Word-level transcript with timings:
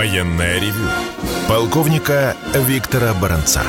Военное 0.00 0.58
ревю 0.58 0.88
полковника 1.46 2.34
Виктора 2.54 3.12
Баранца. 3.12 3.62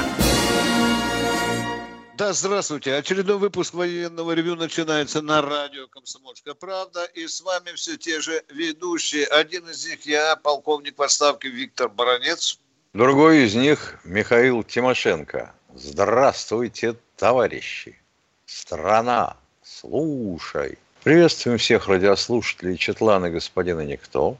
Да, 2.15 2.31
здравствуйте. 2.31 2.95
Очередной 2.95 3.35
выпуск 3.35 3.73
военного 3.73 4.31
ревю 4.31 4.55
начинается 4.55 5.21
на 5.21 5.41
радио 5.41 5.87
«Комсомольская 5.87 6.53
правда». 6.53 7.03
И 7.03 7.27
с 7.27 7.41
вами 7.41 7.75
все 7.75 7.97
те 7.97 8.21
же 8.21 8.45
ведущие. 8.47 9.25
Один 9.25 9.67
из 9.67 9.85
них 9.85 10.05
я, 10.05 10.37
полковник 10.37 10.97
в 10.97 11.01
отставке 11.01 11.49
Виктор 11.49 11.89
Баранец. 11.89 12.61
Другой 12.93 13.43
из 13.43 13.53
них 13.55 13.99
Михаил 14.05 14.63
Тимошенко. 14.63 15.53
Здравствуйте, 15.75 16.95
товарищи. 17.17 17.99
Страна, 18.45 19.35
слушай. 19.63 20.77
Приветствуем 21.03 21.57
всех 21.57 21.89
радиослушателей 21.89 22.77
Четлана 22.77 23.29
господина 23.29 23.81
Никто. 23.81 24.37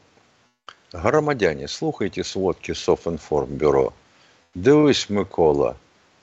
Громадяне, 0.93 1.69
слухайте 1.69 2.25
сводки 2.25 2.75
Софінформбюро. 2.75 3.93
Дивись, 4.55 5.11
Микола, 5.11 5.75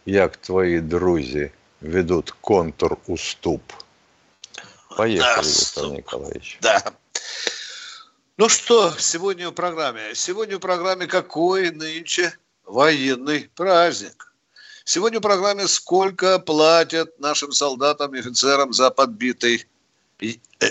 як 0.06 0.38
твої 0.38 0.82
друзі 0.82 1.52
ведут 1.82 2.34
контур-уступ. 2.42 3.62
Поехали, 4.98 5.18
Да, 5.20 5.42
Виктор 5.42 5.46
сука. 5.46 5.88
Николаевич. 5.88 6.58
Да. 6.62 6.92
Ну 8.38 8.50
что, 8.50 8.94
сегодня 8.98 9.50
в 9.50 9.54
программе? 9.54 10.16
Сегодня 10.16 10.58
в 10.58 10.60
программе 10.60 11.08
какой 11.08 11.72
нынче 11.72 12.32
военный 12.66 13.50
праздник? 13.56 14.34
Сегодня 14.86 15.20
в 15.20 15.22
программе 15.22 15.68
сколько 15.68 16.40
платят 16.40 17.20
нашим 17.20 17.52
солдатам 17.52 18.16
и 18.16 18.20
офицерам 18.20 18.74
за 18.74 18.90
подбитый 18.92 19.56
и- 19.56 19.60
э, 19.62 19.66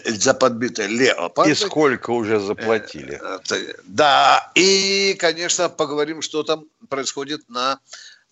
за 0.06 0.34
подбитый 0.34 0.88
леопард. 0.88 1.50
И 1.50 1.56
сколько 1.56 2.12
уже 2.12 2.40
заплатили? 2.40 3.16
Это- 3.16 3.76
Да, 3.84 4.52
и, 4.56 5.16
конечно, 5.20 5.70
поговорим, 5.70 6.22
что 6.22 6.44
там 6.44 6.66
происходит 6.90 7.50
на 7.50 7.80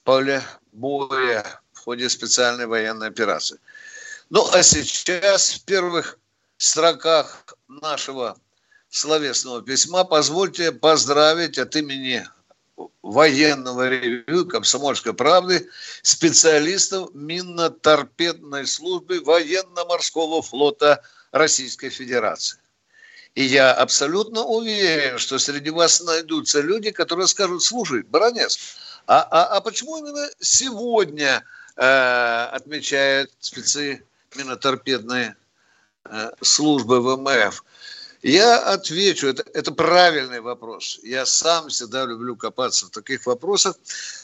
поле 0.03 0.43
боя 0.73 1.45
в 1.73 1.79
ходе 1.79 2.09
специальной 2.09 2.65
военной 2.67 3.07
операции. 3.07 3.59
Ну, 4.29 4.47
а 4.51 4.63
сейчас 4.63 5.51
в 5.51 5.65
первых 5.65 6.17
строках 6.57 7.45
нашего 7.67 8.37
словесного 8.89 9.61
письма 9.61 10.03
позвольте 10.03 10.71
поздравить 10.71 11.57
от 11.57 11.75
имени 11.75 12.27
военного 13.01 13.87
ревю 13.87 14.45
«Комсомольской 14.47 15.13
правды» 15.13 15.69
специалистов 16.01 17.09
минно-торпедной 17.13 18.67
службы 18.67 19.21
военно-морского 19.21 20.41
флота 20.41 21.01
Российской 21.31 21.89
Федерации. 21.89 22.59
И 23.35 23.43
я 23.43 23.73
абсолютно 23.73 24.43
уверен, 24.43 25.17
что 25.17 25.37
среди 25.39 25.69
вас 25.69 26.01
найдутся 26.01 26.61
люди, 26.61 26.91
которые 26.91 27.27
скажут, 27.27 27.63
слушай, 27.63 28.01
Баранец, 28.03 28.77
а, 29.07 29.27
а, 29.29 29.57
а 29.57 29.61
почему 29.61 29.97
именно 29.97 30.27
сегодня 30.39 31.43
э, 31.75 32.47
отмечают 32.51 33.31
спецы 33.39 34.03
миноторпедной 34.35 35.33
э, 36.05 36.31
службы 36.41 37.01
ВМФ? 37.01 37.63
Я 38.25 38.57
отвечу, 38.57 39.27
это, 39.27 39.45
это 39.53 39.71
правильный 39.71 40.41
вопрос. 40.41 40.99
Я 41.03 41.27
сам 41.27 41.69
всегда 41.69 42.05
люблю 42.05 42.35
копаться 42.35 42.87
в 42.87 42.89
таких 42.89 43.27
вопросах. 43.27 43.75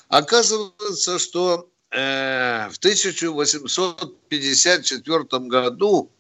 Оказывается, 0.08 1.20
что 1.20 1.70
э, 1.92 2.68
в 2.72 2.80
1854 2.80 5.24
году 5.42 6.12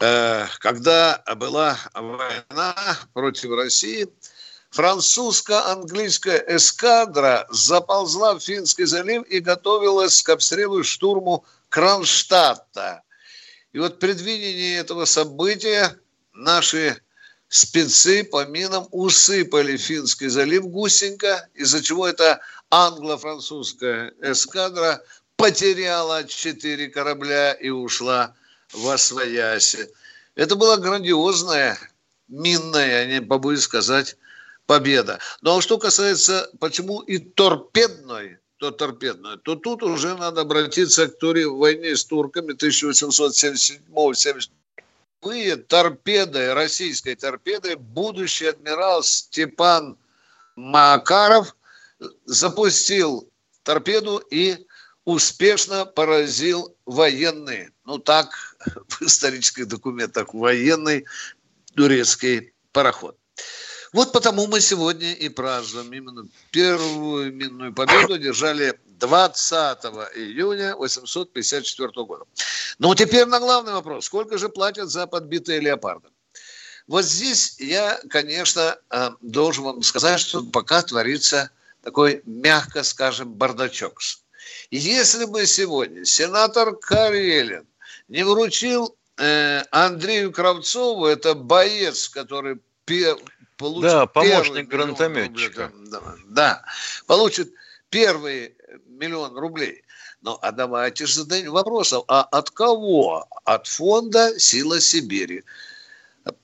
э, 0.00 0.46
когда 0.60 1.22
была 1.36 1.78
война 1.92 2.74
против 3.12 3.50
России, 3.50 4.08
французско-английская 4.70 6.42
эскадра 6.56 7.46
заползла 7.50 8.32
в 8.32 8.40
Финский 8.40 8.86
залив 8.86 9.24
и 9.24 9.40
готовилась 9.40 10.22
к 10.22 10.30
обстрелу 10.30 10.80
и 10.80 10.82
штурму 10.82 11.44
Кронштадта. 11.68 13.02
И 13.74 13.78
вот 13.78 13.96
в 13.96 13.98
предвидении 13.98 14.78
этого 14.78 15.04
события 15.04 15.98
наши 16.34 17.00
спецы 17.48 18.24
по 18.24 18.44
минам 18.46 18.88
усыпали 18.90 19.76
Финский 19.76 20.28
залив 20.28 20.64
гусенько, 20.64 21.48
из-за 21.54 21.82
чего 21.82 22.06
эта 22.06 22.40
англо-французская 22.70 24.12
эскадра 24.20 25.02
потеряла 25.36 26.24
четыре 26.24 26.88
корабля 26.88 27.52
и 27.52 27.70
ушла 27.70 28.34
во 28.72 28.98
свояси. 28.98 29.88
Это 30.34 30.56
была 30.56 30.76
грандиозная, 30.76 31.78
минная, 32.28 33.06
не 33.06 33.22
побоюсь 33.22 33.62
сказать, 33.62 34.16
победа. 34.66 35.20
Ну 35.42 35.58
а 35.58 35.62
что 35.62 35.78
касается, 35.78 36.50
почему 36.58 37.00
и 37.00 37.18
торпедной, 37.18 38.38
то 38.56 38.70
торпедной, 38.72 39.38
то 39.38 39.54
тут 39.54 39.82
уже 39.82 40.16
надо 40.16 40.40
обратиться 40.40 41.06
к 41.06 41.18
туре 41.18 41.46
в 41.46 41.58
войне 41.58 41.96
с 41.96 42.04
турками 42.04 42.52
1877-70 42.54 44.50
Впервые 45.24 45.56
торпедой, 45.56 46.52
российской 46.52 47.14
торпедой, 47.14 47.76
будущий 47.76 48.44
адмирал 48.44 49.02
Степан 49.02 49.96
Макаров 50.54 51.56
запустил 52.26 53.26
торпеду 53.62 54.18
и 54.30 54.66
успешно 55.06 55.86
поразил 55.86 56.76
военный, 56.84 57.70
ну 57.86 57.96
так 57.96 58.28
в 58.88 59.00
исторических 59.00 59.66
документах, 59.66 60.34
военный 60.34 61.06
турецкий 61.74 62.52
пароход. 62.72 63.16
Вот 63.94 64.12
потому 64.12 64.46
мы 64.46 64.60
сегодня 64.60 65.14
и 65.14 65.30
празднуем 65.30 65.90
именно 65.94 66.28
первую 66.50 67.32
минную 67.32 67.72
победу 67.72 68.18
держали 68.18 68.78
20 69.08 69.84
июня 70.16 70.74
854 70.76 71.88
года. 72.04 72.24
Ну, 72.78 72.94
теперь 72.94 73.26
на 73.26 73.38
главный 73.38 73.72
вопрос. 73.72 74.06
Сколько 74.06 74.38
же 74.38 74.48
платят 74.48 74.88
за 74.90 75.06
подбитые 75.06 75.60
леопарды? 75.60 76.08
Вот 76.86 77.04
здесь 77.04 77.56
я, 77.60 78.00
конечно, 78.10 78.76
э, 78.90 79.10
должен 79.20 79.64
вам 79.64 79.82
сказать, 79.82 80.20
что 80.20 80.42
пока 80.42 80.82
творится 80.82 81.50
такой, 81.82 82.22
мягко 82.26 82.82
скажем, 82.82 83.32
бардачок. 83.32 84.00
Если 84.70 85.24
бы 85.26 85.46
сегодня 85.46 86.04
сенатор 86.04 86.76
Карелин 86.76 87.66
не 88.08 88.22
вручил 88.22 88.96
э, 89.16 89.62
Андрею 89.70 90.32
Кравцову, 90.32 91.06
это 91.06 91.34
боец, 91.34 92.08
который 92.08 92.58
пе- 92.84 93.16
получит 93.56 93.90
Да, 93.90 94.06
помощник 94.06 94.68
гранатометчика. 94.68 95.68
рублей, 95.68 95.88
да, 95.90 96.02
да, 96.26 96.64
получит 97.06 97.52
первый 97.88 98.56
миллион 98.98 99.36
рублей. 99.36 99.82
Ну, 100.22 100.38
а 100.40 100.52
давайте 100.52 101.06
же 101.06 101.14
зададим 101.14 101.52
вопросов. 101.52 102.04
А 102.08 102.22
от 102.22 102.50
кого? 102.50 103.26
От 103.44 103.66
фонда 103.66 104.38
«Сила 104.38 104.80
Сибири». 104.80 105.44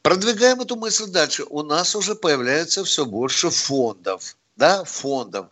Продвигаем 0.02 0.60
эту 0.60 0.76
мысль 0.76 1.06
дальше. 1.06 1.44
У 1.48 1.62
нас 1.62 1.96
уже 1.96 2.14
появляется 2.14 2.84
все 2.84 3.06
больше 3.06 3.48
фондов. 3.50 4.36
Да, 4.56 4.84
фондов. 4.84 5.46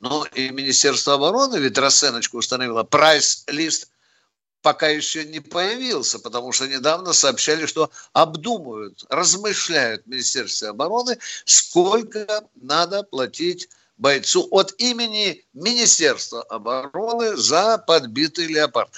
Но 0.00 0.24
и 0.34 0.48
Министерство 0.48 1.14
обороны 1.14 1.56
ведь 1.56 1.76
расценочку 1.76 2.38
установило. 2.38 2.84
Прайс-лист 2.84 3.90
пока 4.62 4.88
еще 4.88 5.24
не 5.24 5.40
появился, 5.40 6.18
потому 6.18 6.52
что 6.52 6.66
недавно 6.66 7.12
сообщали, 7.12 7.66
что 7.66 7.90
обдумывают, 8.12 9.04
размышляют 9.08 10.02
в 10.04 10.08
Министерстве 10.08 10.70
обороны, 10.70 11.18
сколько 11.44 12.42
надо 12.54 13.02
платить 13.04 13.68
бойцу 13.98 14.46
от 14.50 14.74
имени 14.78 15.44
Министерства 15.54 16.42
обороны 16.42 17.36
за 17.36 17.78
подбитый 17.78 18.46
леопард. 18.46 18.90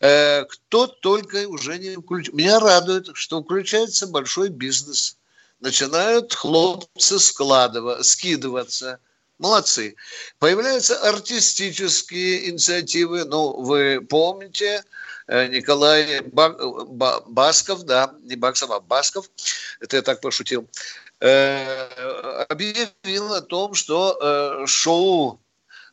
Э, 0.00 0.44
Кто 0.44 0.86
только 0.86 1.46
уже 1.48 1.78
не 1.78 1.96
включил. 1.96 2.34
Меня 2.34 2.58
радует, 2.58 3.10
что 3.14 3.42
включается 3.42 4.06
большой 4.06 4.48
бизнес. 4.48 5.16
Начинают 5.60 6.32
хлопцы 6.32 7.18
складывать, 7.18 8.06
скидываться. 8.06 8.98
Молодцы. 9.38 9.94
Появляются 10.38 10.96
артистические 11.08 12.50
инициативы. 12.50 13.24
Ну, 13.24 13.60
вы 13.60 14.00
помните, 14.00 14.84
э, 15.26 15.48
Николай 15.48 16.20
Ба- 16.20 16.56
Ба- 16.86 17.22
Басков, 17.26 17.84
да, 17.84 18.14
не 18.22 18.36
Баксов, 18.36 18.70
а 18.70 18.80
Басков, 18.80 19.30
это 19.80 19.96
я 19.96 20.02
так 20.02 20.20
пошутил, 20.20 20.66
объявил 21.20 23.34
о 23.34 23.42
том, 23.42 23.74
что 23.74 24.18
э, 24.20 24.66
шоу 24.66 25.40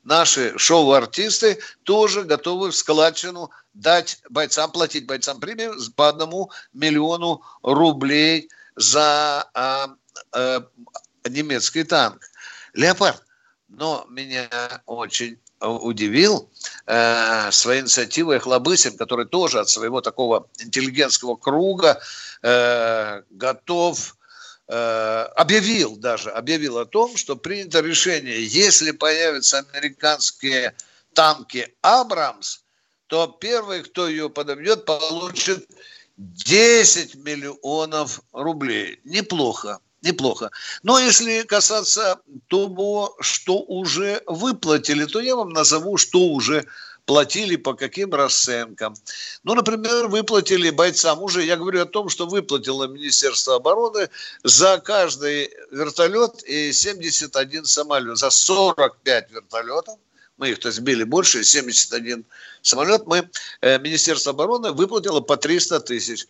наши 0.04 0.58
шоу-артисты 0.58 1.60
тоже 1.84 2.24
готовы 2.24 2.72
в 2.72 2.76
складчину 2.76 3.52
дать 3.74 4.20
бойцам, 4.30 4.72
платить 4.72 5.06
бойцам 5.06 5.40
премию 5.40 5.76
по 5.96 6.08
одному 6.08 6.52
миллиону 6.74 7.42
рублей 7.62 8.50
за 8.76 9.50
а, 9.54 9.90
а, 10.32 10.64
немецкий 11.28 11.84
танк. 11.84 12.24
Леопард. 12.74 13.22
Но 13.68 14.06
меня 14.10 14.48
очень 14.86 15.40
удивил 15.60 16.50
э, 16.86 17.52
своей 17.52 17.82
инициативой 17.82 18.40
Хлобысин, 18.40 18.96
который 18.96 19.26
тоже 19.26 19.60
от 19.60 19.68
своего 19.68 20.00
такого 20.00 20.48
интеллигентского 20.60 21.36
круга 21.36 22.00
э, 22.44 23.24
готов 23.32 24.00
Э, 24.00 24.17
объявил 24.68 25.96
даже, 25.96 26.30
объявил 26.30 26.78
о 26.78 26.86
том, 26.86 27.16
что 27.16 27.36
принято 27.36 27.80
решение, 27.80 28.46
если 28.46 28.92
появятся 28.92 29.66
американские 29.72 30.76
танки 31.14 31.74
«Абрамс», 31.82 32.60
то 33.08 33.28
первый, 33.28 33.84
кто 33.84 34.08
ее 34.10 34.30
подобьет, 34.30 34.86
получит 34.86 35.70
10 36.18 37.16
миллионов 37.16 38.22
рублей. 38.34 39.00
Неплохо, 39.06 39.80
неплохо. 40.02 40.52
Но 40.84 41.00
если 41.00 41.44
касаться 41.44 42.20
того, 42.50 43.16
что 43.22 43.60
уже 43.60 44.22
выплатили, 44.26 45.06
то 45.06 45.22
я 45.22 45.36
вам 45.36 45.50
назову, 45.50 45.98
что 45.98 46.20
уже 46.20 46.66
платили 47.08 47.56
по 47.56 47.74
каким 47.74 48.14
расценкам. 48.14 48.94
Ну, 49.44 49.56
например, 49.56 50.08
выплатили 50.08 50.70
бойцам, 50.70 51.24
уже 51.24 51.42
я 51.44 51.56
говорю 51.56 51.82
о 51.82 51.86
том, 51.86 52.10
что 52.10 52.28
выплатило 52.28 52.86
Министерство 52.86 53.56
обороны 53.56 54.10
за 54.44 54.80
каждый 54.80 55.50
вертолет 55.72 56.44
и 56.44 56.74
71 56.74 57.64
самолет, 57.64 58.18
за 58.18 58.30
45 58.30 59.32
вертолетов, 59.32 59.96
мы 60.36 60.50
их 60.50 60.60
то 60.60 60.70
сбили 60.70 61.06
больше, 61.06 61.46
71 61.46 62.26
самолет, 62.62 63.08
мы, 63.08 63.30
э, 63.62 63.80
Министерство 63.80 64.34
обороны 64.34 64.74
выплатило 64.74 65.22
по 65.22 65.38
300 65.38 65.80
тысяч. 65.80 66.28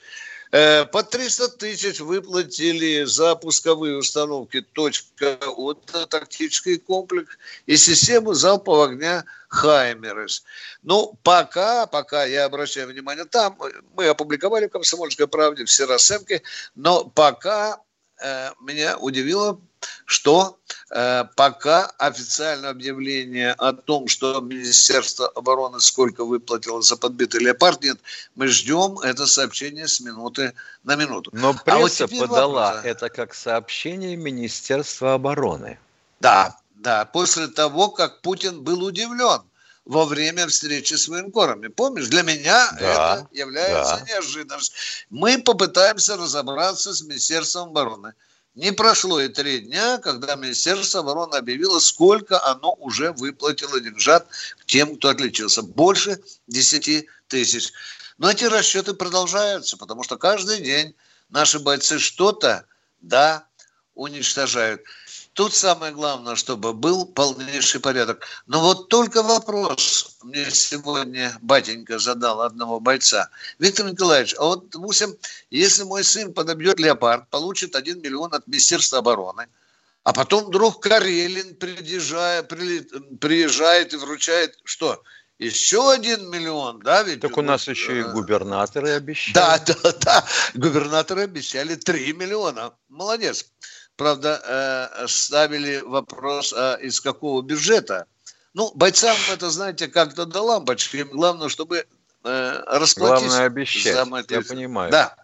Э, 0.51 0.85
по 0.85 1.03
300 1.03 1.49
тысяч 1.57 1.99
выплатили 1.99 3.03
за 3.03 3.35
пусковые 3.35 3.97
установки 3.97 4.61
«Точка 4.61 5.37
от 5.45 5.85
тактический 6.09 6.77
комплекс 6.77 7.37
и 7.65 7.75
систему 7.75 8.33
залпового 8.33 8.85
огня 8.85 9.25
«Хаймерс». 9.49 10.43
Ну, 10.83 11.17
пока, 11.23 11.85
пока, 11.85 12.23
я 12.23 12.45
обращаю 12.45 12.87
внимание, 12.87 13.25
там 13.25 13.57
мы 13.95 14.07
опубликовали 14.07 14.67
в 14.67 14.71
«Комсомольской 14.71 15.27
правде» 15.27 15.65
все 15.65 15.85
расценки, 15.85 16.41
но 16.75 17.03
пока 17.03 17.81
э, 18.21 18.51
меня 18.61 18.97
удивило, 18.97 19.59
что 20.07 20.57
э, 20.89 21.25
пока 21.35 21.91
официальное 21.97 22.69
объявление 22.69 23.51
о 23.51 23.73
том, 23.73 24.07
что 24.07 24.39
Министерство 24.39 25.27
обороны 25.27 25.81
сколько 25.81 26.23
выплатило 26.23 26.81
за 26.81 26.95
подбитый 26.95 27.41
леопард, 27.41 27.83
нет, 27.83 27.99
мы 28.35 28.47
ждем 28.47 28.97
это 28.99 29.27
сообщение 29.27 29.85
с 29.85 29.99
минуты 29.99 30.53
на 30.85 30.95
минуту. 30.95 31.29
Но 31.33 31.53
пресса 31.53 32.05
а 32.05 32.07
вот 32.07 32.19
подала 32.29 32.75
вопрос. 32.75 32.85
это 32.85 33.09
как 33.09 33.33
сообщение 33.33 34.15
Министерства 34.15 35.15
обороны. 35.15 35.77
Да, 36.21 36.57
да, 36.75 37.03
после 37.03 37.47
того, 37.47 37.89
как 37.89 38.21
Путин 38.21 38.63
был 38.63 38.85
удивлен 38.85 39.41
во 39.83 40.05
время 40.05 40.47
встречи 40.47 40.93
с 40.93 41.09
военкорами. 41.09 41.67
Помнишь, 41.67 42.07
для 42.07 42.23
меня 42.23 42.71
да, 42.79 43.17
это 43.17 43.27
является 43.33 43.97
да. 43.97 44.05
неожиданностью. 44.13 44.77
Мы 45.09 45.37
попытаемся 45.37 46.15
разобраться 46.15 46.93
с 46.93 47.01
Министерством 47.01 47.69
обороны. 47.71 48.13
Не 48.57 48.71
прошло 48.73 49.21
и 49.21 49.27
три 49.27 49.59
дня, 49.59 49.99
когда 49.99 50.33
Министерство 50.33 51.01
обороны 51.01 51.35
объявило, 51.35 51.77
сколько 51.77 52.43
оно 52.43 52.73
уже 52.79 53.11
выплатило 53.11 53.79
деньжат 53.79 54.27
тем, 54.65 54.97
кто 54.97 55.09
отличился. 55.09 55.61
Больше 55.61 56.19
10 56.47 57.05
тысяч. 57.27 57.71
Но 58.17 58.31
эти 58.31 58.45
расчеты 58.45 58.95
продолжаются, 58.95 59.77
потому 59.77 60.01
что 60.01 60.17
каждый 60.17 60.59
день 60.61 60.95
наши 61.29 61.59
бойцы 61.59 61.99
что-то, 61.99 62.65
да, 62.99 63.45
уничтожают. 63.93 64.81
Тут 65.37 65.53
самое 65.53 65.93
главное, 65.93 66.35
чтобы 66.35 66.73
был 66.73 67.05
полнейший 67.05 67.79
порядок. 67.79 68.25
Но 68.47 68.59
вот 68.59 68.89
только 68.89 69.21
вопрос 69.21 70.17
мне 70.23 70.49
сегодня 70.49 71.37
батенька 71.43 71.99
задал 71.99 72.41
одного 72.41 72.79
бойца. 72.79 73.29
Виктор 73.59 73.85
Николаевич, 73.85 74.33
а 74.39 74.45
вот, 74.45 74.69
допустим, 74.71 75.15
если 75.51 75.83
мой 75.83 76.03
сын 76.03 76.33
подобьет 76.33 76.79
леопард, 76.79 77.29
получит 77.29 77.75
1 77.75 78.01
миллион 78.01 78.33
от 78.33 78.47
Министерства 78.47 78.97
обороны, 78.97 79.45
а 80.03 80.11
потом 80.11 80.45
вдруг 80.45 80.81
Карелин 80.81 81.53
приезжает, 81.53 82.47
приезжает 83.19 83.93
и 83.93 83.97
вручает 83.97 84.57
что? 84.63 85.03
Еще 85.37 85.91
один 85.91 86.31
миллион, 86.31 86.79
да? 86.79 87.03
Ведь 87.03 87.19
так 87.19 87.37
у 87.37 87.43
нас 87.43 87.67
еще 87.67 87.99
и 87.99 88.01
э, 88.01 88.11
губернаторы 88.11 88.89
обещали. 88.89 89.35
Да, 89.35 89.59
да, 89.59 89.91
да. 90.01 90.25
Губернаторы 90.55 91.21
обещали 91.25 91.75
3 91.75 92.13
миллиона. 92.13 92.73
Молодец. 92.89 93.45
Правда, 93.97 94.41
э, 94.45 95.07
ставили 95.07 95.81
вопрос, 95.81 96.53
а 96.55 96.75
из 96.75 97.01
какого 97.01 97.41
бюджета. 97.41 98.05
Ну, 98.53 98.71
бойцам 98.75 99.17
это, 99.31 99.49
знаете, 99.49 99.87
как-то 99.87 100.25
до 100.25 100.41
лампочки. 100.41 100.97
Главное, 100.97 101.49
чтобы 101.49 101.85
э, 102.23 102.63
расплатить. 102.67 103.27
Главное 103.27 103.47
обещать, 103.47 103.93
за 103.95 104.25
я 104.29 104.41
понимаю. 104.41 104.91
Да. 104.91 105.15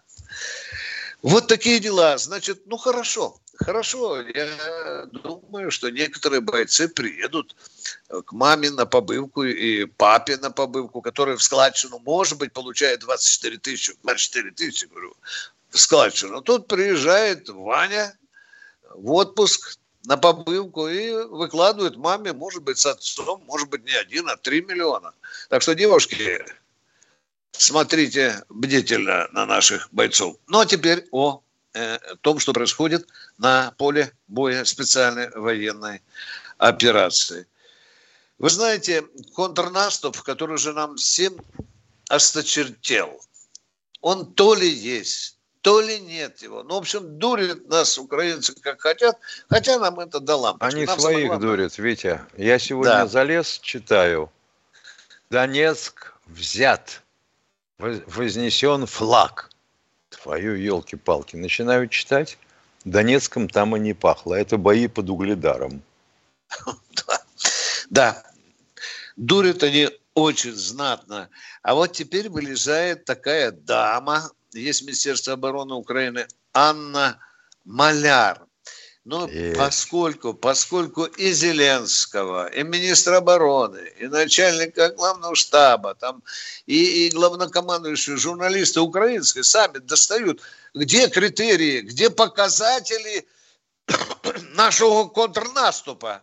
Вот 1.22 1.46
такие 1.46 1.78
дела. 1.78 2.18
Значит, 2.18 2.66
ну 2.66 2.76
хорошо, 2.76 3.40
хорошо. 3.56 4.20
Я 4.20 5.06
думаю, 5.06 5.70
что 5.70 5.90
некоторые 5.90 6.40
бойцы 6.40 6.88
приедут 6.88 7.54
к 8.08 8.32
маме 8.32 8.70
на 8.70 8.86
побывку 8.86 9.44
и 9.44 9.84
папе 9.84 10.36
на 10.36 10.50
побывку, 10.50 11.00
который 11.00 11.36
в 11.36 11.42
складчину, 11.42 12.00
может 12.00 12.38
быть, 12.38 12.52
получает 12.52 13.00
24 13.00 13.56
тысячи, 13.58 13.94
24 14.02 14.50
тысячи, 14.50 14.86
говорю, 14.86 15.16
в 15.70 15.78
складчину. 15.78 16.42
Тут 16.42 16.66
приезжает 16.66 17.48
Ваня, 17.48 18.16
в 18.90 19.12
отпуск 19.12 19.78
на 20.06 20.16
побывку 20.16 20.88
и 20.88 21.12
выкладывают 21.12 21.96
маме, 21.96 22.32
может 22.32 22.62
быть, 22.62 22.78
с 22.78 22.86
отцом, 22.86 23.42
может 23.46 23.68
быть, 23.68 23.84
не 23.84 23.94
один, 23.94 24.28
а 24.28 24.36
три 24.36 24.60
миллиона. 24.62 25.12
Так 25.48 25.62
что, 25.62 25.74
девушки, 25.74 26.44
смотрите 27.52 28.42
бдительно 28.48 29.28
на 29.32 29.46
наших 29.46 29.88
бойцов. 29.92 30.36
Ну, 30.46 30.60
а 30.60 30.66
теперь 30.66 31.06
о 31.10 31.42
э, 31.72 31.98
том, 32.20 32.38
что 32.38 32.52
происходит 32.52 33.06
на 33.38 33.72
поле 33.78 34.12
боя 34.28 34.64
специальной 34.64 35.30
военной 35.30 36.02
операции. 36.58 37.46
Вы 38.38 38.50
знаете, 38.50 39.04
контрнаступ, 39.34 40.20
который 40.20 40.58
же 40.58 40.72
нам 40.72 40.96
всем 40.96 41.36
осточертел, 42.08 43.20
он 44.00 44.34
то 44.34 44.54
ли 44.54 44.68
есть, 44.68 45.33
то 45.64 45.80
ли 45.80 45.98
нет 45.98 46.42
его. 46.42 46.62
Ну, 46.62 46.74
в 46.74 46.76
общем, 46.76 47.18
дурят 47.18 47.66
нас 47.68 47.96
украинцы 47.96 48.54
как 48.60 48.82
хотят, 48.82 49.18
хотя 49.48 49.78
нам 49.78 49.98
это 49.98 50.20
до 50.20 50.36
лампочки. 50.36 50.74
Они 50.74 50.84
нам 50.84 51.00
своих 51.00 51.28
главное... 51.28 51.48
дурят, 51.48 51.78
Витя. 51.78 52.20
Я 52.36 52.58
сегодня 52.58 52.92
да. 52.92 53.06
залез, 53.06 53.60
читаю. 53.60 54.30
Донецк 55.30 56.12
взят, 56.26 57.00
вознесен 57.78 58.84
флаг. 58.84 59.48
Твою 60.10 60.54
елки-палки. 60.54 61.36
Начинаю 61.36 61.88
читать. 61.88 62.36
Донецком 62.84 63.48
там 63.48 63.74
и 63.74 63.80
не 63.80 63.94
пахло. 63.94 64.34
Это 64.34 64.58
бои 64.58 64.86
под 64.86 65.08
угледаром. 65.08 65.82
Да. 67.90 68.22
Дурят 69.16 69.62
они 69.62 69.88
очень 70.14 70.54
знатно. 70.54 71.30
А 71.62 71.74
вот 71.74 71.92
теперь 71.92 72.28
вылезает 72.28 73.04
такая 73.04 73.50
дама, 73.52 74.30
есть 74.60 74.82
Министерство 74.82 75.34
обороны 75.34 75.74
Украины, 75.74 76.26
Анна 76.52 77.18
Маляр. 77.64 78.46
Но 79.04 79.28
Есть. 79.28 79.58
поскольку, 79.58 80.32
поскольку 80.32 81.04
и 81.04 81.30
Зеленского, 81.32 82.46
и 82.46 82.62
министра 82.62 83.18
обороны, 83.18 83.92
и 83.98 84.06
начальника 84.06 84.88
главного 84.90 85.36
штаба, 85.36 85.94
там, 85.94 86.22
и, 86.64 87.06
и 87.06 87.10
главнокомандующие 87.10 88.16
журналисты 88.16 88.80
украинские 88.80 89.44
сами 89.44 89.76
достают, 89.76 90.40
где 90.74 91.08
критерии, 91.08 91.82
где 91.82 92.08
показатели 92.08 93.26
нашего 94.54 95.06
контрнаступа. 95.08 96.22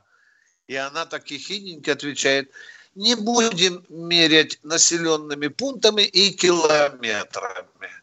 И 0.68 0.76
она 0.76 1.06
так 1.06 1.28
хихиненько 1.28 1.92
отвечает, 1.92 2.50
не 2.96 3.14
будем 3.14 3.86
мерять 3.90 4.58
населенными 4.64 5.50
пунктами 5.50 6.02
и 6.02 6.32
километрами. 6.32 8.01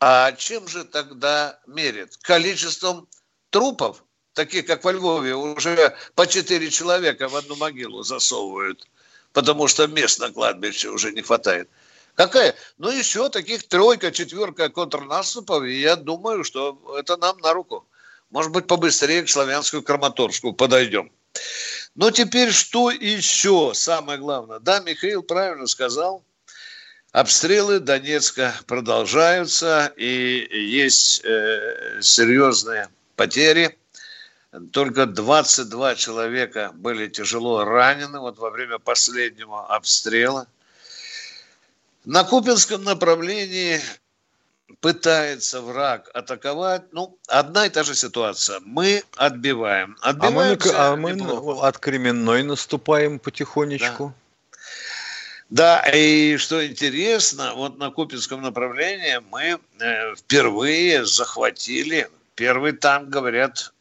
А 0.00 0.32
чем 0.32 0.68
же 0.68 0.84
тогда 0.84 1.58
мерят? 1.66 2.16
Количеством 2.18 3.08
трупов, 3.50 4.04
таких 4.34 4.66
как 4.66 4.84
во 4.84 4.92
Львове, 4.92 5.34
уже 5.34 5.96
по 6.14 6.26
четыре 6.26 6.70
человека 6.70 7.28
в 7.28 7.36
одну 7.36 7.56
могилу 7.56 8.02
засовывают, 8.02 8.86
потому 9.32 9.68
что 9.68 9.86
мест 9.86 10.18
на 10.18 10.30
кладбище 10.30 10.90
уже 10.90 11.12
не 11.12 11.22
хватает. 11.22 11.70
Какая? 12.14 12.54
Ну, 12.78 12.90
еще 12.90 13.28
таких 13.28 13.68
тройка, 13.68 14.10
четверка 14.10 14.70
контрнаступов, 14.70 15.64
и 15.64 15.80
я 15.80 15.96
думаю, 15.96 16.44
что 16.44 16.78
это 16.98 17.16
нам 17.16 17.38
на 17.38 17.52
руку. 17.52 17.86
Может 18.30 18.52
быть, 18.52 18.66
побыстрее 18.66 19.22
к 19.22 19.28
Славянскую 19.28 19.82
Краматорску 19.82 20.52
подойдем. 20.52 21.12
Но 21.94 22.10
теперь 22.10 22.52
что 22.52 22.90
еще 22.90 23.72
самое 23.74 24.18
главное? 24.18 24.58
Да, 24.58 24.80
Михаил 24.80 25.22
правильно 25.22 25.66
сказал. 25.66 26.24
Обстрелы 27.16 27.80
Донецка 27.80 28.54
продолжаются, 28.66 29.90
и 29.96 30.46
есть 30.52 31.24
э, 31.24 32.00
серьезные 32.02 32.90
потери. 33.16 33.78
Только 34.70 35.06
22 35.06 35.94
человека 35.94 36.72
были 36.74 37.08
тяжело 37.08 37.64
ранены 37.64 38.20
вот 38.20 38.36
во 38.36 38.50
время 38.50 38.78
последнего 38.78 39.64
обстрела. 39.64 40.46
На 42.04 42.22
Купинском 42.22 42.84
направлении 42.84 43.80
пытается 44.80 45.62
враг 45.62 46.10
атаковать, 46.12 46.92
ну, 46.92 47.16
одна 47.28 47.64
и 47.64 47.70
та 47.70 47.82
же 47.82 47.94
ситуация. 47.94 48.60
Мы 48.62 49.02
отбиваем. 49.16 49.96
Отбиваемся 50.02 50.92
а 50.92 50.96
мы, 50.96 51.12
а 51.12 51.14
мы 51.14 51.60
от 51.62 51.78
Кременной 51.78 52.42
наступаем 52.42 53.18
потихонечку. 53.18 54.08
Да. 54.08 54.25
Да, 55.48 55.80
и 55.94 56.36
что 56.38 56.66
интересно, 56.66 57.54
вот 57.54 57.78
на 57.78 57.90
Купинском 57.90 58.42
направлении 58.42 59.20
мы 59.30 59.58
э, 59.80 60.14
впервые 60.16 61.04
захватили 61.04 62.08
первый 62.34 62.72
танк, 62.72 63.08
говорят, 63.08 63.72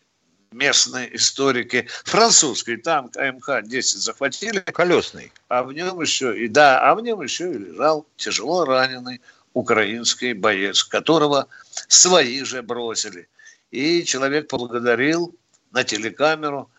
местные 0.52 1.16
историки. 1.16 1.88
Французский 2.06 2.78
танк 2.78 3.18
АМХ-10 3.18 3.98
захватили. 3.98 4.60
Колесный. 4.60 5.32
А 5.48 5.64
в 5.64 5.74
нем 5.74 6.02
еще, 6.02 6.38
и 6.38 6.48
да, 6.48 6.80
а 6.80 6.96
в 6.96 7.02
нем 7.02 7.22
еще 7.22 7.52
и 7.52 7.58
лежал 7.58 8.06
тяжело 8.16 8.66
раненый 8.66 9.22
украинский 9.54 10.34
боец, 10.34 10.84
которого 10.84 11.48
свои 11.88 12.44
же 12.44 12.62
бросили. 12.62 13.28
И 13.72 14.04
человек 14.04 14.48
поблагодарил 14.48 15.36
на 15.72 15.84
телекамеру 15.84 16.70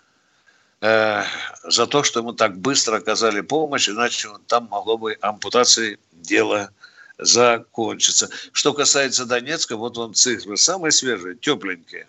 э, 0.81 1.23
за 1.65 1.87
то, 1.87 2.03
что 2.03 2.21
ему 2.21 2.33
так 2.33 2.59
быстро 2.59 2.97
оказали 2.97 3.41
помощь, 3.41 3.89
иначе 3.89 4.29
там 4.47 4.69
могло 4.71 4.99
бы 4.99 5.17
ампутацией 5.21 5.99
дело 6.13 6.71
закончиться. 7.19 8.29
Что 8.53 8.75
касается 8.75 9.25
Донецка, 9.25 9.77
вот 9.77 9.99
он 9.99 10.15
цифры 10.15 10.57
самые 10.57 10.93
свежие, 10.93 11.37
тепленькие. 11.37 12.09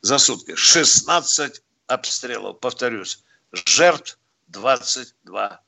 За 0.00 0.18
сутки 0.18 0.54
16 0.54 1.62
обстрелов, 1.86 2.60
повторюсь, 2.60 3.22
жертв 3.52 4.18
22 4.48 5.60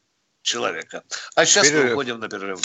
человека. 0.43 1.03
А 1.35 1.45
сейчас 1.45 1.67
перерыв. 1.67 1.85
мы 1.85 1.93
уходим 1.93 2.21
на 2.21 2.29
перерыв. 2.29 2.61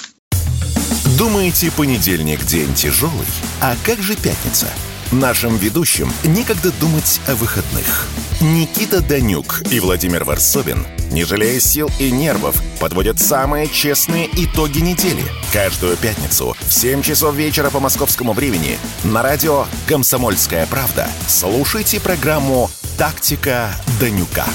Думаете, 1.17 1.71
понедельник 1.71 2.43
день 2.43 2.73
тяжелый? 2.73 3.27
А 3.61 3.75
как 3.85 3.99
же 4.01 4.15
пятница? 4.15 4.67
Нашим 5.11 5.55
ведущим 5.57 6.11
некогда 6.23 6.71
думать 6.79 7.21
о 7.27 7.35
выходных. 7.35 8.07
Никита 8.41 9.01
Данюк 9.01 9.61
и 9.71 9.79
Владимир 9.79 10.23
Варсобин, 10.23 10.85
не 11.11 11.23
жалея 11.23 11.59
сил 11.59 11.89
и 11.99 12.11
нервов, 12.11 12.61
подводят 12.79 13.19
самые 13.19 13.67
честные 13.67 14.27
итоги 14.33 14.79
недели. 14.79 15.23
Каждую 15.53 15.95
пятницу 15.95 16.55
в 16.59 16.73
7 16.73 17.01
часов 17.01 17.35
вечера 17.35 17.69
по 17.69 17.79
московскому 17.79 18.33
времени 18.33 18.77
на 19.03 19.21
радио 19.21 19.65
«Комсомольская 19.87 20.65
правда» 20.65 21.07
слушайте 21.27 22.01
программу 22.01 22.69
«Тактика 22.97 23.69
Данюка». 23.99 24.45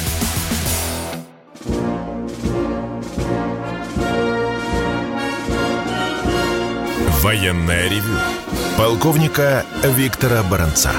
Военное 7.23 7.89
ревю 7.89 8.17
полковника 8.81 9.67
Виктора 9.85 10.43
Баранца. 10.43 10.91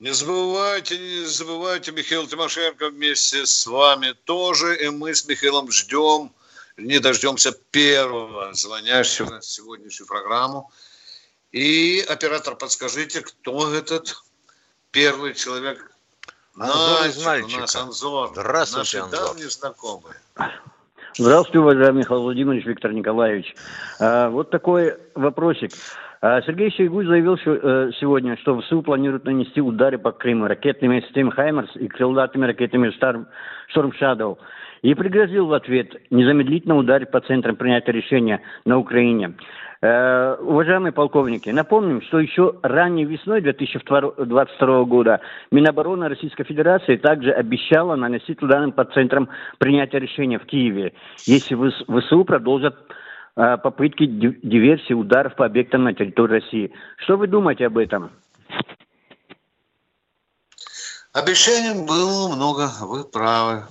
Не 0.00 0.12
забывайте, 0.12 0.98
не 0.98 1.26
забывайте, 1.26 1.92
Михаил 1.92 2.26
Тимошенко 2.26 2.90
вместе 2.90 3.46
с 3.46 3.64
вами 3.64 4.16
тоже. 4.24 4.76
И 4.84 4.88
мы 4.88 5.14
с 5.14 5.24
Михаилом 5.28 5.70
ждем, 5.70 6.32
не 6.76 6.98
дождемся 6.98 7.52
первого 7.70 8.52
звонящего 8.54 9.40
сегодняшнюю 9.42 10.08
программу. 10.08 10.72
И, 11.52 12.04
оператор, 12.08 12.56
подскажите, 12.56 13.20
кто 13.20 13.72
этот 13.72 14.24
первый 14.90 15.34
человек? 15.34 15.88
Анзор 16.58 17.06
из 17.06 17.24
Нальчика. 17.24 17.58
У 17.58 17.60
нас 17.60 17.76
Анзор. 17.76 18.30
Здравствуйте, 18.32 18.78
Наши 18.78 18.98
Анзор. 18.98 19.20
давние 19.20 19.50
знакомые. 19.50 20.20
Здравствуйте, 21.16 21.60
уважаемый 21.60 21.98
Михаил 22.00 22.22
Владимирович, 22.22 22.66
Виктор 22.66 22.92
Николаевич. 22.92 23.54
А, 24.00 24.30
вот 24.30 24.50
такой 24.50 24.94
вопросик. 25.14 25.70
А, 26.20 26.42
Сергей 26.42 26.72
Шойгу 26.72 27.04
заявил 27.04 27.36
э, 27.36 27.90
сегодня, 28.00 28.36
что 28.38 28.60
ВСУ 28.60 28.82
планирует 28.82 29.24
нанести 29.24 29.60
удары 29.60 29.96
по 29.96 30.10
Крыму 30.10 30.48
ракетными 30.48 31.02
системами 31.02 31.30
«Хаймерс» 31.30 31.76
и 31.76 31.86
крылатыми 31.86 32.46
ракетами 32.46 32.90
«Шторм 32.90 33.92
Шадоу». 33.92 34.40
И 34.84 34.92
пригрозил 34.92 35.46
в 35.46 35.54
ответ 35.54 35.96
незамедлительно 36.10 36.76
ударить 36.76 37.10
по 37.10 37.18
центрам 37.20 37.56
принятия 37.56 37.90
решения 37.90 38.42
на 38.66 38.76
Украине. 38.76 39.32
Э, 39.80 40.36
уважаемые 40.38 40.92
полковники, 40.92 41.48
напомним, 41.48 42.02
что 42.02 42.20
еще 42.20 42.56
ранней 42.62 43.06
весной 43.06 43.40
2022 43.40 44.84
года 44.84 45.22
Минобороны 45.50 46.10
Российской 46.10 46.44
Федерации 46.44 46.96
также 46.96 47.32
обещала 47.32 47.96
наносить 47.96 48.42
удары 48.42 48.72
по 48.72 48.84
центрам 48.84 49.30
принятия 49.56 50.00
решения 50.00 50.38
в 50.38 50.44
Киеве, 50.44 50.92
если 51.24 51.54
ВСУ 51.54 52.24
продолжат 52.26 52.76
э, 53.36 53.56
попытки 53.56 54.04
диверсии 54.04 54.92
ударов 54.92 55.34
по 55.34 55.46
объектам 55.46 55.84
на 55.84 55.94
территории 55.94 56.42
России. 56.42 56.72
Что 56.98 57.16
вы 57.16 57.26
думаете 57.26 57.68
об 57.68 57.78
этом? 57.78 58.10
Обещаний 61.14 61.86
было 61.86 62.36
много, 62.36 62.68
вы 62.82 63.04
правы. 63.04 63.62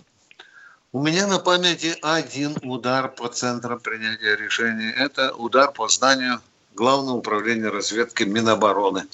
У 0.93 1.01
меня 1.01 1.25
на 1.25 1.39
памяти 1.39 1.97
один 2.03 2.55
удар 2.61 3.11
по 3.11 3.27
центрам 3.27 3.79
принятия 3.79 4.35
решений. 4.35 4.91
Это 4.95 5.33
удар 5.33 5.71
по 5.71 5.87
зданию 5.87 6.39
Главного 6.75 7.17
управления 7.17 7.69
разведки 7.69 8.21
Минобороны. 8.21 9.05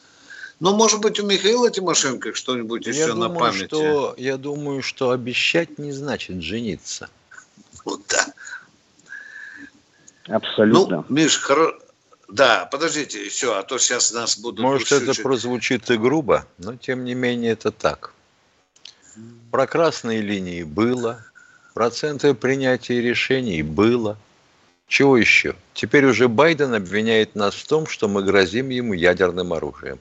Ну, 0.60 0.76
может 0.76 1.00
быть, 1.00 1.22
у 1.22 1.26
Михаила 1.26 1.72
Тимошенко 1.72 2.34
что-нибудь 2.34 2.86
я 2.86 2.92
еще 2.92 3.14
думаю, 3.14 3.30
на 3.30 3.40
памяти? 3.40 3.66
Что, 3.68 4.14
я 4.18 4.36
думаю, 4.36 4.82
что 4.82 5.12
обещать 5.12 5.80
не 5.80 5.94
значит 5.94 6.42
жениться. 6.42 7.10
Вот 7.86 8.02
да. 8.10 8.26
Абсолютно. 10.28 11.06
Ну, 11.08 11.16
Миш, 11.16 11.40
хоро... 11.40 11.80
да, 12.28 12.66
подождите 12.66 13.24
еще, 13.24 13.58
а 13.58 13.64
то 13.64 13.78
сейчас 13.78 14.12
нас 14.12 14.38
будут... 14.38 14.60
Может, 14.60 14.92
ушучить. 14.92 15.08
это 15.08 15.22
прозвучит 15.24 15.90
и 15.90 15.98
грубо, 15.98 16.46
но 16.58 16.76
тем 16.76 17.06
не 17.06 17.14
менее 17.14 17.54
это 17.54 17.72
так. 17.72 18.12
Про 19.50 19.66
красные 19.66 20.22
линии 20.22 20.64
было, 20.64 21.26
Проценты 21.74 22.34
принятия 22.34 23.02
решений 23.02 23.64
было. 23.64 24.18
Чего 24.88 25.18
еще? 25.18 25.56
Теперь 25.74 26.06
уже 26.06 26.28
Байден 26.28 26.74
обвиняет 26.74 27.36
нас 27.36 27.54
в 27.54 27.68
том, 27.68 27.86
что 27.86 28.08
мы 28.08 28.24
грозим 28.24 28.70
ему 28.70 28.94
ядерным 28.94 29.54
оружием. 29.54 30.00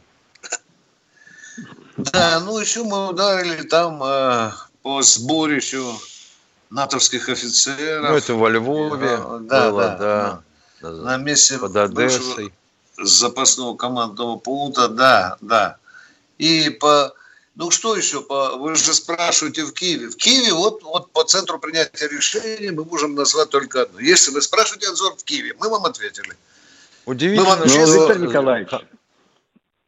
Да, 1.98 2.40
ну 2.40 2.58
еще 2.58 2.84
мы 2.84 3.08
ударили 3.08 3.62
там 3.62 4.02
э, 4.02 4.52
по 4.82 5.02
сборищу 5.02 5.84
натовских 6.70 7.28
офицеров. 7.28 8.10
Ну, 8.10 8.16
это 8.16 8.34
во 8.34 8.48
Львове 8.48 9.18
да, 9.40 9.70
было, 9.70 9.82
да. 9.82 9.96
да. 9.98 10.42
На, 10.80 11.02
на 11.02 11.16
месте 11.16 11.58
под 11.58 11.76
Одессой. 11.76 12.52
запасного 12.96 13.76
командного 13.76 14.36
пункта, 14.36 14.88
да, 14.88 15.36
да. 15.40 15.76
И 16.38 16.70
по 16.70 17.12
ну 17.58 17.72
что 17.72 17.96
еще? 17.96 18.24
Вы 18.58 18.76
же 18.76 18.94
спрашиваете 18.94 19.64
в 19.64 19.72
Киеве. 19.72 20.08
В 20.08 20.16
Киеве 20.16 20.52
вот, 20.52 20.82
вот 20.84 21.10
по 21.10 21.24
центру 21.24 21.58
принятия 21.58 22.08
решений 22.08 22.70
мы 22.70 22.84
можем 22.84 23.16
назвать 23.16 23.50
только 23.50 23.82
одно. 23.82 23.98
Если 23.98 24.30
вы 24.30 24.40
спрашиваете 24.42 24.88
Анзор 24.88 25.16
в 25.16 25.24
Киеве, 25.24 25.54
мы 25.58 25.68
вам 25.68 25.84
ответили. 25.84 26.32
Удивительно. 27.04 27.56
Мы 27.56 27.56
вам. 27.56 27.68
Ну, 27.68 28.00
Виктор 28.00 28.18
Николаевич, 28.20 28.70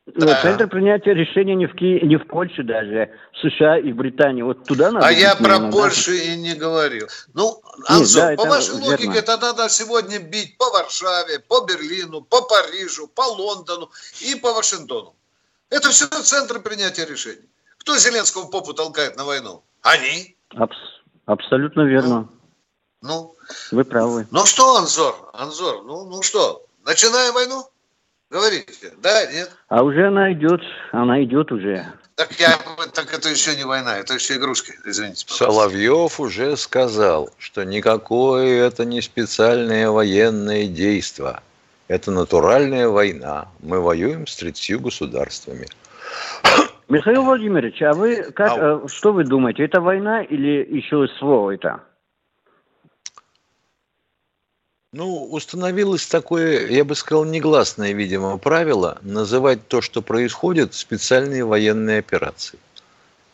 да. 0.06 0.42
Центр 0.42 0.66
принятия 0.66 1.14
решений 1.14 1.54
не 1.54 1.66
в, 1.66 1.74
Ки... 1.74 2.04
не 2.04 2.16
в 2.16 2.26
Польше 2.26 2.64
даже, 2.64 3.10
в 3.32 3.48
США 3.48 3.78
и 3.78 3.92
в 3.92 3.96
Британии. 3.96 4.42
Вот 4.42 4.64
туда 4.64 4.90
надо. 4.90 5.06
А 5.06 5.12
я 5.12 5.36
про 5.36 5.60
надо. 5.60 5.72
Польшу 5.72 6.12
и 6.12 6.36
не 6.36 6.54
говорил. 6.54 7.06
Ну, 7.34 7.62
Анзор, 7.86 8.30
Нет, 8.30 8.38
да, 8.38 8.44
по 8.44 8.48
вашей 8.48 8.74
верно. 8.74 8.86
логике, 8.86 9.18
это 9.18 9.36
надо 9.36 9.68
сегодня 9.68 10.18
бить 10.18 10.56
по 10.58 10.70
Варшаве, 10.70 11.38
по 11.38 11.64
Берлину, 11.64 12.22
по 12.22 12.42
Парижу, 12.42 13.06
по 13.06 13.22
Лондону 13.22 13.90
и 14.20 14.34
по 14.34 14.52
Вашингтону. 14.52 15.14
Это 15.68 15.90
все 15.90 16.06
центры 16.06 16.58
принятия 16.58 17.04
решений. 17.04 17.48
Кто 17.80 17.96
Зеленского 17.96 18.46
попу 18.46 18.74
толкает 18.74 19.16
на 19.16 19.24
войну? 19.24 19.62
Они. 19.82 20.36
Абс- 20.50 21.00
абсолютно 21.26 21.82
верно. 21.82 22.28
Ну, 23.02 23.08
ну. 23.08 23.36
Вы 23.72 23.84
правы. 23.84 24.26
Ну 24.30 24.44
что, 24.46 24.76
Анзор, 24.76 25.30
Анзор, 25.32 25.82
ну, 25.84 26.04
ну 26.04 26.22
что, 26.22 26.64
начинаем 26.84 27.34
войну? 27.34 27.64
Говорите, 28.30 28.92
да, 28.98 29.26
нет? 29.32 29.50
А 29.68 29.82
уже 29.82 30.06
она 30.06 30.32
идет, 30.32 30.60
она 30.92 31.22
идет 31.24 31.50
уже. 31.50 31.84
Так, 32.14 32.38
я, 32.38 32.56
так 32.92 33.12
это 33.12 33.28
еще 33.28 33.56
не 33.56 33.64
война, 33.64 33.98
это 33.98 34.14
еще 34.14 34.36
игрушки, 34.36 34.74
извините. 34.84 35.24
Пожалуйста. 35.26 35.46
Соловьев 35.46 36.20
уже 36.20 36.56
сказал, 36.56 37.30
что 37.38 37.64
никакое 37.64 38.66
это 38.66 38.84
не 38.84 39.00
специальное 39.00 39.90
военное 39.90 40.66
действие. 40.66 41.40
Это 41.88 42.12
натуральная 42.12 42.88
война. 42.88 43.48
Мы 43.60 43.80
воюем 43.80 44.26
с 44.28 44.36
30 44.36 44.80
государствами. 44.80 45.66
Михаил 46.90 47.22
Владимирович, 47.22 47.80
а 47.82 47.92
вы 47.92 48.32
как, 48.32 48.52
а... 48.58 48.88
что 48.88 49.12
вы 49.12 49.22
думаете, 49.22 49.64
это 49.64 49.80
война 49.80 50.22
или 50.22 50.66
еще 50.76 51.06
СВО 51.06 51.50
это? 51.50 51.84
Ну, 54.92 55.28
установилось 55.30 56.04
такое, 56.08 56.66
я 56.66 56.84
бы 56.84 56.96
сказал, 56.96 57.24
негласное, 57.24 57.92
видимо, 57.92 58.36
правило 58.38 58.98
называть 59.02 59.68
то, 59.68 59.80
что 59.80 60.02
происходит, 60.02 60.74
специальные 60.74 61.44
военные 61.44 62.00
операции. 62.00 62.58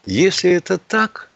Если 0.04 0.50
это 0.50 0.76
так, 0.76 1.30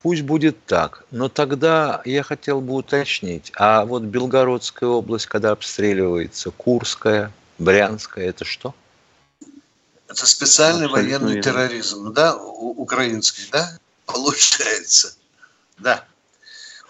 пусть 0.00 0.22
будет 0.22 0.56
так. 0.64 1.04
Но 1.10 1.28
тогда 1.28 2.00
я 2.06 2.22
хотел 2.22 2.62
бы 2.62 2.72
уточнить, 2.72 3.52
а 3.56 3.84
вот 3.84 4.04
Белгородская 4.04 4.88
область, 4.88 5.26
когда 5.26 5.50
обстреливается, 5.50 6.50
Курская, 6.50 7.30
Брянская, 7.58 8.30
это 8.30 8.46
что? 8.46 8.74
Это 10.14 10.26
специальный 10.26 10.86
Абсолютно 10.86 11.02
военный 11.02 11.34
верно. 11.34 11.42
терроризм, 11.42 12.12
да, 12.12 12.36
украинский, 12.36 13.48
да, 13.50 13.76
получается, 14.06 15.16
да. 15.78 16.04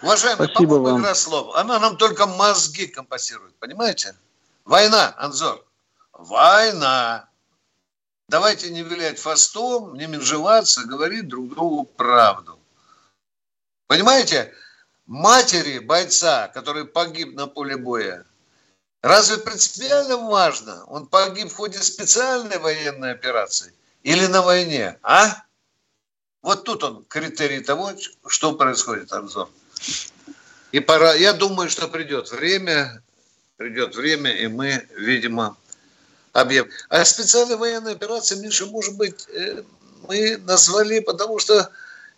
Уважаемый, 0.03 0.47
Спасибо 0.47 0.75
вам. 0.75 1.01
игра 1.01 1.15
слов. 1.15 1.55
Она 1.55 1.79
нам 1.79 1.97
только 1.97 2.27
мозги 2.27 2.85
компасирует, 2.85 3.55
понимаете? 3.55 4.15
Война, 4.63 5.15
Анзор. 5.17 5.65
Война. 6.13 7.27
Давайте 8.29 8.69
не 8.69 8.83
вилять 8.83 9.17
фастом, 9.17 9.95
не 9.95 10.05
менжеваться, 10.05 10.83
говорить 10.83 11.27
друг 11.27 11.49
другу 11.49 11.85
правду. 11.85 12.59
Понимаете? 13.87 14.53
Матери 15.07 15.79
бойца, 15.79 16.47
который 16.49 16.85
погиб 16.85 17.33
на 17.35 17.47
поле 17.47 17.75
боя, 17.75 18.23
разве 19.05 19.37
принципиально 19.37 20.17
важно, 20.17 20.83
он 20.85 21.05
погиб 21.05 21.51
в 21.51 21.55
ходе 21.55 21.79
специальной 21.79 22.57
военной 22.57 23.11
операции 23.11 23.73
или 24.03 24.25
на 24.25 24.41
войне, 24.41 24.97
а? 25.03 25.43
Вот 26.41 26.63
тут 26.63 26.83
он 26.83 27.05
критерий 27.05 27.61
того, 27.61 27.91
что 28.27 28.53
происходит, 28.53 29.11
Анзор. 29.13 29.49
И 30.71 30.79
пора, 30.79 31.13
я 31.13 31.33
думаю, 31.33 31.69
что 31.69 31.87
придет 31.87 32.31
время, 32.31 33.01
придет 33.57 33.95
время, 33.95 34.31
и 34.31 34.47
мы, 34.47 34.87
видимо, 34.95 35.55
объявим. 36.33 36.71
А 36.89 37.05
специальная 37.05 37.57
военная 37.57 37.93
операция, 37.93 38.39
Миша, 38.39 38.65
может 38.65 38.95
быть, 38.95 39.27
э, 39.29 39.63
мы 40.07 40.37
назвали, 40.37 40.99
потому 40.99 41.39
что 41.39 41.69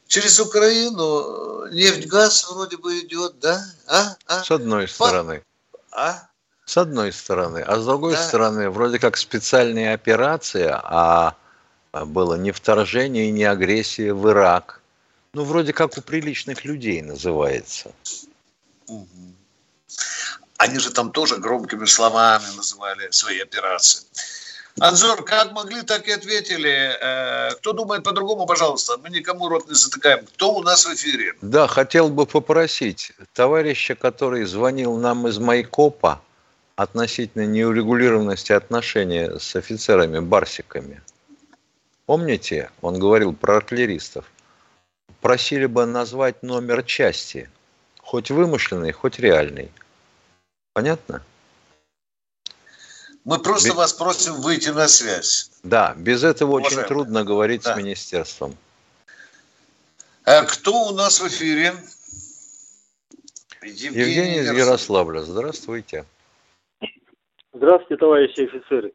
через 0.08 0.40
Украину 0.40 1.68
нефть, 1.68 2.08
газ 2.08 2.50
вроде 2.50 2.78
бы 2.78 3.00
идет, 3.00 3.40
да? 3.40 3.64
А? 3.88 4.16
А? 4.26 4.44
С 4.44 4.52
одной 4.52 4.88
стороны. 4.88 5.44
А? 5.92 6.27
С 6.68 6.76
одной 6.76 7.14
стороны. 7.14 7.60
А 7.60 7.80
с 7.80 7.86
другой 7.86 8.12
да. 8.12 8.28
стороны, 8.28 8.70
вроде 8.70 9.00
как 9.00 9.16
специальная 9.16 9.94
операция, 9.94 10.78
а 10.84 11.34
было 11.94 12.36
не 12.36 12.52
вторжение 12.52 13.30
и 13.30 13.32
не 13.32 13.46
агрессия 13.46 14.14
в 14.14 14.30
Ирак. 14.30 14.82
Ну, 15.34 15.46
вроде 15.46 15.72
как 15.72 15.98
у 15.98 16.02
приличных 16.02 16.66
людей 16.66 17.02
называется. 17.02 17.92
Они 20.58 20.80
же 20.80 20.92
там 20.92 21.12
тоже 21.12 21.38
громкими 21.38 21.86
словами 21.86 22.58
называли 22.58 23.12
свои 23.12 23.40
операции. 23.40 24.04
Анзор, 24.78 25.24
как 25.24 25.54
могли, 25.54 25.84
так 25.84 26.06
и 26.10 26.12
ответили. 26.12 26.98
Э, 27.02 27.56
кто 27.56 27.72
думает 27.72 28.04
по-другому, 28.04 28.46
пожалуйста, 28.46 28.98
мы 28.98 29.10
никому 29.10 29.48
рот 29.48 29.70
не 29.70 29.74
затыкаем. 29.74 30.26
Кто 30.26 30.54
у 30.54 30.62
нас 30.62 30.86
в 30.86 30.94
эфире? 30.94 31.34
Да, 31.42 31.68
хотел 31.68 32.10
бы 32.10 32.26
попросить 32.26 33.14
товарища, 33.34 33.96
который 33.96 34.44
звонил 34.44 34.98
нам 34.98 35.28
из 35.30 35.38
Майкопа 35.38 36.22
относительно 36.78 37.46
неурегулированности 37.46 38.54
отношений 38.54 39.38
с 39.38 39.56
офицерами-барсиками. 39.56 41.02
Помните, 42.06 42.72
он 42.82 42.98
говорил 42.98 43.34
про 43.34 43.58
артиллеристов 43.58 44.32
просили 45.22 45.66
бы 45.66 45.86
назвать 45.86 46.44
номер 46.44 46.84
части, 46.84 47.50
хоть 48.02 48.32
вымышленный, 48.32 48.92
хоть 48.92 49.20
реальный. 49.20 49.72
Понятно? 50.74 51.24
Мы 53.24 53.40
просто 53.40 53.70
без... 53.70 53.76
вас 53.76 53.94
просим 53.94 54.42
выйти 54.42 54.70
на 54.70 54.88
связь. 54.88 55.52
Да, 55.64 55.94
без 55.98 56.24
этого 56.24 56.52
Уважаемые. 56.52 56.78
очень 56.78 56.88
трудно 56.88 57.24
говорить 57.24 57.64
да. 57.64 57.74
с 57.74 57.78
министерством. 57.78 58.58
А 60.24 60.44
кто 60.44 60.86
у 60.86 60.94
нас 60.94 61.20
в 61.20 61.28
эфире? 61.28 61.76
Евгений, 63.64 64.00
Евгений 64.00 64.40
из 64.40 64.52
Ярославля. 64.52 65.24
Здравствуйте. 65.24 66.06
Здравствуйте, 67.58 67.98
товарищи 67.98 68.42
офицеры. 68.42 68.94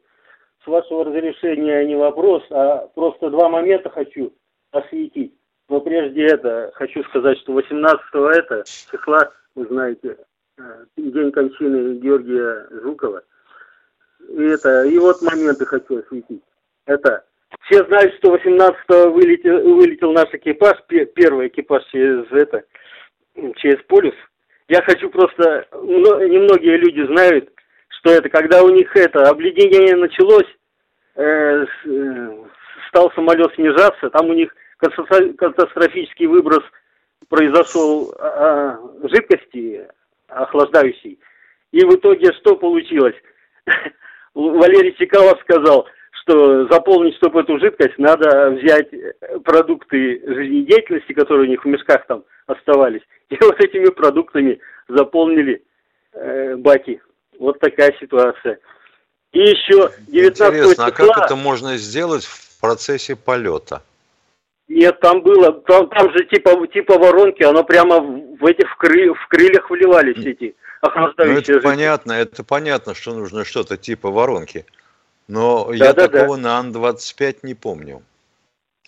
С 0.63 0.67
вашего 0.67 1.03
разрешения 1.03 1.83
не 1.83 1.95
вопрос, 1.95 2.43
а 2.49 2.87
просто 2.95 3.29
два 3.29 3.49
момента 3.49 3.89
хочу 3.89 4.33
осветить. 4.71 5.33
Но 5.67 5.81
прежде 5.81 6.27
это, 6.27 6.71
хочу 6.75 7.03
сказать, 7.03 7.37
что 7.39 7.51
18 7.51 8.05
это 8.37 8.63
числа, 8.65 9.29
вы 9.55 9.65
знаете, 9.65 10.17
э, 10.57 10.85
день 10.95 11.31
кончины 11.33 11.99
Георгия 11.99 12.67
Жукова. 12.83 13.23
И 14.29 14.43
это, 14.43 14.83
и 14.85 14.97
вот 14.97 15.21
моменты 15.21 15.65
хочу 15.65 15.99
осветить. 15.99 16.41
Это, 16.85 17.25
все 17.63 17.83
знают, 17.85 18.13
что 18.15 18.33
18-го 18.33 19.11
вылетел, 19.11 19.75
вылетел 19.75 20.13
наш 20.13 20.33
экипаж, 20.33 20.77
первый 20.87 21.49
экипаж 21.49 21.83
через 21.91 22.31
это, 22.31 22.63
через 23.57 23.83
полюс. 23.87 24.15
Я 24.69 24.81
хочу 24.83 25.09
просто, 25.09 25.67
немногие 25.73 26.77
люди 26.77 27.05
знают, 27.07 27.49
что 28.03 28.11
это, 28.11 28.27
когда 28.27 28.63
у 28.63 28.69
них 28.69 28.95
это 28.97 29.29
обледенение 29.29 29.95
началось, 29.95 30.47
э, 31.15 31.65
э, 31.85 32.37
стал 32.89 33.11
самолет 33.13 33.53
снижаться, 33.55 34.09
там 34.09 34.29
у 34.29 34.33
них 34.33 34.53
катастрофический 34.77 36.25
выброс 36.25 36.63
произошел 37.29 38.13
а, 38.19 38.77
жидкости 39.03 39.87
охлаждающей. 40.27 41.17
И 41.71 41.85
в 41.85 41.95
итоге 41.95 42.33
что 42.33 42.57
получилось? 42.57 43.15
Валерий 44.33 44.93
Чекалов 44.99 45.39
сказал, 45.39 45.87
что 46.11 46.67
заполнить, 46.67 47.15
чтобы 47.15 47.39
эту 47.39 47.57
жидкость, 47.59 47.97
надо 47.97 48.51
взять 48.51 48.89
продукты 49.45 50.21
жизнедеятельности, 50.25 51.13
которые 51.13 51.47
у 51.47 51.51
них 51.51 51.63
в 51.63 51.67
мешках 51.67 52.05
там 52.07 52.25
оставались, 52.47 53.03
и 53.29 53.37
вот 53.39 53.57
этими 53.63 53.89
продуктами 53.89 54.59
заполнили 54.89 55.63
э, 56.11 56.57
баки. 56.57 56.99
Вот 57.39 57.59
такая 57.59 57.95
ситуация. 57.99 58.59
И 59.31 59.39
еще 59.39 59.91
19 60.07 60.41
Интересно, 60.41 60.69
числа... 60.69 60.85
а 60.85 60.91
как 60.91 61.25
это 61.25 61.35
можно 61.35 61.77
сделать 61.77 62.25
в 62.25 62.59
процессе 62.61 63.15
полета? 63.15 63.81
Нет, 64.67 64.99
там 65.01 65.21
было, 65.21 65.51
там, 65.51 65.89
там 65.89 66.11
же 66.13 66.25
типа, 66.25 66.65
типа 66.67 66.97
воронки, 66.97 67.43
оно 67.43 67.63
прямо 67.63 67.99
в 67.99 68.45
этих 68.45 68.69
в, 68.71 68.77
кры, 68.77 69.13
в 69.13 69.27
крыльях 69.27 69.69
вливались 69.69 70.25
эти 70.25 70.55
охлаждающие. 70.81 71.33
Ну, 71.33 71.39
это 71.39 71.53
жидкости. 71.53 71.67
понятно, 71.67 72.11
это 72.13 72.43
понятно, 72.43 72.95
что 72.95 73.13
нужно 73.13 73.43
что-то 73.43 73.77
типа 73.77 74.09
воронки. 74.09 74.65
Но 75.27 75.65
да, 75.65 75.73
я 75.73 75.93
да, 75.93 76.07
такого 76.07 76.37
да. 76.37 76.43
на 76.43 76.59
Ан-25 76.59 77.39
не 77.43 77.53
помню. 77.53 78.03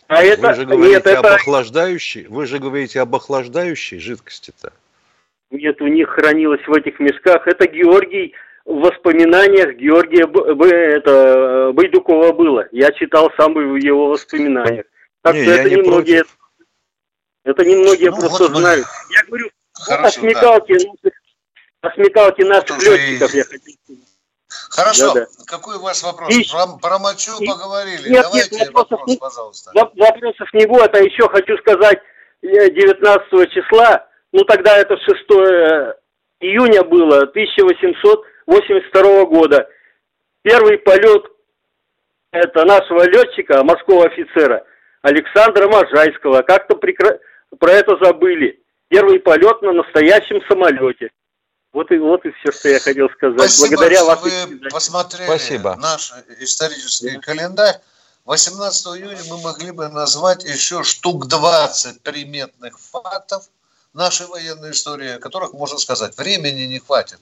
А 0.08 0.22
вы 0.22 0.28
это, 0.28 0.54
же 0.54 0.66
говорите 0.66 0.96
нет, 0.96 1.08
об 1.08 1.26
это... 1.26 1.36
охлаждающей, 1.36 2.28
вы 2.28 2.46
же 2.46 2.60
говорите 2.60 3.02
об 3.02 3.16
охлаждающей 3.16 4.00
жидкости-то. 4.00 4.72
Нет, 5.58 5.82
у 5.82 5.88
них 5.88 6.10
хранилось 6.10 6.66
в 6.68 6.74
этих 6.74 7.00
мешках. 7.00 7.48
Это 7.48 7.68
Георгий 7.68 8.34
в 8.66 8.80
воспоминаниях 8.80 9.76
Георгия 9.76 10.26
Б, 10.26 10.68
это, 10.68 11.72
Байдукова 11.74 12.32
было. 12.34 12.68
Я 12.72 12.92
читал 12.92 13.32
сам 13.38 13.54
в 13.54 13.76
его 13.76 14.08
воспоминаниях. 14.08 14.86
Так 15.22 15.36
не, 15.36 15.44
что 15.44 15.52
это 15.52 15.70
не 15.70 15.76
немногие, 15.76 16.24
против. 16.24 16.38
это 17.44 17.66
немногие 17.66 18.12
ну, 18.12 18.18
просто 18.18 18.48
вот 18.48 18.58
знают. 18.58 18.86
Мы... 18.86 19.16
Я 19.16 19.26
говорю, 19.28 19.50
Хорошо, 19.74 20.08
о 20.08 20.12
смекалке 20.12 20.78
да. 20.78 20.86
наших, 20.86 21.20
о 21.82 21.92
смекалке 21.92 22.46
наших 22.46 22.84
летчиков 22.84 23.34
я 23.34 23.44
хотел 23.44 23.76
Хорошо. 24.70 25.14
Да, 25.14 25.22
да. 25.22 25.28
Какой 25.46 25.78
у 25.78 25.82
вас 25.82 26.04
вопрос? 26.04 26.30
И... 26.34 26.50
Про, 26.50 26.78
про 26.78 27.00
мочу 27.00 27.32
и... 27.40 27.48
поговорили. 27.48 28.10
Нет, 28.10 28.24
Давайте 28.24 28.56
нет, 28.56 28.68
вопросов, 28.68 28.92
вопрос, 28.92 29.08
не... 29.08 29.18
пожалуйста. 29.18 29.72
Вопросов 29.74 30.54
не 30.54 30.66
будет. 30.66 30.96
А 30.96 31.00
еще 31.00 31.28
хочу 31.30 31.58
сказать, 31.58 32.00
19 32.42 33.34
э, 33.34 33.48
числа, 33.48 34.08
ну 34.36 34.44
тогда 34.46 34.78
это 34.78 34.98
6 34.98 35.18
июня 36.40 36.84
было, 36.84 37.24
1882 37.24 39.26
года. 39.26 39.68
Первый 40.44 40.78
полет 40.78 41.26
это 42.32 42.66
нашего 42.66 43.08
летчика, 43.08 43.64
морского 43.64 44.06
офицера– 44.06 44.64
Александра 45.06 45.68
Можайского. 45.68 46.42
Как-то 46.42 46.76
прекра... 46.76 47.20
про 47.60 47.72
это 47.72 47.96
забыли. 48.04 48.60
Первый 48.88 49.20
полет 49.20 49.62
на 49.62 49.72
настоящем 49.72 50.42
самолете. 50.48 51.12
Вот 51.74 51.92
и, 51.92 51.98
вот 51.98 52.26
и 52.26 52.32
все, 52.32 52.52
что 52.52 52.70
я 52.70 52.80
хотел 52.80 53.08
сказать. 53.12 53.52
Спасибо, 53.52 53.78
Благодаря 53.78 54.00
что 54.00 54.16
вы 54.16 54.70
посмотрели 54.72 55.26
Спасибо. 55.26 55.76
наш 55.76 56.12
исторический 56.40 57.20
календарь. 57.20 57.76
18 58.26 58.88
июня 58.98 59.22
мы 59.30 59.40
могли 59.42 59.70
бы 59.70 59.88
назвать 59.90 60.44
еще 60.44 60.84
штук 60.84 61.28
20 61.28 62.02
приметных 62.02 62.80
фактов 62.80 63.44
нашей 63.96 64.28
военной 64.28 64.72
истории, 64.72 65.16
о 65.16 65.20
которых 65.20 65.54
можно 65.54 65.80
сказать. 65.80 66.18
Времени 66.18 66.64
не 66.64 66.80
хватит. 66.80 67.20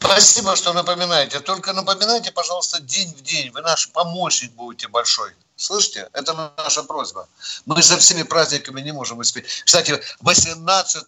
Спасибо, 0.00 0.56
что 0.56 0.72
напоминаете. 0.72 1.40
Только 1.40 1.72
напоминайте, 1.72 2.32
пожалуйста, 2.32 2.80
день 2.80 3.14
в 3.14 3.22
день. 3.22 3.50
Вы 3.50 3.60
наш 3.60 3.90
помощник 3.90 4.52
будете 4.52 4.88
большой. 4.88 5.32
Слышите? 5.56 6.08
Это 6.12 6.52
наша 6.56 6.84
просьба. 6.84 7.28
Мы 7.66 7.82
за 7.82 7.98
всеми 7.98 8.22
праздниками 8.22 8.80
не 8.80 8.92
можем 8.92 9.18
успеть. 9.18 9.46
Кстати, 9.64 10.00
18 10.20 11.04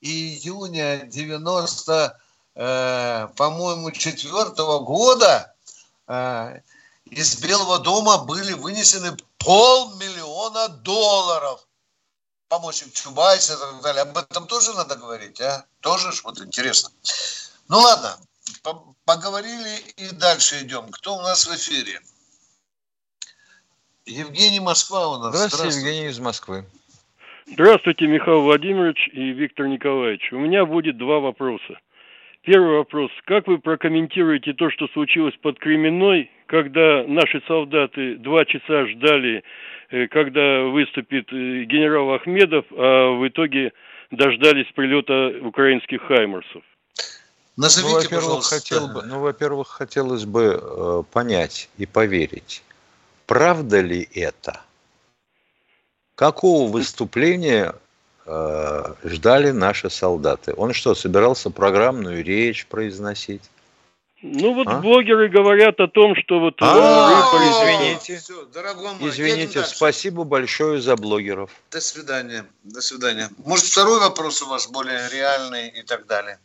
июня 0.00 1.06
90, 1.06 2.18
э, 2.56 3.28
по-моему, 3.36 3.90
4 3.92 4.44
года 4.80 5.54
э, 6.08 6.60
из 7.06 7.36
Белого 7.36 7.78
дома 7.78 8.18
были 8.18 8.52
вынесены 8.54 9.16
полмиллиона 9.38 10.68
долларов. 10.68 11.66
Помощник 12.48 12.92
Чубайса 12.94 13.54
и 13.54 13.56
так 13.56 13.82
далее. 13.82 14.02
Об 14.02 14.16
этом 14.16 14.46
тоже 14.46 14.72
надо 14.74 14.96
говорить, 14.96 15.40
а? 15.40 15.66
Тоже 15.80 16.12
ж 16.12 16.22
вот 16.24 16.40
интересно. 16.40 16.90
Ну 17.68 17.78
ладно, 17.78 18.16
поговорили 19.04 19.78
и 19.96 20.10
дальше 20.14 20.62
идем. 20.62 20.88
Кто 20.90 21.16
у 21.16 21.22
нас 21.22 21.46
в 21.46 21.54
эфире? 21.54 22.00
Евгений 24.06 24.60
Москва 24.60 25.08
у 25.08 25.18
нас. 25.18 25.34
Здравствуйте, 25.34 25.56
Здравствуйте. 25.56 25.88
Евгений 25.88 26.10
из 26.10 26.18
Москвы. 26.20 26.64
Здравствуйте, 27.46 28.06
Михаил 28.06 28.42
Владимирович 28.42 29.08
и 29.12 29.30
Виктор 29.30 29.66
Николаевич. 29.66 30.32
У 30.32 30.38
меня 30.38 30.64
будет 30.64 30.98
два 30.98 31.18
вопроса. 31.20 31.78
Первый 32.42 32.78
вопрос. 32.78 33.10
Как 33.24 33.48
вы 33.48 33.58
прокомментируете 33.58 34.52
то, 34.52 34.70
что 34.70 34.86
случилось 34.88 35.34
под 35.42 35.58
Кременной, 35.58 36.30
когда 36.46 37.02
наши 37.08 37.42
солдаты 37.48 38.16
два 38.18 38.44
часа 38.44 38.86
ждали, 38.86 39.42
когда 40.10 40.64
выступит 40.64 41.32
э, 41.32 41.64
генерал 41.64 42.14
Ахмедов, 42.14 42.64
а 42.72 43.18
в 43.18 43.26
итоге 43.28 43.72
дождались 44.10 44.70
прилета 44.74 45.46
украинских 45.46 46.02
хаймерсов? 46.02 46.62
Назовите, 47.56 47.92
ну, 47.92 48.20
во-первых, 48.20 48.44
хотел 48.44 48.88
бы, 48.88 49.02
ну, 49.02 49.20
во-первых, 49.20 49.68
хотелось 49.68 50.24
бы 50.24 50.60
э, 50.60 51.02
понять 51.10 51.70
и 51.78 51.86
поверить, 51.86 52.62
правда 53.26 53.80
ли 53.80 54.06
это? 54.14 54.60
Какого 56.14 56.70
выступления 56.70 57.74
э, 58.26 58.94
ждали 59.04 59.50
наши 59.52 59.88
солдаты? 59.88 60.52
Он 60.56 60.72
что, 60.72 60.94
собирался 60.94 61.50
программную 61.50 62.22
речь 62.22 62.66
произносить? 62.66 63.42
Ну 64.22 64.54
вот 64.54 64.66
а? 64.66 64.80
блогеры 64.80 65.28
говорят 65.28 65.78
о 65.78 65.88
том, 65.88 66.14
что 66.16 66.40
вот... 66.40 66.56
А, 66.60 67.10
извините, 67.36 68.16
извините, 69.00 69.62
спасибо 69.62 70.24
большое 70.24 70.80
за 70.80 70.96
блогеров. 70.96 71.50
До 71.70 71.80
свидания, 71.80 72.46
до 72.64 72.80
свидания. 72.80 73.28
Может 73.44 73.66
второй 73.66 74.00
вопрос 74.00 74.40
у 74.42 74.48
вас 74.48 74.68
более 74.68 75.08
реальный 75.10 75.68
и 75.68 75.82
так 75.82 76.06
далее? 76.06 76.38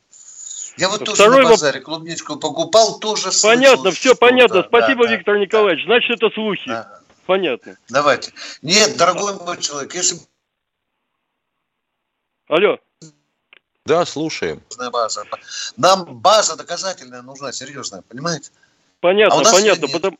Я 0.77 0.89
вот 0.89 1.03
тоже 1.03 1.15
Второй 1.15 1.43
на 1.43 1.49
базаре 1.49 1.79
воп... 1.79 1.85
клубничку 1.85 2.37
покупал, 2.37 2.99
тоже 2.99 3.29
Понятно, 3.41 3.91
все 3.91 4.15
понятно. 4.15 4.63
Спасибо, 4.67 5.05
да, 5.05 5.15
Виктор 5.15 5.35
да, 5.35 5.41
Николаевич. 5.41 5.85
Да. 5.85 5.93
Значит, 5.93 6.11
это 6.11 6.29
слухи. 6.33 6.67
Да. 6.67 7.01
Понятно. 7.25 7.77
Давайте. 7.89 8.33
Нет, 8.61 8.97
дорогой 8.97 9.33
мой 9.35 9.57
человек, 9.59 9.93
если... 9.95 10.17
Алло. 12.47 12.77
Да, 13.85 14.05
слушаем. 14.05 14.61
База. 14.91 15.23
Нам 15.77 16.19
база 16.19 16.55
доказательная 16.55 17.21
нужна, 17.21 17.51
серьезная, 17.51 18.03
понимаете? 18.07 18.51
Понятно, 18.99 19.41
а 19.41 19.51
понятно. 19.51 19.87
Потому, 19.87 20.17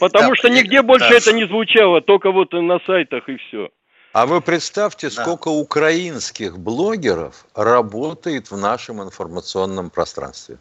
потому 0.00 0.30
да, 0.30 0.36
что 0.36 0.48
нигде 0.48 0.80
больше 0.80 1.10
да. 1.10 1.16
это 1.16 1.32
не 1.32 1.46
звучало, 1.46 2.00
только 2.00 2.32
вот 2.32 2.52
на 2.52 2.78
сайтах 2.86 3.28
и 3.28 3.36
все. 3.36 3.68
А 4.14 4.26
вы 4.26 4.40
представьте, 4.40 5.10
да. 5.10 5.22
сколько 5.22 5.48
украинских 5.48 6.58
блогеров 6.58 7.44
работает 7.54 8.50
в 8.50 8.56
нашем 8.56 9.02
информационном 9.02 9.90
пространстве. 9.90 10.56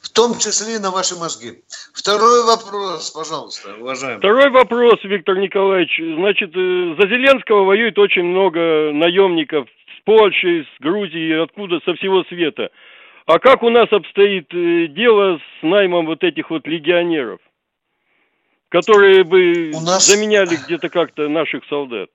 В 0.00 0.10
том 0.10 0.38
числе 0.38 0.76
и 0.76 0.78
на 0.78 0.90
ваши 0.90 1.16
мозги. 1.16 1.62
Второй 1.94 2.44
вопрос, 2.44 3.10
пожалуйста, 3.10 3.74
уважаемый. 3.80 4.18
Второй 4.18 4.50
вопрос, 4.50 4.98
Виктор 5.04 5.38
Николаевич. 5.38 5.96
Значит, 6.16 6.50
э, 6.50 6.94
за 7.00 7.08
Зеленского 7.08 7.64
воюет 7.64 7.98
очень 7.98 8.24
много 8.24 8.92
наемников 8.92 9.68
Польши, 10.04 10.64
с 10.64 10.82
Грузии, 10.82 11.42
откуда, 11.42 11.80
со 11.84 11.94
всего 11.94 12.24
света. 12.24 12.70
А 13.26 13.38
как 13.38 13.62
у 13.62 13.70
нас 13.70 13.86
обстоит 13.92 14.52
э, 14.52 14.88
дело 14.88 15.38
с 15.38 15.62
наймом 15.62 16.06
вот 16.06 16.24
этих 16.24 16.50
вот 16.50 16.66
легионеров, 16.66 17.40
которые 18.68 19.22
бы 19.24 19.70
у 19.74 19.80
нас... 19.80 20.06
заменяли 20.06 20.56
где-то 20.56 20.88
как-то 20.88 21.28
наших 21.28 21.64
солдат? 21.66 22.10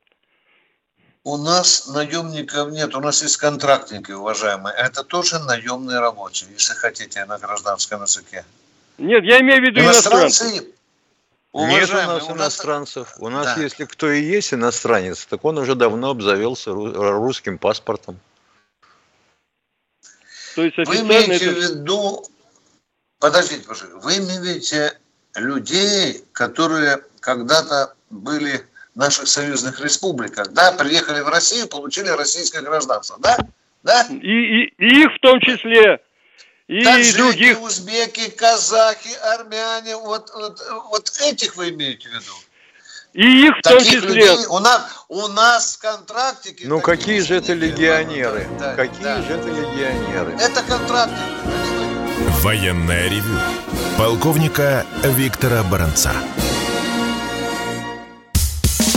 У 1.23 1.38
нас 1.38 1.88
наемников 1.88 2.71
нет, 2.71 2.95
у 2.95 3.00
нас 3.02 3.21
есть 3.21 3.38
контрактники, 3.38 4.12
уважаемые. 4.12 4.73
Это 4.76 5.04
тоже 5.04 5.39
наемные 5.39 6.00
рабочие, 6.00 6.50
если 6.54 6.73
хотите, 6.73 7.26
на 7.26 7.38
гражданском 7.38 8.02
языке. 8.02 8.45
Нет, 8.97 9.23
я 9.23 9.41
имею 9.41 9.62
в 9.62 9.65
виду 9.65 9.82
иностранцы. 9.82 10.43
иностранцы. 10.45 10.77
Нет 11.65 11.89
у 11.89 11.93
нас 11.93 12.24
у 12.24 12.34
иностранцев. 12.34 13.15
У 13.17 13.30
нас, 13.30 13.56
да. 13.56 13.62
если 13.62 13.86
кто 13.86 14.12
и 14.12 14.22
есть 14.22 14.54
иностранец, 14.54 15.26
так 15.26 15.43
он 15.43 15.58
уже 15.58 15.76
давно 15.76 16.12
обзавелся 16.12 16.72
русским 16.72 17.58
паспортом. 17.58 18.20
То 20.56 20.63
есть 20.63 20.78
Вы 20.78 21.02
имеете 21.02 21.36
это... 21.36 21.46
в 21.46 21.58
виду... 21.58 22.26
Подождите, 23.20 23.67
пожалуйста. 23.67 24.00
Вы 24.00 24.17
имеете 24.17 25.00
людей, 25.36 26.24
которые 26.32 27.04
когда-то 27.20 27.96
были 28.10 28.63
наших 28.96 29.28
союзных 29.28 29.80
республиках, 29.80 30.52
да, 30.54 30.72
приехали 30.72 31.22
в 31.22 31.28
Россию, 31.28 31.67
получили 31.67 32.10
российское 32.10 32.62
гражданство, 32.62 33.17
да? 33.20 33.38
Да? 33.84 34.06
И, 34.10 34.15
и, 34.15 34.74
и 34.78 35.04
их 35.04 35.15
в 35.15 35.20
том 35.20 35.39
числе, 35.39 36.02
и 36.67 36.84
Таджики, 36.84 37.17
других. 37.17 37.62
узбеки, 37.62 38.30
казахи, 38.30 39.13
армяне, 39.34 39.95
вот, 39.95 40.30
вот, 40.36 40.62
вот 40.89 41.12
этих 41.21 41.56
вы 41.56 41.69
имеете 41.69 42.10
в 42.10 42.12
виду? 42.12 42.34
И 43.13 43.47
их 43.47 43.58
в 43.58 43.62
том 43.62 43.80
числе. 43.80 43.99
Людей 43.99 44.45
у 44.49 44.60
нас, 44.60 44.82
у 45.08 45.27
нас 45.27 45.75
в 45.75 45.80
контрактике... 45.80 46.67
Ну 46.67 46.82
какие 46.82 47.19
же 47.21 47.36
это 47.36 47.53
легионеры? 47.53 48.47
Да, 48.60 48.75
какие 48.75 49.03
да. 49.03 49.21
же 49.21 49.34
это 49.34 49.47
легионеры? 49.47 50.34
Это 50.39 50.62
контрактники. 50.62 51.21
Военная 52.41 53.10
ревю. 53.10 53.39
Полковника 53.97 54.86
Виктора 55.03 55.63
Баранца. 55.63 56.12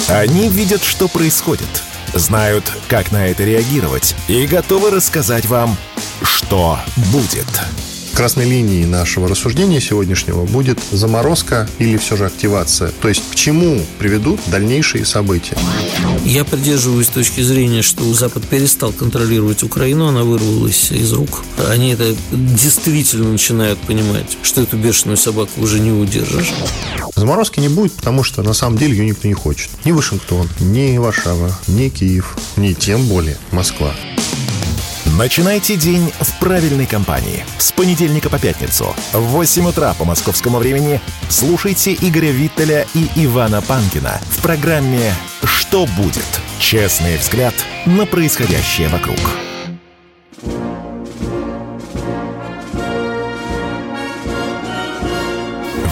Они 0.08 0.48
видят, 0.48 0.82
что 0.82 1.06
происходит, 1.08 1.68
знают, 2.12 2.64
как 2.88 3.12
на 3.12 3.28
это 3.28 3.44
реагировать 3.44 4.16
и 4.28 4.44
готовы 4.46 4.90
рассказать 4.90 5.46
вам, 5.46 5.76
что 6.22 6.78
будет. 7.12 7.46
Красной 8.14 8.44
линией 8.44 8.84
нашего 8.84 9.28
рассуждения 9.28 9.80
сегодняшнего 9.80 10.44
будет 10.44 10.78
заморозка 10.90 11.68
или 11.78 11.96
все 11.96 12.16
же 12.16 12.26
активация. 12.26 12.90
То 13.00 13.08
есть 13.08 13.22
к 13.30 13.34
чему 13.34 13.80
приведут 13.98 14.40
дальнейшие 14.48 15.06
события. 15.06 15.56
Я 16.24 16.44
придерживаюсь 16.44 17.06
точки 17.06 17.40
зрения, 17.40 17.82
что 17.82 18.02
Запад 18.12 18.46
перестал 18.46 18.92
контролировать 18.92 19.62
Украину, 19.62 20.08
она 20.08 20.24
вырвалась 20.24 20.90
из 20.90 21.12
рук. 21.12 21.44
Они 21.68 21.92
это 21.92 22.14
действительно 22.30 23.30
начинают 23.32 23.78
понимать, 23.78 24.36
что 24.42 24.60
эту 24.60 24.76
бешеную 24.76 25.16
собаку 25.16 25.60
уже 25.60 25.80
не 25.80 25.92
удержишь. 25.92 26.52
Заморозки 27.16 27.60
не 27.60 27.68
будет, 27.68 27.92
потому 27.92 28.22
что 28.22 28.42
на 28.42 28.52
самом 28.52 28.76
деле 28.76 28.96
ее 28.96 29.06
никто 29.06 29.28
не 29.28 29.34
хочет. 29.34 29.70
Ни 29.84 29.92
Вашингтон, 29.92 30.48
ни 30.58 30.98
Варшава, 30.98 31.56
ни 31.68 31.88
Киев, 31.88 32.36
ни 32.56 32.72
тем 32.72 33.06
более 33.06 33.38
Москва. 33.50 33.94
Начинайте 35.20 35.76
день 35.76 36.10
в 36.18 36.38
правильной 36.38 36.86
компании. 36.86 37.44
С 37.58 37.72
понедельника 37.72 38.30
по 38.30 38.38
пятницу 38.38 38.96
в 39.12 39.18
8 39.18 39.68
утра 39.68 39.92
по 39.92 40.06
московскому 40.06 40.56
времени 40.56 40.98
слушайте 41.28 41.92
Игоря 41.92 42.30
Виттеля 42.30 42.86
и 42.94 43.06
Ивана 43.26 43.60
Панкина 43.60 44.18
в 44.30 44.40
программе 44.40 45.12
«Что 45.44 45.84
будет?» 45.98 46.24
Честный 46.58 47.18
взгляд 47.18 47.52
на 47.84 48.06
происходящее 48.06 48.88
вокруг. 48.88 49.18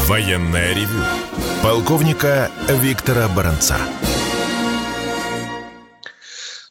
Военная 0.07 0.73
ревю. 0.73 1.05
Полковника 1.63 2.51
Виктора 2.67 3.29
Баранца. 3.29 3.77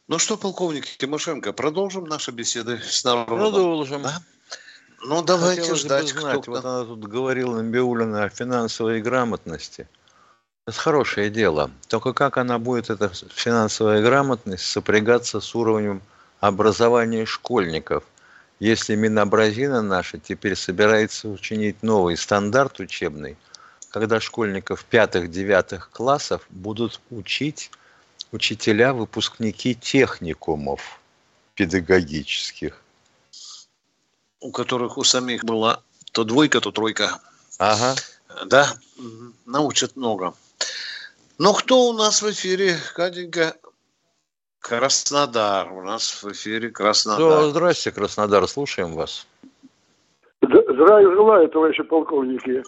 Ну 0.08 0.18
что, 0.18 0.38
полковник 0.38 0.86
Тимошенко, 0.86 1.52
продолжим 1.52 2.04
наши 2.04 2.30
беседы 2.30 2.80
с 2.82 3.04
народом? 3.04 3.38
Продолжим. 3.38 4.02
Да? 4.02 4.22
Ну, 5.02 5.22
давайте 5.22 5.60
Хотелось 5.60 5.82
ждать. 5.82 6.14
Бы 6.14 6.20
знать, 6.20 6.40
кто 6.40 6.50
вот 6.50 6.64
она 6.64 6.84
тут 6.84 7.04
говорила 7.04 7.60
Набиулина 7.60 8.24
о 8.24 8.30
финансовой 8.30 9.02
грамотности. 9.02 9.86
Это 10.66 10.78
хорошее 10.78 11.28
дело. 11.28 11.70
Только 11.88 12.14
как 12.14 12.38
она 12.38 12.58
будет, 12.58 12.88
эта 12.88 13.10
финансовая 13.10 14.02
грамотность, 14.02 14.64
сопрягаться 14.64 15.40
с 15.40 15.54
уровнем 15.54 16.00
образования 16.40 17.26
школьников, 17.26 18.02
если 18.60 18.94
Минобразина 18.94 19.82
наша 19.82 20.16
теперь 20.16 20.56
собирается 20.56 21.28
учинить 21.28 21.82
новый 21.82 22.16
стандарт 22.16 22.80
учебный, 22.80 23.36
когда 23.90 24.20
школьников 24.20 24.86
пятых-девятых 24.86 25.90
классов 25.90 26.46
будут 26.48 26.98
учить 27.10 27.70
учителя, 28.32 28.92
выпускники 28.92 29.74
техникумов 29.74 31.00
педагогических. 31.54 32.82
У 34.40 34.52
которых 34.52 34.98
у 34.98 35.04
самих 35.04 35.44
была 35.44 35.82
То 36.12 36.24
двойка, 36.24 36.60
то 36.60 36.70
тройка. 36.70 37.20
Ага. 37.58 37.94
Да, 38.46 38.66
научат 39.46 39.96
много. 39.96 40.34
Ну, 41.38 41.52
кто 41.52 41.88
у 41.88 41.92
нас 41.92 42.22
в 42.22 42.30
эфире, 42.30 42.76
Катенька? 42.94 43.56
Краснодар. 44.60 45.72
У 45.72 45.82
нас 45.82 46.22
в 46.22 46.32
эфире 46.32 46.70
Краснодар. 46.70 47.42
Да, 47.42 47.50
здрасте, 47.50 47.90
Краснодар, 47.90 48.46
слушаем 48.48 48.94
вас. 48.94 49.26
Здравия 50.42 51.10
желаю, 51.14 51.48
товарищи 51.48 51.82
полковники. 51.82 52.62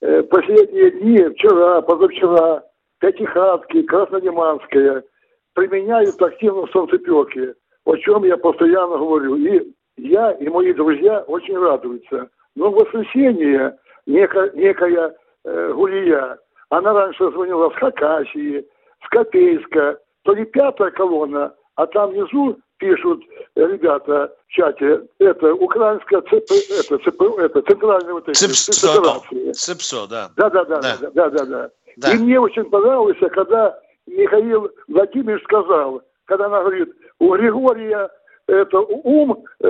Э, 0.00 0.22
последние 0.22 0.90
дни, 0.90 1.34
вчера, 1.34 1.80
позавчера, 1.82 2.62
Пятихатки, 3.04 3.82
Краснодеманская 3.82 5.04
применяют 5.52 6.20
активно 6.22 6.66
в 6.66 6.70
солнцепеке, 6.70 7.54
о 7.84 7.96
чем 7.96 8.24
я 8.24 8.38
постоянно 8.38 8.96
говорю. 8.96 9.36
И 9.36 9.74
я 9.98 10.32
и 10.32 10.48
мои 10.48 10.72
друзья 10.72 11.20
очень 11.26 11.58
радуются. 11.58 12.30
Но 12.56 12.70
в 12.70 12.76
воскресенье 12.76 13.76
некая, 14.06 14.50
некая 14.54 15.14
э, 15.44 15.72
Гулия, 15.74 16.38
она 16.70 16.94
раньше 16.94 17.30
звонила 17.30 17.68
с 17.68 17.74
Хакасии, 17.74 18.66
с 19.04 19.08
Копейска, 19.10 19.98
то 20.22 20.32
ли 20.32 20.46
пятая 20.46 20.90
колонна, 20.90 21.52
а 21.74 21.86
там 21.86 22.10
внизу 22.10 22.58
пишут 22.78 23.22
ребята 23.54 24.34
в 24.48 24.50
чате, 24.50 25.02
это 25.18 25.52
украинская 25.52 26.22
ЦП, 26.22 26.52
это, 26.80 26.98
ЦП, 26.98 27.22
это 27.38 27.60
центральная 27.60 28.14
вот 28.14 28.28
эти 28.30 28.38
ЦИПСО, 29.52 30.06
да. 30.08 30.30
Да, 30.36 30.48
да, 30.48 30.64
да, 30.64 30.80
да, 30.80 31.10
да, 31.12 31.28
да, 31.28 31.44
да. 31.44 31.70
Да. 31.96 32.12
И 32.12 32.18
мне 32.18 32.40
очень 32.40 32.64
понравилось, 32.64 33.18
когда 33.32 33.78
Михаил 34.06 34.70
Владимирович 34.88 35.42
сказал, 35.44 36.02
когда 36.26 36.46
она 36.46 36.60
говорит, 36.60 36.94
у 37.18 37.34
Григория 37.34 38.08
это 38.46 38.80
ум, 38.80 39.44
э, 39.60 39.68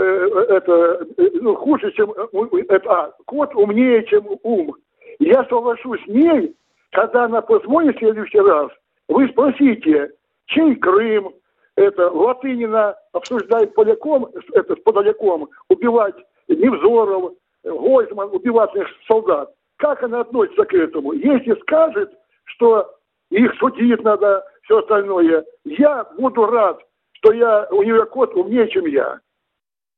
это 0.48 1.06
ну, 1.40 1.54
хуже, 1.54 1.92
чем 1.92 2.12
это, 2.12 2.90
а, 2.90 3.12
кот 3.26 3.54
умнее, 3.54 4.04
чем 4.06 4.26
ум. 4.42 4.74
Я 5.20 5.44
соглашусь 5.44 6.02
с 6.04 6.08
ней, 6.08 6.56
когда 6.90 7.24
она 7.24 7.40
позвонит 7.40 7.96
в 7.96 7.98
следующий 8.00 8.40
раз, 8.40 8.70
вы 9.08 9.28
спросите, 9.28 10.10
чей 10.46 10.74
Крым, 10.76 11.34
это 11.76 12.10
Латынина 12.10 12.96
обсуждает 13.12 13.74
поляком, 13.74 14.28
это 14.52 14.74
с 14.74 14.80
подоляком, 14.80 15.48
убивать 15.68 16.16
Невзоров, 16.48 17.32
Гользман, 17.64 18.30
убивать 18.32 18.74
наших 18.74 18.96
солдат. 19.06 19.52
Как 19.76 20.02
она 20.02 20.20
относится 20.20 20.64
к 20.64 20.72
этому? 20.72 21.12
Если 21.12 21.60
скажет, 21.62 22.12
что 22.44 22.94
их 23.30 23.52
судить 23.58 24.02
надо, 24.02 24.44
все 24.62 24.78
остальное, 24.78 25.44
я 25.64 26.04
буду 26.16 26.46
рад, 26.46 26.78
что 27.12 27.32
я, 27.32 27.66
у 27.70 27.82
нее 27.82 28.06
кот 28.06 28.34
умнее, 28.34 28.68
чем 28.70 28.86
я. 28.86 29.20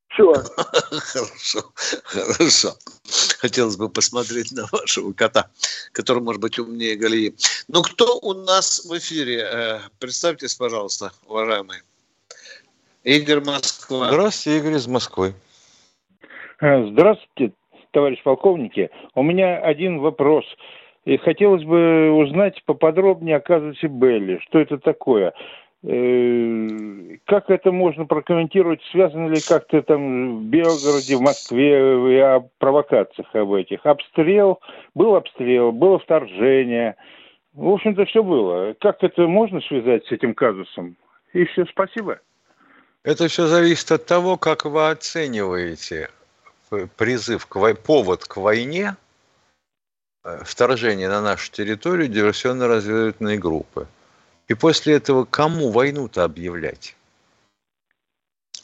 Все. 0.09 0.33
Хорошо, 0.89 1.71
хорошо. 2.05 2.69
Хотелось 3.39 3.75
бы 3.75 3.89
посмотреть 3.89 4.51
на 4.53 4.65
вашего 4.71 5.11
кота, 5.11 5.49
который 5.91 6.23
может 6.23 6.41
быть 6.41 6.57
умнее 6.57 6.95
Галии. 6.95 7.35
Ну, 7.67 7.81
кто 7.81 8.17
у 8.21 8.33
нас 8.33 8.85
в 8.85 8.97
эфире? 8.97 9.41
Э, 9.41 9.79
представьтесь, 9.99 10.55
пожалуйста, 10.55 11.11
уважаемый. 11.27 11.81
Игорь 13.03 13.43
Москва. 13.43 14.07
Здравствуйте, 14.07 14.59
Игорь 14.59 14.77
из 14.77 14.87
Москвы. 14.87 15.35
Э, 16.61 16.87
здравствуйте, 16.89 17.53
товарищ 17.91 18.21
полковники. 18.23 18.89
У 19.15 19.23
меня 19.23 19.57
один 19.57 19.99
вопрос. 19.99 20.45
И 21.05 21.17
хотелось 21.17 21.63
бы 21.63 22.11
узнать 22.11 22.61
поподробнее 22.65 23.37
о 23.37 23.39
казусе 23.39 23.87
Белли. 23.87 24.39
Что 24.43 24.59
это 24.59 24.77
такое? 24.77 25.33
Э, 25.83 26.67
как 27.25 27.49
это 27.49 27.71
можно 27.71 28.05
прокомментировать? 28.05 28.81
Связано 28.91 29.29
ли 29.29 29.39
как-то 29.39 29.81
там 29.83 30.39
в 30.39 30.43
Белгороде, 30.43 31.15
в 31.15 31.21
Москве 31.21 32.25
о 32.25 32.41
провокациях 32.57 33.33
об 33.33 33.53
этих? 33.53 33.85
Обстрел, 33.85 34.59
был 34.95 35.15
обстрел, 35.15 35.71
было 35.71 35.99
вторжение. 35.99 36.95
В 37.53 37.69
общем-то, 37.69 38.05
все 38.05 38.21
было. 38.21 38.75
Как 38.79 39.01
это 39.03 39.27
можно 39.27 39.61
связать 39.61 40.05
с 40.05 40.11
этим 40.11 40.33
казусом? 40.33 40.97
И 41.33 41.45
все, 41.45 41.65
спасибо. 41.65 42.19
Это 43.03 43.29
все 43.29 43.45
зависит 43.47 43.89
от 43.91 44.05
того, 44.05 44.35
как 44.35 44.65
вы 44.65 44.89
оцениваете 44.89 46.09
призыв, 46.95 47.45
к 47.45 47.55
вой... 47.55 47.75
повод 47.75 48.25
к 48.25 48.37
войне, 48.37 48.95
э, 50.23 50.43
вторжение 50.43 51.09
на 51.09 51.21
нашу 51.21 51.51
территорию 51.51 52.09
диверсионно-разведывательной 52.09 53.37
группы. 53.37 53.87
И 54.47 54.53
после 54.53 54.95
этого 54.95 55.25
кому 55.25 55.71
войну-то 55.71 56.23
объявлять? 56.23 56.95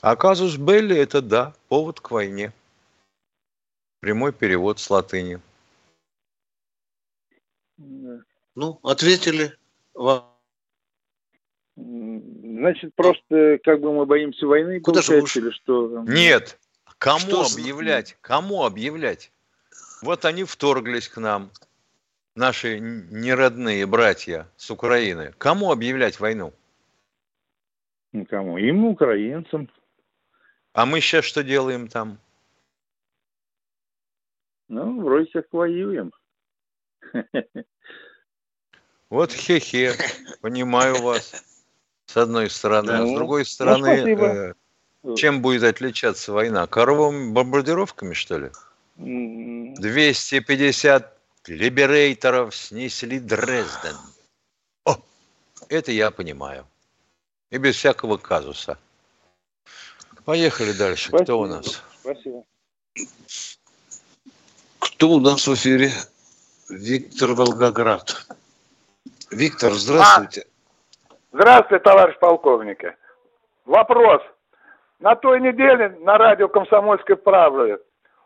А 0.01 0.15
казус 0.15 0.57
Белли– 0.57 0.95
это 0.97 1.21
да, 1.21 1.53
повод 1.69 1.99
к 1.99 2.11
войне. 2.11 2.51
Прямой 3.99 4.33
перевод 4.33 4.79
с 4.79 4.89
латыни. 4.89 5.39
Ну, 7.77 8.79
ответили 8.83 9.57
вам. 9.93 10.29
Значит, 11.75 12.93
просто 12.95 13.59
как 13.63 13.79
бы 13.79 13.93
мы 13.93 14.05
боимся 14.05 14.45
войны, 14.45 14.79
Куда 14.79 15.01
же 15.01 15.19
или 15.19 15.49
что? 15.51 16.03
Нет. 16.07 16.59
Кому 17.03 17.19
что 17.19 17.41
объявлять? 17.41 18.17
Кому 18.21 18.63
объявлять? 18.63 19.33
Вот 20.01 20.23
они 20.23 20.45
вторглись 20.45 21.09
к 21.09 21.17
нам 21.17 21.51
наши 22.33 22.79
неродные 22.79 23.85
братья 23.85 24.47
с 24.55 24.71
Украины, 24.71 25.33
кому 25.37 25.73
объявлять 25.73 26.21
войну? 26.21 26.53
Никому. 28.13 28.57
Им, 28.57 28.85
украинцам. 28.85 29.69
А 30.71 30.85
мы 30.85 31.01
сейчас 31.01 31.25
что 31.25 31.43
делаем 31.43 31.89
там? 31.89 32.19
Ну, 34.69 35.01
вроде 35.01 35.29
как 35.29 35.51
воюем. 35.51 36.13
Вот 39.09 39.33
хе-хе, 39.33 39.91
понимаю 40.39 41.01
вас. 41.01 41.43
С 42.05 42.15
одной 42.15 42.49
стороны. 42.49 42.97
Ну, 42.99 43.13
с 43.13 43.15
другой 43.15 43.45
стороны, 43.45 44.15
ну, 44.15 44.25
э, 44.25 44.53
чем 45.17 45.41
будет 45.41 45.63
отличаться 45.63 46.31
война? 46.31 46.67
Коровыми 46.67 47.31
бомбардировками, 47.31 48.13
что 48.13 48.37
ли? 48.37 48.51
250 48.95 51.17
либерейторов 51.47 52.55
снесли 52.55 53.19
Дрезден. 53.19 53.97
О, 54.85 54.97
это 55.69 55.91
я 55.91 56.11
понимаю. 56.11 56.67
И 57.49 57.57
без 57.57 57.75
всякого 57.75 58.17
казуса. 58.17 58.77
Поехали 60.25 60.71
дальше. 60.71 61.09
Спасибо. 61.09 61.23
Кто 61.23 61.39
у 61.39 61.47
нас? 61.47 61.81
Спасибо. 62.01 62.43
Кто 64.79 65.09
у 65.09 65.19
нас 65.19 65.47
в 65.47 65.53
эфире? 65.53 65.91
Виктор 66.69 67.33
Волгоград. 67.33 68.25
Виктор, 69.31 69.73
здравствуйте. 69.73 70.45
А, 71.09 71.15
здравствуйте, 71.33 71.83
товарищ 71.83 72.17
полковник. 72.19 72.83
Вопрос. 73.65 74.21
На 75.03 75.15
той 75.15 75.41
неделе 75.41 75.89
на 75.99 76.17
радио 76.17 76.47
«Комсомольской 76.47 77.17
правды» 77.17 77.77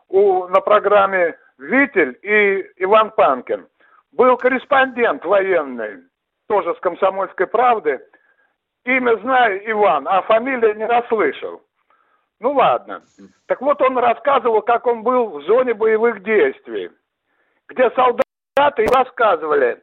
у, 0.08 0.46
на 0.46 0.60
программе 0.60 1.36
Витель 1.58 2.16
и 2.22 2.70
Иван 2.76 3.10
Панкин. 3.10 3.66
Был 4.12 4.36
корреспондент 4.36 5.24
военный, 5.24 6.04
тоже 6.46 6.72
с 6.76 6.78
«Комсомольской 6.78 7.48
правды». 7.48 8.00
Имя 8.84 9.16
знаю 9.16 9.60
Иван, 9.68 10.06
а 10.06 10.22
фамилию 10.22 10.76
не 10.76 10.86
расслышал. 10.86 11.62
Ну 12.38 12.52
ладно. 12.52 13.02
Так 13.46 13.60
вот 13.60 13.82
он 13.82 13.98
рассказывал, 13.98 14.62
как 14.62 14.86
он 14.86 15.02
был 15.02 15.30
в 15.30 15.42
зоне 15.46 15.74
боевых 15.74 16.22
действий, 16.22 16.92
где 17.66 17.90
солдаты 17.90 18.86
рассказывали, 18.94 19.82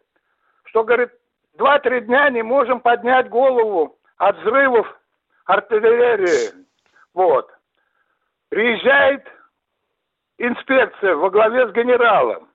что, 0.68 0.86
говорит, 0.86 1.10
два-три 1.56 2.00
дня 2.00 2.30
не 2.30 2.42
можем 2.42 2.80
поднять 2.80 3.28
голову 3.28 3.98
от 4.16 4.38
взрывов 4.38 4.88
артиллерии. 5.44 6.66
Вот. 7.16 7.50
Приезжает 8.50 9.26
инспекция 10.38 11.16
во 11.16 11.30
главе 11.32 11.68
с 11.70 11.72
генералом. 11.72 12.48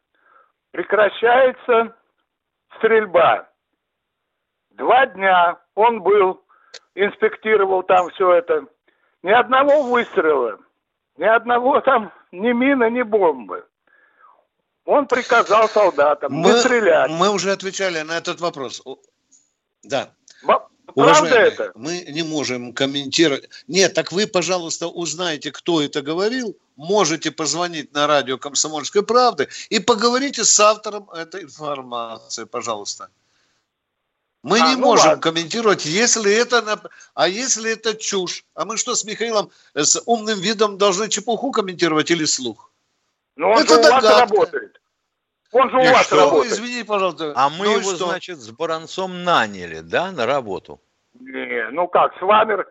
Прекращается 0.70 1.96
стрельба. 2.76 3.48
Два 4.70 5.06
дня 5.06 5.58
он 5.74 6.02
был, 6.02 6.44
инспектировал 6.94 7.82
там 7.82 8.10
все 8.10 8.34
это. 8.34 8.66
Ни 9.22 9.30
одного 9.30 9.82
выстрела, 9.82 10.58
ни 11.16 11.24
одного 11.24 11.80
там 11.80 12.12
ни 12.30 12.52
мина, 12.52 12.88
ни 12.88 13.02
бомбы. 13.02 13.66
Он 14.84 15.06
приказал 15.06 15.68
солдатам 15.68 16.32
мы, 16.32 16.50
не 16.50 16.56
стрелять. 16.56 17.10
Мы 17.10 17.30
уже 17.30 17.50
отвечали 17.50 18.00
на 18.02 18.16
этот 18.18 18.40
вопрос. 18.40 18.82
Да. 19.82 20.10
Правда 20.94 21.36
это? 21.36 21.72
Мы 21.74 22.04
не 22.08 22.22
можем 22.22 22.72
комментировать. 22.72 23.48
Нет, 23.68 23.94
так 23.94 24.12
вы, 24.12 24.26
пожалуйста, 24.26 24.88
узнаете, 24.88 25.50
кто 25.52 25.82
это 25.82 26.02
говорил. 26.02 26.56
Можете 26.76 27.30
позвонить 27.30 27.92
на 27.92 28.06
радио 28.06 28.38
«Комсомольской 28.38 29.02
правды» 29.02 29.48
и 29.68 29.80
поговорите 29.80 30.44
с 30.44 30.60
автором 30.60 31.10
этой 31.10 31.42
информации, 31.42 32.44
пожалуйста. 32.44 33.08
Мы 34.42 34.60
а, 34.60 34.68
не 34.68 34.76
ну 34.76 34.86
можем 34.86 35.08
ладно. 35.08 35.22
комментировать, 35.22 35.84
если 35.84 36.32
это, 36.32 36.80
а 37.14 37.28
если 37.28 37.72
это 37.72 37.94
чушь. 37.94 38.44
А 38.54 38.64
мы 38.64 38.78
что 38.78 38.94
с 38.94 39.04
Михаилом 39.04 39.50
с 39.74 40.00
умным 40.06 40.40
видом 40.40 40.78
должны 40.78 41.08
чепуху 41.08 41.52
комментировать 41.52 42.10
или 42.10 42.24
слух? 42.24 42.70
Он 43.36 43.58
Это 43.58 43.78
у 43.78 43.82
вас 43.82 44.04
работает. 44.04 44.79
Он 45.52 45.70
же 45.70 45.76
И 45.82 45.88
у 45.88 45.92
вас 45.92 46.06
что? 46.06 46.16
работает. 46.16 46.52
Извини, 46.52 46.82
пожалуйста. 46.84 47.32
А 47.34 47.48
мы 47.50 47.64
ну 47.64 47.78
его, 47.78 47.94
что? 47.94 48.06
значит, 48.08 48.38
с 48.38 48.50
Баранцом 48.50 49.24
наняли, 49.24 49.80
да, 49.80 50.12
на 50.12 50.26
работу? 50.26 50.80
Не, 51.18 51.68
ну 51.70 51.88
как, 51.88 52.16
с 52.18 52.22
вами 52.22 52.64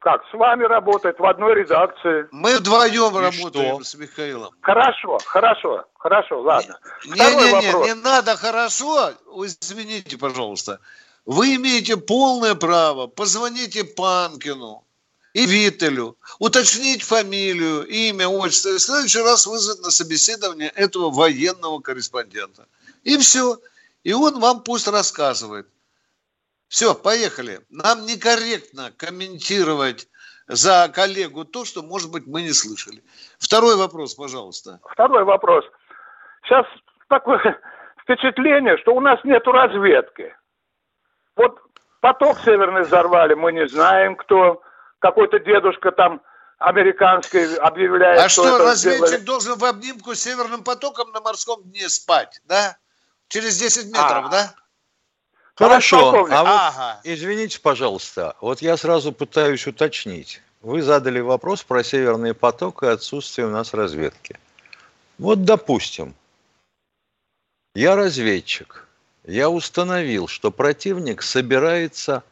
как, 0.00 0.22
с 0.30 0.34
вами 0.34 0.64
работает 0.64 1.18
в 1.18 1.24
одной 1.24 1.54
редакции. 1.54 2.28
Мы 2.30 2.56
вдвоем 2.58 3.16
И 3.16 3.20
работаем 3.20 3.82
что? 3.82 3.84
с 3.84 3.94
Михаилом. 3.96 4.50
Хорошо, 4.60 5.18
хорошо, 5.24 5.84
хорошо, 5.94 6.40
ладно. 6.40 6.78
Не-не-не, 7.04 7.72
не, 7.72 7.86
не 7.88 7.94
надо 7.94 8.36
хорошо, 8.36 9.10
извините, 9.44 10.16
пожалуйста. 10.16 10.80
Вы 11.26 11.56
имеете 11.56 11.96
полное 11.96 12.54
право, 12.54 13.06
позвоните 13.06 13.84
Панкину 13.84 14.84
и 15.38 15.46
Виттелю, 15.46 16.16
уточнить 16.40 17.04
фамилию, 17.04 17.86
имя, 17.86 18.26
отчество, 18.26 18.70
и 18.70 18.78
в 18.78 18.80
следующий 18.80 19.20
раз 19.20 19.46
вызвать 19.46 19.80
на 19.84 19.90
собеседование 19.90 20.68
этого 20.70 21.10
военного 21.10 21.78
корреспондента. 21.78 22.66
И 23.04 23.16
все. 23.18 23.58
И 24.02 24.12
он 24.12 24.40
вам 24.40 24.64
пусть 24.64 24.88
рассказывает. 24.88 25.68
Все, 26.66 26.92
поехали. 26.92 27.60
Нам 27.70 28.04
некорректно 28.04 28.90
комментировать 28.96 30.08
за 30.48 30.90
коллегу 30.92 31.44
то, 31.44 31.64
что, 31.64 31.82
может 31.82 32.10
быть, 32.10 32.26
мы 32.26 32.42
не 32.42 32.52
слышали. 32.52 33.00
Второй 33.38 33.76
вопрос, 33.76 34.14
пожалуйста. 34.16 34.80
Второй 34.90 35.22
вопрос. 35.22 35.64
Сейчас 36.42 36.66
такое 37.08 37.38
впечатление, 38.02 38.76
что 38.78 38.92
у 38.92 39.00
нас 39.00 39.20
нет 39.22 39.46
разведки. 39.46 40.34
Вот 41.36 41.60
поток 42.00 42.38
северный 42.40 42.82
взорвали, 42.82 43.34
мы 43.34 43.52
не 43.52 43.68
знаем, 43.68 44.16
кто. 44.16 44.62
Какой-то 44.98 45.38
дедушка 45.38 45.92
там 45.92 46.20
американский 46.58 47.56
объявляет, 47.56 48.20
А 48.20 48.28
что, 48.28 48.46
что 48.46 48.58
разведчик 48.58 49.06
сделали. 49.06 49.24
должен 49.24 49.58
в 49.58 49.64
обнимку 49.64 50.14
с 50.14 50.20
северным 50.20 50.64
потоком 50.64 51.12
на 51.12 51.20
морском 51.20 51.62
дне 51.62 51.88
спать, 51.88 52.40
да? 52.44 52.76
Через 53.28 53.58
10 53.58 53.86
метров, 53.86 54.26
а. 54.26 54.28
да? 54.28 54.54
Хорошо. 55.54 56.08
А 56.08 56.20
вот, 56.20 56.30
ага. 56.32 57.00
извините, 57.04 57.60
пожалуйста, 57.60 58.36
вот 58.40 58.62
я 58.62 58.76
сразу 58.76 59.12
пытаюсь 59.12 59.66
уточнить. 59.66 60.40
Вы 60.62 60.82
задали 60.82 61.20
вопрос 61.20 61.62
про 61.62 61.84
Северный 61.84 62.34
поток 62.34 62.82
и 62.82 62.86
отсутствие 62.86 63.46
у 63.46 63.50
нас 63.50 63.74
разведки. 63.74 64.38
Вот, 65.18 65.44
допустим, 65.44 66.14
я 67.74 67.96
разведчик. 67.96 68.86
Я 69.24 69.50
установил, 69.50 70.26
что 70.26 70.50
противник 70.50 71.22
собирается, 71.22 72.22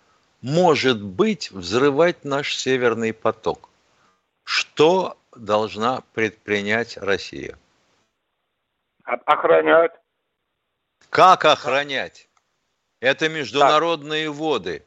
может 0.43 1.03
быть, 1.03 1.51
взрывать 1.51 2.25
наш 2.25 2.55
Северный 2.55 3.13
поток. 3.13 3.69
Что 4.45 5.17
должна 5.35 6.03
предпринять 6.15 6.97
Россия? 6.97 7.59
Охранять. 9.05 9.93
Как 11.11 11.45
охранять? 11.45 12.29
Это 13.01 13.29
международные 13.29 14.29
так. 14.29 14.37
воды. 14.37 14.85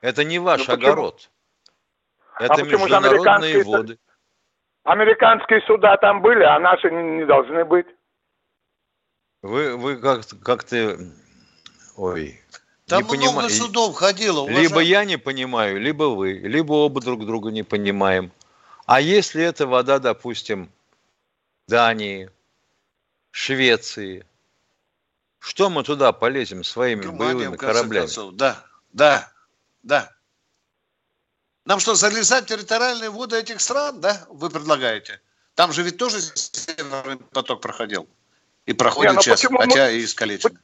Это 0.00 0.24
не 0.24 0.38
ваш 0.38 0.68
ну, 0.68 0.74
огород. 0.74 1.30
Это 2.38 2.54
а 2.54 2.62
международные 2.62 3.64
воды. 3.64 3.98
Американские 4.84 5.62
суда 5.62 5.96
там 5.96 6.20
были, 6.20 6.42
а 6.42 6.58
наши 6.58 6.90
не, 6.90 7.02
не 7.18 7.24
должны 7.24 7.64
быть. 7.64 7.86
Вы, 9.42 9.76
вы 9.76 9.96
как, 9.96 10.22
как 10.42 10.64
ты... 10.64 10.98
Ой, 11.96 12.40
там 12.86 13.06
не 13.08 13.16
много 13.16 13.42
поним... 13.42 13.50
судов 13.50 13.96
ходило. 13.96 14.40
Уважаемый. 14.40 14.62
Либо 14.62 14.80
я 14.80 15.04
не 15.04 15.16
понимаю, 15.16 15.80
либо 15.80 16.04
вы, 16.04 16.32
либо 16.32 16.72
оба 16.72 17.00
друг 17.00 17.24
друга 17.24 17.50
не 17.50 17.62
понимаем. 17.62 18.30
А 18.86 19.00
если 19.00 19.42
это 19.42 19.66
вода, 19.66 19.98
допустим, 19.98 20.70
Дании, 21.66 22.30
Швеции, 23.30 24.26
что 25.38 25.70
мы 25.70 25.82
туда 25.82 26.12
полезем 26.12 26.62
своими 26.62 27.02
Германия, 27.02 27.34
боевыми 27.34 27.56
кораблями? 27.56 28.04
Концов. 28.04 28.34
Да, 28.34 28.64
да, 28.92 29.32
да. 29.82 30.10
Нам 31.64 31.80
что, 31.80 31.94
залезать 31.94 32.44
в 32.44 32.48
территориальные 32.48 33.08
воды 33.08 33.38
этих 33.38 33.62
стран, 33.62 34.00
да, 34.00 34.26
вы 34.28 34.50
предлагаете? 34.50 35.20
Там 35.54 35.72
же 35.72 35.82
ведь 35.82 35.96
тоже 35.96 36.20
Северный 36.20 37.16
поток 37.16 37.62
проходил. 37.62 38.06
И 38.66 38.72
проходит 38.72 39.12
Не, 39.12 39.16
ну 39.16 39.22
сейчас, 39.22 39.44
хотя 39.44 39.90
и 39.90 40.04
искалечен. 40.04 40.58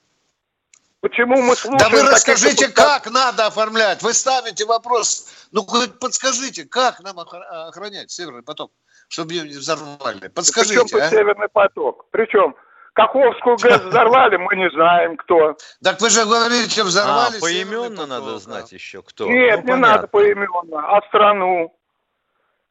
Почему 1.00 1.40
мы 1.40 1.56
слушаем... 1.56 1.78
Да 1.78 1.88
вы 1.88 2.02
расскажите, 2.02 2.68
как 2.68 3.10
надо 3.10 3.46
оформлять. 3.46 4.02
Вы 4.02 4.12
ставите 4.12 4.66
вопрос. 4.66 5.48
Ну, 5.50 5.64
подскажите, 5.98 6.64
как 6.64 7.00
нам 7.00 7.18
охранять 7.18 8.10
Северный 8.10 8.42
поток, 8.42 8.70
чтобы 9.08 9.32
ее 9.32 9.48
не 9.48 9.56
взорвали? 9.56 10.28
Подскажите, 10.28 10.82
Причем 10.82 10.98
а? 10.98 11.08
Северный 11.08 11.48
поток? 11.48 12.06
Причем 12.10 12.54
Каховскую 12.92 13.56
ГЭС 13.56 13.82
взорвали, 13.84 14.36
мы 14.36 14.56
не 14.56 14.68
знаем, 14.70 15.16
кто. 15.16 15.56
Так 15.82 16.00
вы 16.02 16.10
же 16.10 16.24
говорите, 16.24 16.82
взорвали. 16.82 17.38
А, 17.38 17.40
поименно 17.40 18.06
надо 18.06 18.38
знать 18.38 18.72
еще, 18.72 19.02
кто. 19.02 19.26
Нет, 19.26 19.64
ну, 19.64 19.74
не 19.74 19.80
надо 19.80 20.06
поименно, 20.06 20.96
а 20.96 21.00
страну. 21.08 21.74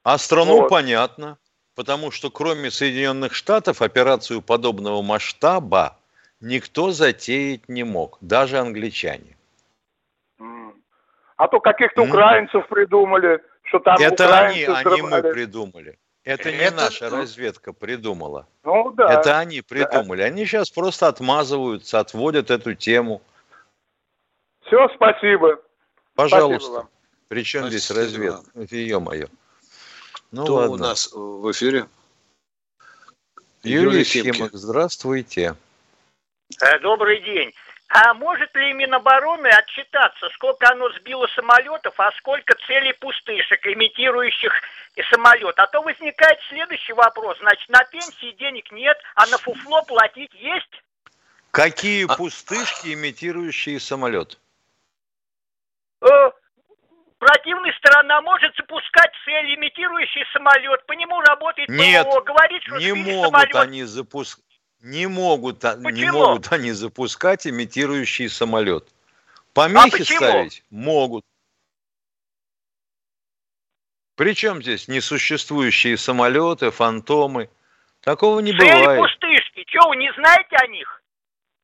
А 0.04 0.18
страну 0.20 0.62
вот. 0.62 0.70
понятно, 0.70 1.40
потому 1.76 2.12
что 2.12 2.30
кроме 2.30 2.70
Соединенных 2.70 3.34
Штатов 3.34 3.82
операцию 3.82 4.42
подобного 4.42 5.02
масштаба 5.02 5.99
никто 6.42 6.92
затеять 6.92 7.68
не 7.70 7.84
мог, 7.84 8.18
даже 8.22 8.58
англичане. 8.58 9.38
А 11.38 11.48
то 11.48 11.60
каких-то 11.62 12.04
украинцев 12.04 12.68
придумали, 12.68 13.42
что 13.64 13.80
там 13.80 13.96
Это 14.00 14.46
они, 14.46 14.66
они 14.66 15.02
мы 15.02 15.22
придумали. 15.22 15.98
Это 16.26 16.52
не 16.52 16.58
это... 16.58 16.76
наша 16.76 17.10
разведка 17.10 17.72
придумала. 17.72 18.46
Ну 18.64 18.92
да. 18.92 19.14
Это 19.14 19.40
они 19.40 19.62
придумали. 19.62 20.20
Да. 20.20 20.26
Они 20.26 20.46
сейчас 20.46 20.70
просто 20.70 21.08
отмазываются, 21.08 22.00
отводят 22.00 22.52
эту 22.52 22.76
тему. 22.76 23.22
Все, 24.66 24.90
спасибо. 24.96 25.62
Пожалуйста. 26.14 26.88
Причем 27.30 27.62
спасибо. 27.62 27.80
здесь 27.80 27.92
разведка? 27.98 28.76
Ё-моё. 28.76 29.28
Ну 30.32 30.44
Кто 30.44 30.56
ладно. 30.56 30.72
у 30.72 30.78
нас 30.78 31.12
в 31.14 31.52
эфире? 31.52 31.88
Юрий, 33.64 33.86
Юрий 33.86 34.04
Химок, 34.04 34.52
здравствуйте. 34.54 35.56
Э, 36.62 36.80
добрый 36.80 37.22
день. 37.22 37.54
А 37.90 38.14
может 38.14 38.56
ли 38.56 38.74
Минобороны 38.74 39.48
отчитаться, 39.48 40.30
сколько 40.36 40.70
оно 40.72 40.90
сбило 40.92 41.28
самолетов, 41.36 41.94
а 41.98 42.12
сколько 42.18 42.56
целей 42.68 42.94
пустышек, 42.94 43.66
имитирующих 43.66 44.54
самолет? 45.10 45.58
А 45.58 45.66
то 45.68 45.82
возникает 45.82 46.40
следующий 46.50 46.94
вопрос. 46.94 47.38
Значит, 47.40 47.68
на 47.70 47.84
пенсии 47.86 48.32
денег 48.38 48.72
нет, 48.72 48.98
а 49.16 49.26
на 49.28 49.38
фуфло 49.40 49.82
платить 49.84 50.34
есть? 50.34 50.84
Какие 51.52 52.06
а... 52.06 52.16
пустышки, 52.16 52.94
имитирующие 52.94 53.80
самолет? 53.80 54.40
Э, 56.02 56.32
противная 57.18 57.74
сторона 57.74 58.22
может 58.22 58.56
запускать 58.56 59.12
цель, 59.26 59.56
имитирующий 59.56 60.26
самолет. 60.32 60.86
По 60.86 60.94
нему 60.94 61.20
работает 61.22 61.70
Нет, 61.70 62.06
ПВО. 62.06 62.22
Говорит, 62.22 62.62
что 62.64 62.78
не 62.78 62.94
могут 62.94 63.32
самолет. 63.32 63.56
они 63.56 63.84
запускать 63.84 64.49
не 64.82 65.08
могут, 65.08 65.60
почему? 65.60 65.90
не 65.90 66.12
могут 66.12 66.52
они 66.52 66.72
запускать 66.72 67.46
имитирующий 67.46 68.30
самолет. 68.30 68.88
Помехи 69.54 70.02
а 70.02 70.06
ставить 70.06 70.64
могут. 70.70 71.24
Причем 74.16 74.62
здесь 74.62 74.88
несуществующие 74.88 75.98
самолеты, 75.98 76.72
фантомы? 76.72 77.50
Такого 78.02 78.40
не 78.40 78.52
цели 78.52 78.80
бывает. 78.80 79.02
пустышки. 79.02 79.66
Что, 79.68 79.90
вы 79.90 79.96
не 79.98 80.12
знаете 80.14 80.56
о 80.56 80.68
них? 80.68 81.02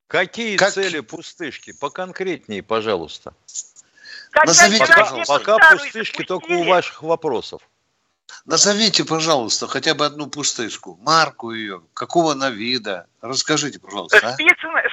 Какие 0.08 0.58
как... 0.58 0.72
цели 0.72 1.00
пустышки? 1.00 1.74
Поконкретнее, 1.80 2.64
пожалуйста. 2.64 3.34
Назовите, 4.34 4.86
пожалуйста. 4.86 5.34
Пока 5.34 5.58
пустышки 5.72 6.18
запустили. 6.18 6.28
только 6.28 6.52
у 6.52 6.64
ваших 6.64 7.04
вопросов. 7.04 7.62
Назовите, 8.46 9.04
пожалуйста, 9.06 9.68
хотя 9.68 9.96
бы 9.96 10.06
одну 10.06 10.28
пустышку, 10.28 11.00
марку 11.02 11.52
ее, 11.52 11.82
какого 11.96 12.34
она 12.34 12.52
вида. 12.52 13.08
Расскажите, 13.22 13.80
пожалуйста. 13.80 14.18
А? 14.18 14.38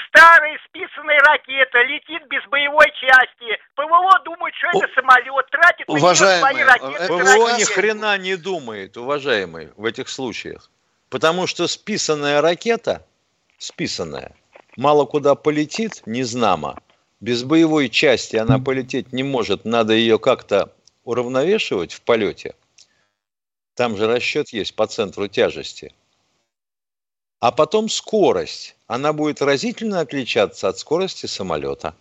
Старая 0.09 0.59
списанная 0.69 1.19
ракета 1.21 1.83
летит 1.83 2.27
без 2.29 2.43
боевой 2.49 2.87
части. 2.99 3.59
ПВО 3.75 4.19
думает, 4.25 4.55
что 4.55 4.69
это 4.79 4.95
самолет, 4.95 5.51
тратит 5.51 5.89
уважаемые, 5.89 6.65
на 6.65 6.77
свои 6.77 6.91
ракеты. 6.93 7.09
ПВО 7.09 7.19
ракеты. 7.19 7.61
ни 7.61 7.65
хрена 7.65 8.19
не 8.19 8.37
думает, 8.37 8.97
уважаемый, 8.97 9.71
в 9.77 9.85
этих 9.85 10.09
случаях. 10.09 10.71
Потому 11.11 11.47
что 11.47 11.67
списанная 11.67 12.41
ракета, 12.41 13.07
списанная, 13.59 14.35
мало 14.77 15.05
куда 15.05 15.35
полетит, 15.35 16.03
не 16.07 16.23
знамо. 16.23 16.79
Без 17.21 17.45
боевой 17.45 17.91
части 17.91 18.37
она 18.37 18.59
полететь 18.59 19.13
не 19.13 19.23
может, 19.23 19.67
надо 19.67 19.93
ее 19.93 20.19
как-то 20.19 20.73
уравновешивать 21.05 21.93
в 21.93 22.01
полете– 22.01 22.55
там 23.75 23.97
же 23.97 24.07
расчет 24.07 24.51
есть 24.51 24.75
по 24.75 24.87
центру 24.87 25.29
тяжести. 25.29 25.95
А 27.41 27.51
потом 27.51 27.89
скорость. 27.89 28.77
Она 28.87 29.13
будет 29.13 29.43
разительно 29.43 30.01
отличаться 30.01 30.69
от 30.69 30.79
скорости 30.79 31.27
самолета. 31.27 31.97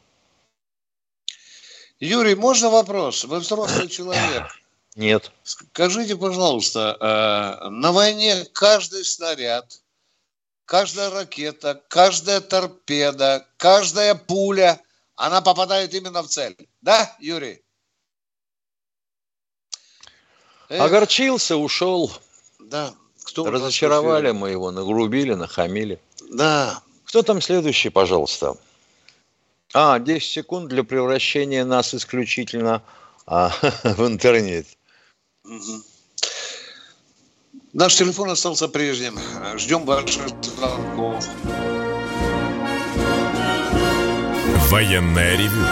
Юрий, 2.00 2.36
можно 2.36 2.70
вопрос? 2.70 3.24
Вы 3.24 3.40
взрослый 3.40 3.88
человек. 3.90 4.52
Нет. 4.96 5.32
Скажите, 5.44 6.18
пожалуйста, 6.18 6.98
э, 7.00 7.70
на 7.70 7.92
войне 7.92 8.46
каждый 8.52 9.06
снаряд, 9.06 9.82
каждая 10.66 11.10
ракета, 11.10 11.82
каждая 11.88 12.42
торпеда, 12.42 13.48
каждая 13.58 14.16
пуля, 14.16 14.82
она 15.16 15.42
попадает 15.42 15.94
именно 15.94 16.24
в 16.24 16.28
цель. 16.28 16.58
Да, 16.82 17.16
Юрий? 17.20 17.61
Эх. 20.72 20.80
Огорчился, 20.80 21.58
ушел. 21.58 22.10
Да. 22.60 22.94
Кто 23.26 23.46
Разочаровали 23.52 24.32
мы 24.32 24.52
его, 24.52 24.72
нагрубили, 24.72 25.34
нахамили. 25.34 26.00
Да. 26.32 26.82
Кто 27.04 27.24
там 27.24 27.42
следующий, 27.42 27.90
пожалуйста? 27.90 28.56
А, 29.74 30.00
10 30.00 30.32
секунд 30.32 30.70
для 30.70 30.86
превращения 30.86 31.66
нас 31.66 31.94
исключительно 31.94 32.82
а, 33.28 33.52
в 33.84 34.08
интернет. 34.08 34.66
Угу. 35.44 35.84
Наш 37.74 37.96
телефон 37.96 38.30
остался 38.30 38.70
прежним. 38.70 39.20
Ждем 39.58 39.84
ваших 39.84 40.24
звонков. 40.42 41.26
Военная 44.70 45.36
ревю. 45.36 45.66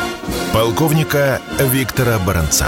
Полковника 0.52 1.42
Виктора 1.58 2.20
Баранца. 2.20 2.68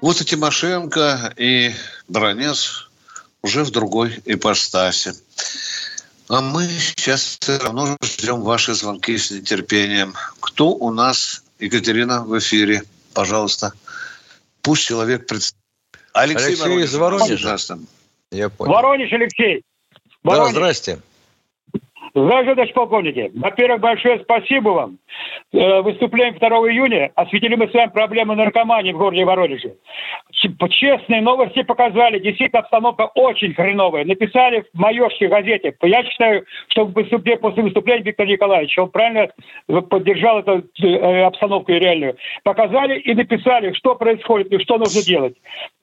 Вот 0.00 0.20
и 0.20 0.24
Тимошенко, 0.24 1.34
и 1.36 1.72
Бронец 2.08 2.88
уже 3.42 3.64
в 3.64 3.70
другой 3.70 4.20
ипостаси. 4.24 5.12
А 6.28 6.40
мы 6.40 6.66
сейчас 6.68 7.38
все 7.40 7.58
равно 7.58 7.96
ждем 8.02 8.40
ваши 8.40 8.72
звонки 8.74 9.18
с 9.18 9.30
нетерпением. 9.30 10.14
Кто 10.40 10.70
у 10.70 10.90
нас, 10.90 11.42
Екатерина, 11.58 12.22
в 12.22 12.38
эфире? 12.38 12.82
Пожалуйста. 13.12 13.72
Пусть 14.62 14.84
человек 14.84 15.26
представит. 15.26 15.60
Алексей, 16.12 16.46
Алексей 16.46 16.62
Воронеж. 16.62 16.88
из 16.88 16.94
Воронежа. 16.94 17.58
Я 18.30 18.48
понял. 18.48 18.72
Воронеж, 18.72 19.12
Алексей. 19.12 19.62
Воронеж. 20.22 20.54
Да, 20.54 20.60
здрасте. 20.60 21.00
Здравствуйте, 22.12 22.54
товарищ 22.54 22.72
полковники. 22.74 23.30
Во-первых, 23.34 23.80
большое 23.80 24.20
спасибо 24.20 24.70
вам. 24.70 24.98
Э, 25.52 25.80
выступление 25.82 26.38
2 26.40 26.48
июня 26.48 27.12
осветили 27.14 27.54
мы 27.54 27.68
с 27.68 27.74
вами 27.74 27.90
проблему 27.90 28.34
наркомании 28.34 28.92
в 28.92 28.98
городе 28.98 29.24
Воронеже. 29.24 29.76
Честные 30.32 31.20
новости 31.20 31.62
показали, 31.62 32.18
действительно 32.18 32.60
обстановка 32.60 33.10
очень 33.14 33.54
хреновая. 33.54 34.04
Написали 34.04 34.64
в 34.72 34.78
майорской 34.78 35.28
газете. 35.28 35.72
Я 35.82 36.02
считаю, 36.04 36.44
что 36.68 36.86
после 36.86 37.62
выступления 37.62 38.02
Виктора 38.02 38.28
Николаевича 38.28 38.82
он 38.82 38.90
правильно 38.90 39.28
поддержал 39.88 40.40
эту 40.40 40.64
э, 40.82 41.22
обстановку 41.22 41.70
реальную. 41.70 42.16
Показали 42.42 42.98
и 42.98 43.14
написали, 43.14 43.72
что 43.74 43.94
происходит 43.94 44.52
и 44.52 44.58
что 44.58 44.78
нужно 44.78 45.02
делать 45.02 45.36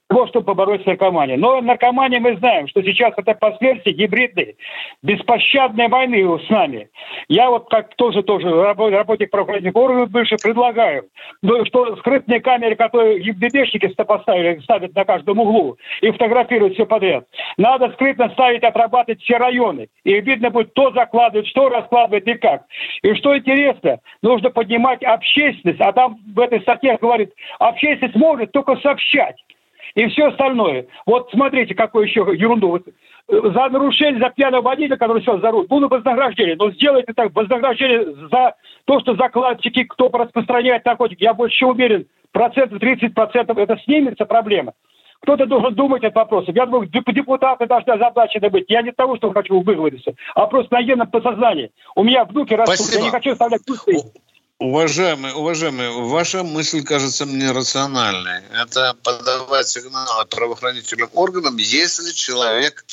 того, 0.07 0.27
чтобы 0.27 0.45
побороть 0.45 0.83
с 0.83 0.85
наркоманией. 0.85 1.37
Но 1.37 1.61
наркомания 1.61 2.19
мы 2.19 2.37
знаем, 2.37 2.67
что 2.67 2.81
сейчас 2.81 3.13
это 3.17 3.33
последствия 3.33 3.91
гибридной, 3.91 4.55
беспощадной 5.03 5.89
войны 5.89 6.39
с 6.39 6.49
нами. 6.49 6.89
Я 7.27 7.49
вот 7.49 7.69
как 7.69 7.95
тоже, 7.95 8.23
тоже 8.23 8.49
работник 8.49 9.29
правоохранительных 9.29 9.75
органов 9.75 10.09
больше 10.09 10.37
предлагаю, 10.37 11.05
ну, 11.41 11.65
что 11.65 11.95
скрытные 11.97 12.39
камеры, 12.39 12.75
которые 12.75 13.19
ГИБДДшники 13.19 13.87
поставили, 14.03 14.59
ставят 14.61 14.95
на 14.95 15.05
каждом 15.05 15.39
углу 15.39 15.77
и 16.01 16.11
фотографируют 16.11 16.75
все 16.75 16.85
подряд, 16.85 17.25
надо 17.57 17.91
скрытно 17.93 18.29
ставить, 18.29 18.63
отрабатывать 18.63 19.21
все 19.21 19.37
районы. 19.37 19.89
И 20.03 20.19
видно 20.21 20.49
будет, 20.49 20.71
кто 20.71 20.91
закладывает, 20.91 21.47
что 21.47 21.69
раскладывает 21.69 22.27
и 22.27 22.35
как. 22.35 22.63
И 23.01 23.13
что 23.15 23.37
интересно, 23.37 23.99
нужно 24.21 24.49
поднимать 24.49 25.03
общественность, 25.03 25.81
а 25.81 25.91
там 25.91 26.17
в 26.33 26.39
этой 26.39 26.61
статье 26.61 26.97
говорит, 27.01 27.33
общественность 27.59 28.15
может 28.15 28.51
только 28.51 28.77
сообщать 28.77 29.35
и 29.95 30.07
все 30.07 30.27
остальное. 30.27 30.87
Вот 31.05 31.29
смотрите, 31.31 31.75
какую 31.75 32.05
еще 32.05 32.21
ерунду. 32.33 32.77
Э, 32.77 32.81
за 33.29 33.69
нарушение, 33.69 34.21
за 34.21 34.29
пьяного 34.29 34.61
водителя, 34.61 34.97
который 34.97 35.21
сейчас 35.21 35.41
за 35.41 35.51
руль, 35.51 35.67
было 35.67 35.87
вознаграждение. 35.87 36.55
Но 36.57 36.71
сделайте 36.71 37.13
так, 37.13 37.33
вознаграждение 37.35 38.13
за 38.31 38.55
то, 38.85 38.99
что 38.99 39.15
закладчики, 39.15 39.83
кто 39.83 40.09
распространяет 40.09 40.85
наркотики, 40.85 41.23
я 41.23 41.33
больше 41.33 41.65
уверен, 41.65 42.07
процентов 42.31 42.81
30% 42.81 43.59
это 43.59 43.77
снимется 43.83 44.25
проблема. 44.25 44.73
Кто-то 45.21 45.45
должен 45.45 45.73
думать 45.73 46.03
этот 46.03 46.15
вопрос. 46.15 46.45
Я 46.47 46.65
думаю, 46.65 46.87
депутаты 46.87 47.65
должны 47.65 47.91
озадачены 47.91 48.49
быть. 48.49 48.65
Я 48.69 48.83
не 48.83 48.91
того, 48.91 49.17
что 49.17 49.31
хочу 49.33 49.59
выговориться, 49.61 50.13
а 50.35 50.45
просто 50.45 50.75
на 50.75 50.83
генном 50.83 51.09
подсознании. 51.09 51.71
У 51.95 52.03
меня 52.03 52.23
внуки 52.23 52.53
растут, 52.53 52.77
Спасибо. 52.77 52.99
я 52.99 53.05
не 53.05 53.11
хочу 53.11 53.31
оставлять 53.31 53.65
пустые. 53.65 53.99
Уважаемый, 54.59 55.33
уважаемый, 55.33 55.91
ваша 56.09 56.43
мысль 56.43 56.83
кажется 56.83 57.27
мне 57.27 57.51
рациональной. 57.51 58.41
Это 58.51 58.95
подавать 59.03 59.67
сигналы 59.67 60.25
правоохранительным 60.25 61.11
органам, 61.13 61.57
если 61.57 62.11
человек 62.11 62.83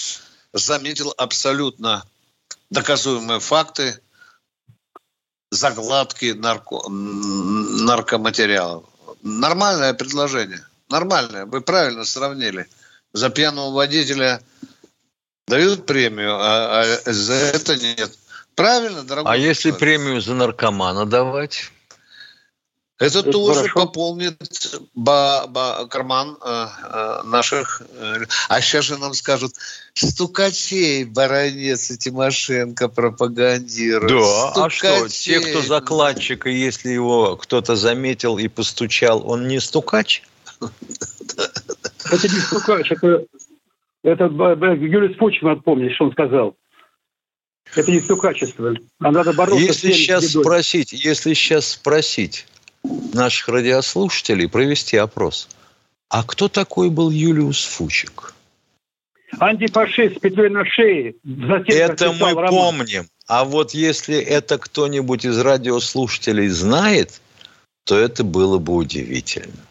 заметил 0.53 1.15
абсолютно 1.17 2.05
доказуемые 2.69 3.41
факты 3.41 3.99
закладки 5.51 6.33
нарко... 6.33 6.87
наркоматериалов. 6.91 8.85
Нормальное 9.23 9.95
предложение. 9.95 10.63
Нормальное. 10.91 11.47
Вы 11.47 11.63
правильно 11.63 12.05
сравнили. 12.05 12.69
За 13.15 13.31
пьяного 13.31 13.73
водителя 13.73 14.43
дают 15.47 15.87
премию, 15.87 16.37
а, 16.39 16.83
а 16.83 17.13
за 17.13 17.33
это 17.33 17.77
нет. 17.77 18.19
Правильно, 18.55 19.03
дорогой. 19.03 19.33
А 19.33 19.37
если 19.37 19.71
премию 19.73 20.21
за 20.21 20.35
наркомана 20.35 21.07
давать? 21.07 21.71
Это, 23.01 23.19
Это 23.19 23.33
тоже 23.33 23.69
хорошо. 23.69 23.87
пополнит 23.87 24.37
ба, 24.95 25.47
ба, 25.49 25.87
карман 25.91 26.39
э, 26.41 26.67
э, 26.85 27.23
наших. 27.25 27.83
Э, 27.93 28.25
а 28.49 28.61
сейчас 28.61 28.85
же 28.85 28.99
нам 28.99 29.15
скажут, 29.15 29.55
стукачей 29.95 31.05
Баранец 31.05 31.91
и 31.91 31.99
Тимошенко 31.99 32.89
пропагандируют. 32.89 34.13
Да, 34.13 34.51
стукачей. 34.53 34.91
а 34.91 35.09
что, 35.09 35.09
те, 35.09 35.41
кто 35.41 35.61
закладчик, 35.63 36.47
и 36.47 36.53
если 36.53 36.91
его 36.91 37.37
кто-то 37.37 37.75
заметил 37.75 38.39
и 38.39 38.47
постучал, 38.47 39.29
он 39.29 39.49
не 39.49 39.59
стукач? 39.59 40.23
Это 40.61 42.29
не 42.29 42.41
стукач, 42.41 42.93
это, 42.93 43.25
это 44.05 44.25
Юрий 44.25 45.15
Спучин, 45.15 45.49
надо 45.49 45.63
помнить, 45.63 45.95
что 45.95 46.05
он 46.05 46.13
сказал. 46.13 46.55
Это 47.77 47.91
не 47.91 48.01
стукачество. 48.01 48.75
А 49.01 49.11
надо 49.11 49.33
бороться 49.33 49.65
если 49.65 49.93
с 49.93 49.97
сейчас 49.97 50.29
бедой. 50.29 50.45
спросить, 50.45 50.93
Если 50.93 51.35
сейчас 51.35 51.69
спросить 51.69 52.47
наших 53.13 53.49
радиослушателей, 53.49 54.49
провести 54.49 54.97
опрос, 54.97 55.49
а 56.09 56.23
кто 56.23 56.49
такой 56.49 56.91
был 56.91 57.11
Юлиус 57.11 57.65
Фучик? 57.65 58.35
Антифашист 59.41 60.17
с 60.17 60.21
петлей 60.21 60.49
на 60.49 60.65
шее. 60.65 61.15
Затем, 61.25 61.77
это 61.77 62.13
мы 62.13 62.35
роман. 62.35 62.49
помним. 62.51 63.09
А 63.27 63.45
вот 63.45 63.73
если 63.73 64.17
это 64.17 64.59
кто-нибудь 64.59 65.25
из 65.25 65.39
радиослушателей 65.41 66.49
знает, 66.49 67.21
то 67.85 67.99
это 67.99 68.23
было 68.23 68.59
бы 68.59 68.75
удивительно. 68.75 69.67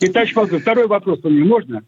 Итак, 0.00 0.28
второй 0.28 0.86
вопрос 0.86 1.20
у 1.22 1.30
меня 1.30 1.44
можно? 1.44 1.82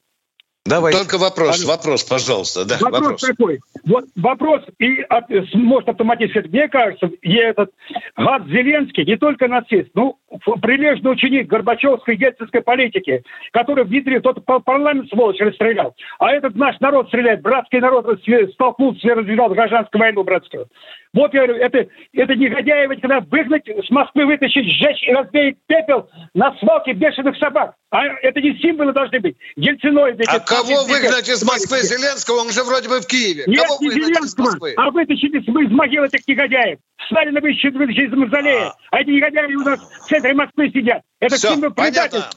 Давай. 0.71 0.93
Только 0.93 1.19
вопрос, 1.19 1.65
а, 1.65 1.67
вопрос, 1.67 2.05
пожалуйста. 2.05 2.65
Да, 2.65 2.77
вопрос, 2.81 3.01
вопрос 3.01 3.21
такой. 3.23 3.61
Вот 3.85 4.05
вопрос, 4.15 4.63
и 4.79 5.01
от, 5.09 5.25
может 5.55 5.89
автоматически, 5.89 6.47
мне 6.47 6.69
кажется, 6.69 7.11
этот 7.23 7.71
гад 8.17 8.47
Зеленский 8.47 9.05
не 9.05 9.17
только 9.17 9.49
нацист, 9.49 9.91
ну, 9.95 10.19
прилежный 10.63 11.11
ученик 11.13 11.49
Горбачевской 11.49 12.17
ельцинской 12.17 12.63
политики, 12.63 13.25
который 13.53 13.85
в 13.85 13.89
Дмитрии 13.89 14.21
тот 14.21 14.45
парламент 14.45 15.09
сволочь 15.09 15.41
расстрелял. 15.41 15.97
А 16.21 16.31
этот 16.31 16.55
наш 16.55 16.79
народ 16.79 17.09
стреляет, 17.09 17.43
братский 17.43 17.81
народ 17.81 18.07
столкнулся, 18.53 19.15
развивал 19.15 19.49
гражданскую 19.51 20.01
войну 20.01 20.23
братскую. 20.23 20.69
Вот 21.13 21.35
я 21.35 21.45
говорю, 21.45 21.57
это, 21.57 21.89
это 22.13 22.35
негодяи, 22.37 22.87
ведь 22.87 23.01
когда 23.01 23.21
выгнать, 23.21 23.67
с 23.67 23.91
Москвы 23.91 24.27
вытащить, 24.27 24.65
сжечь 24.65 25.03
и 25.03 25.13
развеять 25.13 25.57
пепел 25.67 26.09
на 26.35 26.55
свалке 26.59 26.93
бешеных 26.93 27.37
собак. 27.39 27.75
А 27.91 28.05
это 28.05 28.41
не 28.41 28.57
символы 28.59 28.93
должны 28.93 29.19
быть. 29.19 29.37
Ельциной. 29.57 30.17
А 30.29 30.39
кого 30.63 30.85
выгнать 30.85 31.29
из 31.29 31.43
Москвы? 31.43 31.83
Зеленского? 31.83 32.41
Он 32.41 32.51
же 32.51 32.63
вроде 32.65 32.89
бы 32.89 33.01
в 33.01 33.07
Киеве. 33.07 33.45
Нет, 33.47 33.63
кого 33.63 33.79
не 33.81 33.91
Зеленского, 33.91 34.57
а 34.77 34.91
вытащить 34.91 35.35
из, 35.35 35.43
из 35.43 35.71
могил 35.71 36.05
этих 36.05 36.27
негодяев. 36.27 36.79
Сталина 37.07 37.41
вытащить, 37.41 37.75
вытащить 37.75 38.11
из 38.11 38.17
мавзолея. 38.17 38.69
А. 38.69 38.77
а 38.91 39.01
эти 39.01 39.11
негодяи 39.11 39.55
у 39.55 39.63
нас 39.63 39.81
центре 40.09 40.35
Москвы 40.35 40.71
сидят. 40.71 41.03
Это 41.21 41.37
Все, 41.37 41.55
символ 41.55 41.71
понятно. 41.73 42.31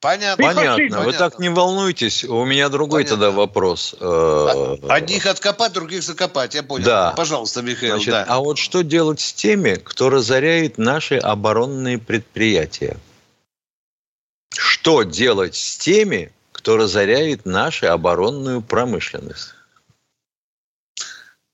Понятно. 0.00 0.44
Понятно. 0.44 1.00
Вы 1.02 1.12
так 1.12 1.40
не 1.40 1.48
волнуйтесь. 1.48 2.24
У 2.24 2.44
меня 2.44 2.68
другой 2.68 3.02
Понятно. 3.02 3.26
тогда 3.26 3.36
вопрос. 3.36 3.96
Э, 3.98 4.76
одних 4.88 5.26
откопать, 5.26 5.72
других 5.72 6.04
закопать. 6.04 6.54
Я 6.54 6.62
понял. 6.62 6.84
Да. 6.84 7.14
Пожалуйста, 7.16 7.62
Михаил. 7.62 7.94
Значит, 7.94 8.12
да. 8.12 8.24
А 8.28 8.38
вот 8.38 8.58
что 8.58 8.82
делать 8.82 9.20
с 9.20 9.32
теми, 9.32 9.74
кто 9.74 10.08
разоряет 10.08 10.78
наши 10.78 11.16
оборонные 11.16 11.98
предприятия? 11.98 12.96
Что 14.56 15.02
делать 15.02 15.56
с 15.56 15.76
теми, 15.78 16.32
кто 16.68 16.76
разоряет 16.76 17.46
нашу 17.46 17.90
оборонную 17.90 18.60
промышленность? 18.60 19.54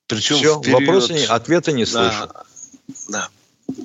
Причем 0.09 0.35
Все, 0.39 0.61
период... 0.61 0.81
вопроса, 0.81 1.15
ответа 1.33 1.71
не 1.71 1.87
слышу. 1.87 2.29
Да. 3.09 3.29
да. 3.69 3.85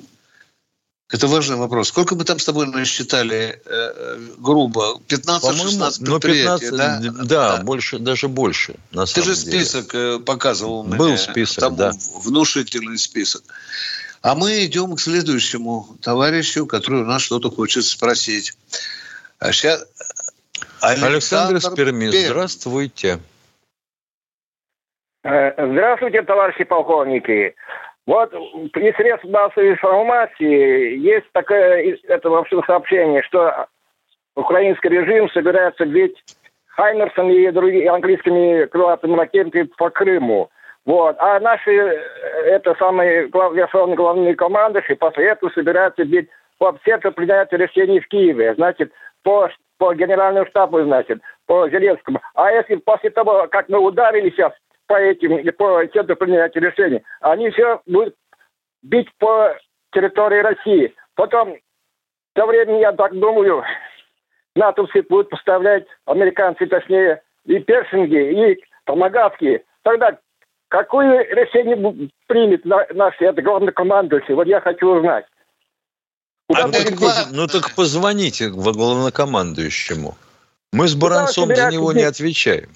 Это 1.08 1.28
важный 1.28 1.54
вопрос. 1.54 1.86
Сколько 1.86 2.16
мы 2.16 2.24
там 2.24 2.40
с 2.40 2.44
тобой 2.44 2.66
насчитали 2.66 3.62
э, 3.64 4.18
грубо? 4.38 5.00
15-16 5.06 5.96
ну, 6.00 6.18
предприятий, 6.18 6.70
15, 6.70 6.76
да? 6.76 6.98
да? 6.98 7.24
Да, 7.24 7.62
больше, 7.62 8.00
даже 8.00 8.26
больше. 8.26 8.74
На 8.90 9.06
Ты 9.06 9.22
же 9.22 9.36
список 9.36 9.92
деле. 9.92 10.16
Э, 10.16 10.18
показывал 10.18 10.82
мне. 10.82 10.96
Был 10.96 11.16
список, 11.16 11.60
там 11.60 11.76
да. 11.76 11.92
Внушительный 12.24 12.98
список. 12.98 13.44
А 14.20 14.34
мы 14.34 14.64
идем 14.64 14.96
к 14.96 15.00
следующему 15.00 15.96
товарищу, 16.02 16.66
который 16.66 17.02
у 17.02 17.06
нас 17.06 17.22
что-то 17.22 17.52
хочет 17.52 17.84
спросить. 17.84 18.54
А 19.38 19.52
сейчас... 19.52 19.84
Александр, 20.82 21.54
Александр 21.54 21.76
Перми, 21.76 22.10
Пермь. 22.10 22.26
здравствуйте. 22.26 23.18
Э, 25.24 25.52
здравствуйте, 25.56 26.22
товарищи 26.22 26.64
полковники. 26.64 27.54
Вот 28.06 28.30
при 28.72 28.92
средствах 28.92 29.32
массовой 29.32 29.72
информации 29.72 30.98
есть 30.98 31.26
такое 31.32 31.96
это 32.08 32.30
вообще 32.30 32.60
сообщение, 32.66 33.22
что 33.22 33.66
украинский 34.34 34.88
режим 34.88 35.30
собирается 35.30 35.84
бить 35.84 36.16
Хаймерсом 36.68 37.30
и 37.30 37.50
другими 37.50 37.86
английскими 37.86 38.64
крылатыми 38.66 39.16
ракетами 39.16 39.64
по 39.76 39.90
Крыму. 39.90 40.50
Вот. 40.86 41.16
А 41.18 41.38
наши, 41.40 41.70
э, 41.70 42.00
это 42.46 42.74
самые 42.78 43.28
глав, 43.28 43.54
верховные 43.54 43.96
главные 43.96 44.34
командующие 44.34 44.96
после 44.96 45.28
этого 45.28 45.50
собираются 45.50 46.04
бить 46.04 46.28
по 46.58 46.76
центру 46.84 47.12
принятия 47.12 47.56
решений 47.58 48.00
в 48.00 48.08
Киеве. 48.08 48.54
Значит, 48.54 48.92
по, 49.22 49.50
по 49.80 49.94
генеральному 49.94 50.46
штабу, 50.46 50.82
значит, 50.82 51.22
по 51.46 51.66
Зеленскому. 51.70 52.20
А 52.34 52.52
если 52.52 52.76
после 52.76 53.08
того, 53.08 53.48
как 53.50 53.70
мы 53.70 53.78
ударили 53.78 54.28
сейчас 54.28 54.52
по 54.86 54.94
этим, 54.94 55.42
по 55.54 55.86
центру 55.86 56.16
принятия 56.16 56.60
решений, 56.60 57.02
они 57.22 57.48
все 57.48 57.80
будут 57.86 58.14
бить 58.82 59.08
по 59.18 59.56
территории 59.92 60.40
России. 60.40 60.94
Потом, 61.14 61.56
со 62.36 62.44
временем, 62.44 62.80
я 62.80 62.92
так 62.92 63.18
думаю, 63.18 63.64
натовцы 64.54 65.02
будут 65.08 65.30
поставлять, 65.30 65.86
американцы 66.04 66.66
точнее, 66.66 67.22
и 67.46 67.58
першинги, 67.58 68.50
и 68.52 68.62
томагавки. 68.84 69.64
Тогда 69.82 70.18
какое 70.68 71.24
решение 71.24 72.10
примет 72.26 72.66
наш 72.66 73.18
это 73.18 73.40
главнокомандующий? 73.40 74.34
Вот 74.34 74.46
я 74.46 74.60
хочу 74.60 74.90
узнать. 74.90 75.24
А 76.52 76.66
ну, 76.66 76.72
так, 76.72 77.30
ну 77.30 77.46
так 77.46 77.74
позвоните 77.74 78.48
главнокомандующему. 78.48 80.16
Мы 80.72 80.88
с 80.88 80.94
Баранцом 80.94 81.54
за 81.54 81.70
него 81.70 81.92
не 81.92 82.02
отвечаем. 82.02 82.70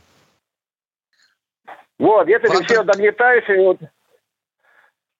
Вот, 1.99 2.29
это 2.29 2.49
Факт... 2.49 2.65
все 2.67 2.83
нагнетающее. 2.83 3.61
Вот, 3.63 3.79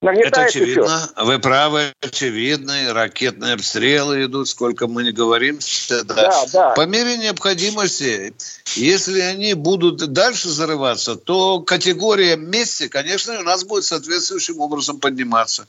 это 0.03 0.43
очевидно. 0.43 1.09
Все. 1.15 1.25
Вы 1.25 1.39
правы, 1.39 1.93
очевидно. 2.01 2.93
Ракетные 2.93 3.55
обстрелы 3.55 4.25
идут, 4.25 4.49
сколько 4.49 4.87
мы 4.87 5.05
не 5.05 5.13
говорим. 5.13 5.59
Да. 5.89 6.03
Да, 6.05 6.45
да. 6.53 6.71
По 6.71 6.87
мере 6.87 7.17
необходимости, 7.17 8.35
если 8.75 9.21
они 9.21 9.55
будут 9.55 10.13
дальше 10.13 10.49
зарываться, 10.49 11.17
то 11.17 11.61
категория 11.61 12.37
мести, 12.37 12.89
конечно, 12.89 13.39
у 13.39 13.43
нас 13.43 13.65
будет 13.65 13.85
соответствующим 13.85 14.61
образом 14.61 15.01
подниматься. 15.01 15.67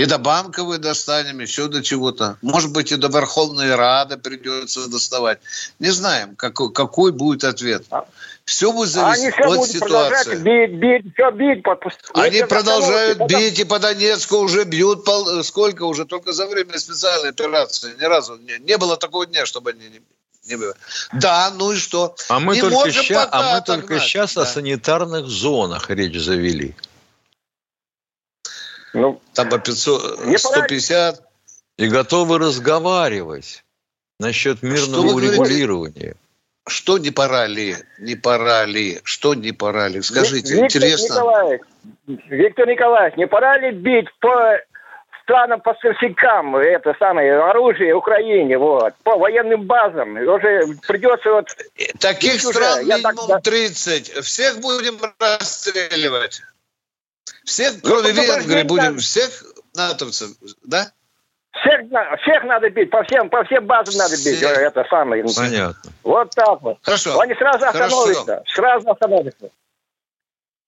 И 0.00 0.06
до 0.06 0.16
банковой 0.16 0.78
достанем, 0.78 1.40
еще 1.40 1.68
до 1.68 1.82
чего-то. 1.82 2.38
Может 2.40 2.72
быть, 2.72 2.90
и 2.90 2.96
до 2.96 3.08
Верховной 3.08 3.74
Рады 3.74 4.16
придется 4.16 4.88
доставать. 4.88 5.40
Не 5.78 5.90
знаем, 5.90 6.36
какой, 6.36 6.72
какой 6.72 7.12
будет 7.12 7.44
ответ. 7.44 7.84
Все 8.46 8.72
будет 8.72 8.88
зависеть 8.88 9.34
Они 9.38 9.58
от 9.58 9.68
ситуации. 9.68 10.36
Бить, 10.36 10.80
бить, 10.80 11.12
все 11.12 11.30
бить. 11.30 11.62
Они 12.14 12.42
продолжают 12.44 13.18
бить, 13.28 13.58
и 13.58 13.64
по 13.64 13.78
Донецку 13.78 14.38
уже 14.38 14.64
бьют 14.64 15.04
пол... 15.04 15.44
сколько 15.44 15.82
уже, 15.82 16.06
только 16.06 16.32
за 16.32 16.46
время 16.46 16.78
специальной 16.78 17.28
операции. 17.28 17.94
Ни 18.00 18.04
разу 18.04 18.38
не, 18.38 18.58
не 18.58 18.78
было 18.78 18.96
такого 18.96 19.26
дня, 19.26 19.44
чтобы 19.44 19.72
они 19.72 19.88
не 19.90 20.00
не 20.46 20.56
было. 20.56 20.74
Да, 21.12 21.52
ну 21.54 21.72
и 21.72 21.76
что? 21.76 22.16
А 22.30 22.40
мы 22.40 22.54
не 22.54 22.62
только, 22.62 22.90
ща, 22.90 23.28
а 23.30 23.54
мы 23.54 23.60
только 23.62 24.00
сейчас 24.00 24.34
да. 24.34 24.42
о 24.42 24.46
санитарных 24.46 25.26
зонах 25.26 25.90
речь 25.90 26.18
завели. 26.18 26.74
Ну, 28.92 29.20
Там 29.34 29.48
по 29.48 29.58
500, 29.58 30.38
150. 30.38 31.20
И 31.78 31.88
готовы 31.88 32.38
разговаривать 32.38 33.64
насчет 34.18 34.62
мирного 34.62 35.12
урегулирования. 35.14 36.14
Что 36.66 36.98
не 36.98 37.10
пора 37.10 37.46
ли? 37.46 37.76
Не 37.98 38.16
пора 38.16 38.66
ли? 38.66 39.00
Что 39.02 39.34
не 39.34 39.52
пора 39.52 39.88
ли? 39.88 40.02
Скажите, 40.02 40.54
Виктор 40.54 40.64
интересно. 40.64 41.14
Николаевич, 41.14 41.62
Виктор 42.06 42.68
Николаевич, 42.68 43.16
не 43.16 43.26
пора 43.26 43.58
ли 43.58 43.72
бить 43.72 44.08
по 44.20 44.58
странам 45.22 45.60
поставщикам 45.60 46.56
это 46.56 46.94
самое 46.98 47.40
оружие 47.40 47.94
Украине, 47.94 48.58
вот, 48.58 48.94
по 49.04 49.16
военным 49.16 49.62
базам. 49.62 50.16
Уже 50.16 50.62
придется 50.86 51.30
вот... 51.30 51.46
Таких 52.00 52.40
стран 52.40 52.80
уже. 52.80 52.84
минимум 52.84 53.28
так... 53.28 53.42
30. 53.42 54.08
Всех 54.24 54.58
будем 54.60 54.98
расстреливать. 55.18 56.42
Всех, 57.50 57.72
ну, 57.82 57.90
кроме 57.90 58.12
Венгрии, 58.12 58.62
будем 58.62 58.98
всех 58.98 59.42
натовцев, 59.74 60.30
да? 60.62 60.92
Всех, 61.50 61.80
всех 62.22 62.44
надо 62.44 62.70
бить, 62.70 62.90
по 62.90 63.02
всем, 63.02 63.28
по 63.28 63.42
всем 63.42 63.66
базам 63.66 63.96
надо 63.96 64.14
бить. 64.14 64.36
Всех. 64.36 64.56
Это 64.56 64.86
самое. 64.88 65.24
Понятно. 65.24 65.92
Вот 66.04 66.30
так 66.30 66.62
вот. 66.62 66.78
Хорошо. 66.82 67.18
Они 67.18 67.34
сразу 67.34 67.66
остановятся. 67.66 68.24
Хорошо. 68.24 68.44
Сразу 68.54 68.90
остановятся. 68.90 69.50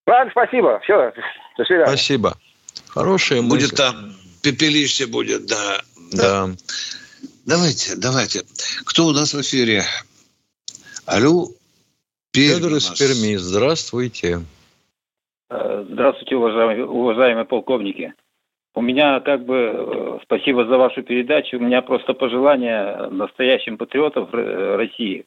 Ладно, 0.09 0.30
спасибо. 0.33 0.80
Все, 0.83 1.12
до 1.57 1.64
свидания. 1.64 1.87
Спасибо. 1.87 2.37
Хорошая 2.89 3.43
мысль. 3.43 3.66
Будет 3.66 3.76
там, 3.76 4.16
пепелище 4.43 5.07
будет, 5.07 5.47
да. 5.47 5.80
Да. 6.11 6.47
да. 6.47 6.55
Давайте, 7.47 7.95
давайте. 7.95 8.43
Кто 8.85 9.07
у 9.07 9.12
нас 9.12 9.35
в 9.35 9.41
эфире? 9.41 9.85
Алло, 11.07 11.49
Пермь 12.33 12.57
Федор 12.57 12.74
из 12.74 12.87
Перми, 12.87 13.37
здравствуйте. 13.37 14.43
Э, 15.53 15.84
здравствуйте, 15.86 16.36
уважаемые, 16.36 16.86
уважаемые 16.86 17.44
полковники. 17.44 18.14
У 18.74 18.80
меня 18.80 19.20
как 19.20 19.44
бы, 19.44 19.57
э, 19.57 20.18
спасибо 20.22 20.64
за 20.64 20.78
вашу 20.78 21.03
передачу, 21.03 21.59
у 21.59 21.61
меня 21.61 21.82
просто 21.82 22.14
пожелание 22.14 23.09
настоящим 23.11 23.76
патриотам 23.76 24.30
э, 24.32 24.76
России, 24.76 25.26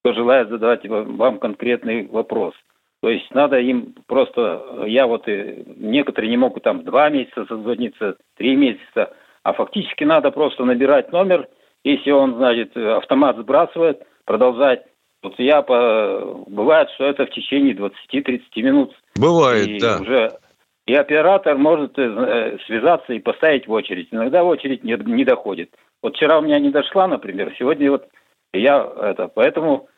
кто 0.00 0.14
желает 0.14 0.48
задавать 0.48 0.86
вам 0.86 1.38
конкретный 1.38 2.06
вопрос. 2.06 2.54
То 3.02 3.10
есть 3.10 3.30
надо 3.32 3.58
им 3.58 3.94
просто, 4.06 4.84
я 4.86 5.06
вот, 5.06 5.28
и 5.28 5.64
некоторые 5.76 6.30
не 6.30 6.38
могут 6.38 6.62
там 6.62 6.82
два 6.82 7.10
месяца 7.10 7.44
созвониться, 7.44 8.16
три 8.38 8.56
месяца, 8.56 9.12
а 9.42 9.52
фактически 9.52 10.04
надо 10.04 10.30
просто 10.30 10.64
набирать 10.64 11.12
номер, 11.12 11.46
если 11.84 12.10
он, 12.10 12.36
значит, 12.36 12.74
автомат 12.74 13.36
сбрасывает, 13.36 14.02
продолжать. 14.24 14.84
Вот 15.22 15.34
я, 15.38 15.62
по... 15.62 16.44
бывает, 16.46 16.88
что 16.94 17.04
это 17.04 17.26
в 17.26 17.30
течение 17.30 17.74
20-30 17.74 18.40
минут. 18.56 18.94
Бывает, 19.16 19.66
и 19.68 19.78
да. 19.78 19.98
Уже 20.00 20.38
и 20.86 20.94
оператор 20.94 21.58
может 21.58 21.98
э, 21.98 22.56
связаться 22.66 23.12
и 23.12 23.18
поставить 23.18 23.66
в 23.66 23.72
очередь. 23.72 24.08
Иногда 24.10 24.42
в 24.42 24.48
очередь 24.48 24.84
не, 24.84 24.94
не 24.94 25.24
доходит. 25.24 25.74
Вот 26.02 26.16
вчера 26.16 26.38
у 26.38 26.42
меня 26.42 26.58
не 26.58 26.70
дошла, 26.70 27.06
например, 27.06 27.54
сегодня 27.58 27.90
вот 27.90 28.08
я 28.54 28.90
это, 29.02 29.28
поэтому 29.28 29.88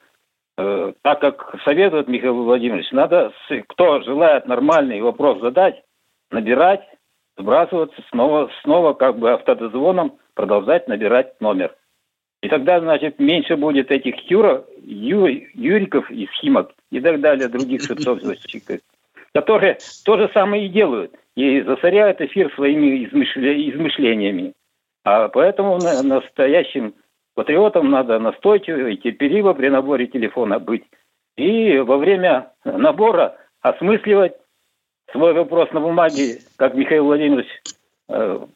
э, 0.59 0.93
так 1.03 1.21
как 1.21 1.55
советует 1.65 2.09
Михаил 2.09 2.43
Владимирович, 2.43 2.91
надо, 2.91 3.33
кто 3.69 4.01
желает 4.03 4.49
нормальный 4.49 5.01
вопрос 5.01 5.41
задать, 5.41 5.81
набирать, 6.33 6.83
сбрасываться, 7.39 8.03
снова, 8.11 8.51
снова 8.63 8.95
как 8.95 9.17
бы 9.17 9.31
автодозвоном 9.31 10.19
продолжать 10.35 10.89
набирать 10.89 11.41
номер. 11.41 11.77
И 12.43 12.49
тогда, 12.49 12.81
значит, 12.81 13.19
меньше 13.19 13.57
будет 13.57 13.91
этих 13.91 14.31
Юра, 14.31 14.65
Ю, 14.83 15.27
Юриков 15.55 16.11
и 16.11 16.27
Схимок 16.35 16.73
и 16.91 17.01
так 17.01 17.21
далее, 17.21 17.49
других 17.49 17.83
шипцов, 17.83 18.21
которые 19.35 19.79
то 20.05 20.17
же 20.17 20.31
самое 20.33 20.67
и 20.67 20.71
делают, 20.71 21.15
и 21.37 21.61
засоряют 21.61 22.21
эфир 22.21 22.53
своими 22.55 23.05
измышлениями. 23.05 24.55
А 25.05 25.29
поэтому 25.29 25.79
настоящим 25.79 26.95
патриотам 27.35 27.91
надо 27.91 28.19
настойчиво 28.19 28.89
и 28.89 28.97
терпеливо 28.97 29.53
при 29.53 29.69
наборе 29.69 30.07
телефона 30.07 30.59
быть. 30.59 30.85
И 31.37 31.79
во 31.79 31.97
время 31.99 32.53
набора 32.65 33.37
осмысливать 33.61 34.35
свой 35.13 35.33
вопрос 35.35 35.71
на 35.73 35.81
бумаге, 35.81 36.39
как 36.57 36.75
Михаил 36.75 37.05
Владимирович, 37.05 37.49
э, 38.09 38.47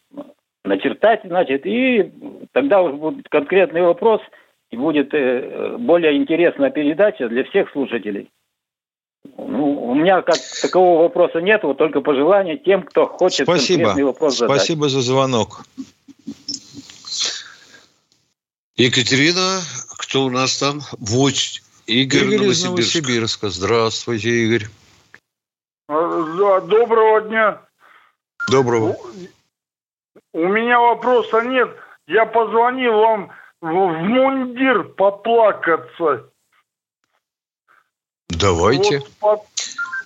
начертать, 0.65 1.21
значит, 1.25 1.67
и 1.67 2.11
Тогда 2.55 2.83
уже 2.83 2.95
будет 2.95 3.29
конкретный 3.29 3.83
вопрос, 3.83 4.21
и 4.71 4.77
будет 4.77 5.13
э, 5.13 5.77
более 5.77 6.17
интересная 6.17 6.71
передача 6.71 7.29
для 7.29 7.43
всех 7.43 7.69
слушателей. 7.73 8.31
Ну, 9.37 9.89
у 9.91 9.95
меня 9.95 10.23
как 10.23 10.37
такового 10.63 11.03
вопроса 11.03 11.41
нет, 11.41 11.65
вот 11.65 11.79
только 11.79 12.01
пожелания 12.01 12.57
тем, 12.57 12.85
кто 12.85 13.07
хочет 13.07 13.47
Спасибо. 13.47 13.79
конкретный 13.79 14.05
вопрос 14.05 14.39
задать. 14.39 14.57
Спасибо 14.57 14.89
за 14.89 15.01
звонок. 15.01 15.65
Екатерина, 18.77 19.61
кто 19.99 20.27
у 20.27 20.31
нас 20.31 20.57
там? 20.57 20.81
Вот 21.01 21.35
Игорь, 21.87 22.23
Игорь 22.23 22.39
Новосибирск. 22.39 22.61
из 22.61 22.65
Новосибирска. 22.65 23.49
Здравствуйте, 23.49 24.29
Игорь. 24.29 24.67
А, 25.89 26.61
Доброго 26.61 27.21
дня. 27.23 27.63
Доброго. 28.49 28.97
У 30.35 30.49
меня 30.49 30.81
вопроса 30.81 31.43
нет. 31.43 31.71
Я 32.09 32.27
позвонил 32.27 32.99
вам 32.99 33.31
в, 33.63 33.67
мундир 33.69 34.83
поплакаться. 34.83 36.29
Давайте. 38.29 38.99
Вот 38.99 39.09
по- 39.21 39.45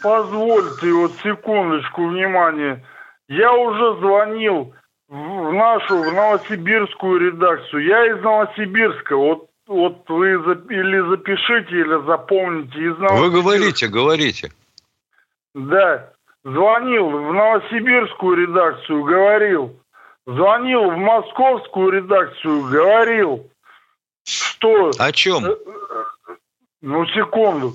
позвольте 0.03 0.93
вот 0.93 1.13
секундочку 1.23 2.09
внимания. 2.09 2.85
Я 3.29 3.55
уже 3.55 3.99
звонил 4.01 4.75
в 5.09 5.53
нашу, 5.53 6.03
в 6.03 6.13
новосибирскую 6.13 7.21
редакцию. 7.21 7.85
Я 7.87 8.07
из 8.15 8.23
Новосибирска. 8.23 9.17
Вот, 9.17 9.49
вот 9.67 10.09
вы 10.09 10.33
или 10.33 11.09
запишите, 11.09 11.71
или 11.71 12.07
запомните. 12.07 12.79
Из 12.79 12.97
Вы 12.99 13.31
говорите, 13.31 13.89
говорите. 13.89 14.53
Да, 15.55 16.13
звонил 16.45 17.09
в 17.09 17.33
новосибирскую 17.33 18.37
редакцию, 18.37 19.05
говорил. 19.05 19.78
Звонил 20.29 20.91
в 20.91 20.97
московскую 20.99 21.91
редакцию, 21.91 22.69
говорил, 22.69 23.51
что... 24.27 24.91
О 24.99 25.13
чем? 25.13 25.43
Ну, 26.83 27.07
секунду. 27.07 27.73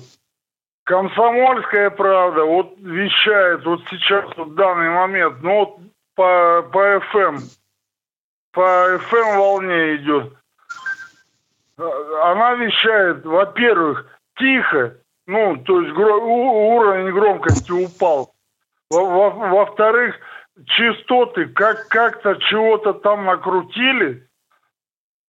Комсомольская 0.84 1.90
правда 1.90 2.44
вот 2.44 2.74
вещает 2.78 3.64
вот 3.64 3.80
сейчас, 3.90 4.24
вот 4.36 4.48
в 4.50 4.54
данный 4.54 4.88
момент, 4.90 5.42
ну 5.42 5.58
вот 5.64 5.78
по, 6.14 6.62
по 6.72 6.96
FM, 6.98 7.38
по 8.52 8.60
FM 8.60 9.36
волне 9.36 9.96
идет. 9.96 10.32
Она 11.76 12.54
вещает, 12.54 13.24
во-первых, 13.26 14.06
тихо, 14.36 14.94
ну, 15.26 15.56
то 15.56 15.80
есть 15.80 15.92
гро- 15.92 16.20
уровень 16.20 17.12
громкости 17.12 17.72
упал. 17.72 18.32
Во- 18.90 19.04
во- 19.30 19.48
Во-вторых, 19.48 20.14
частоты 20.66 21.46
как- 21.46 21.88
как-то 21.88 22.36
чего-то 22.36 22.92
там 22.94 23.24
накрутили, 23.24 24.26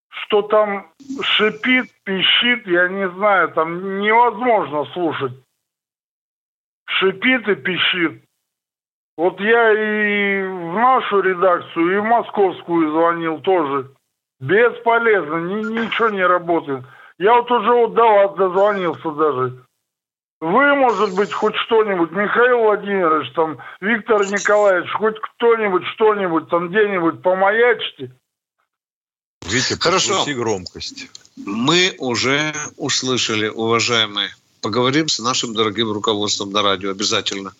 что 0.10 0.42
там 0.44 0.92
шипит, 1.22 1.92
пищит, 2.04 2.68
я 2.68 2.88
не 2.88 3.10
знаю, 3.10 3.50
там 3.50 4.00
невозможно 4.00 4.86
слушать. 4.94 5.34
Шипит 6.88 7.48
и 7.48 7.56
пищит. 7.56 8.24
Вот 9.18 9.40
я 9.40 9.72
и 9.72 10.44
в 10.44 10.74
нашу 10.74 11.22
редакцию, 11.22 11.96
и 11.96 12.00
в 12.00 12.04
московскую 12.04 12.92
звонил 12.92 13.40
тоже. 13.40 13.92
Бесполезно, 14.40 15.36
ни- 15.38 15.80
ничего 15.82 16.10
не 16.10 16.26
работает. 16.26 16.84
Я 17.18 17.36
вот 17.36 17.50
уже 17.50 17.72
вот 17.72 17.94
до 17.94 18.04
вас 18.04 18.36
дозвонился 18.36 19.12
даже. 19.12 19.65
Вы, 20.42 20.76
может 20.76 21.16
быть, 21.16 21.32
хоть 21.32 21.56
что-нибудь, 21.56 22.12
Михаил 22.12 22.60
Владимирович, 22.60 23.32
там, 23.34 23.58
Виктор 23.80 24.26
Николаевич, 24.26 24.92
хоть 24.92 25.16
кто-нибудь, 25.20 25.84
что-нибудь, 25.96 26.50
там 26.50 26.70
где-нибудь 26.70 27.22
помаячьте. 27.22 28.12
Витя, 29.46 29.80
Хорошо. 29.80 30.26
громкость. 30.26 31.08
Мы 31.38 31.96
уже 32.00 32.54
услышали, 32.78 33.48
уважаемые. 33.48 34.36
Поговорим 34.62 35.08
с 35.08 35.20
нашим 35.20 35.54
дорогим 35.54 35.92
руководством 35.92 36.52
на 36.52 36.64
радио 36.64 36.92
обязательно. 36.92 37.54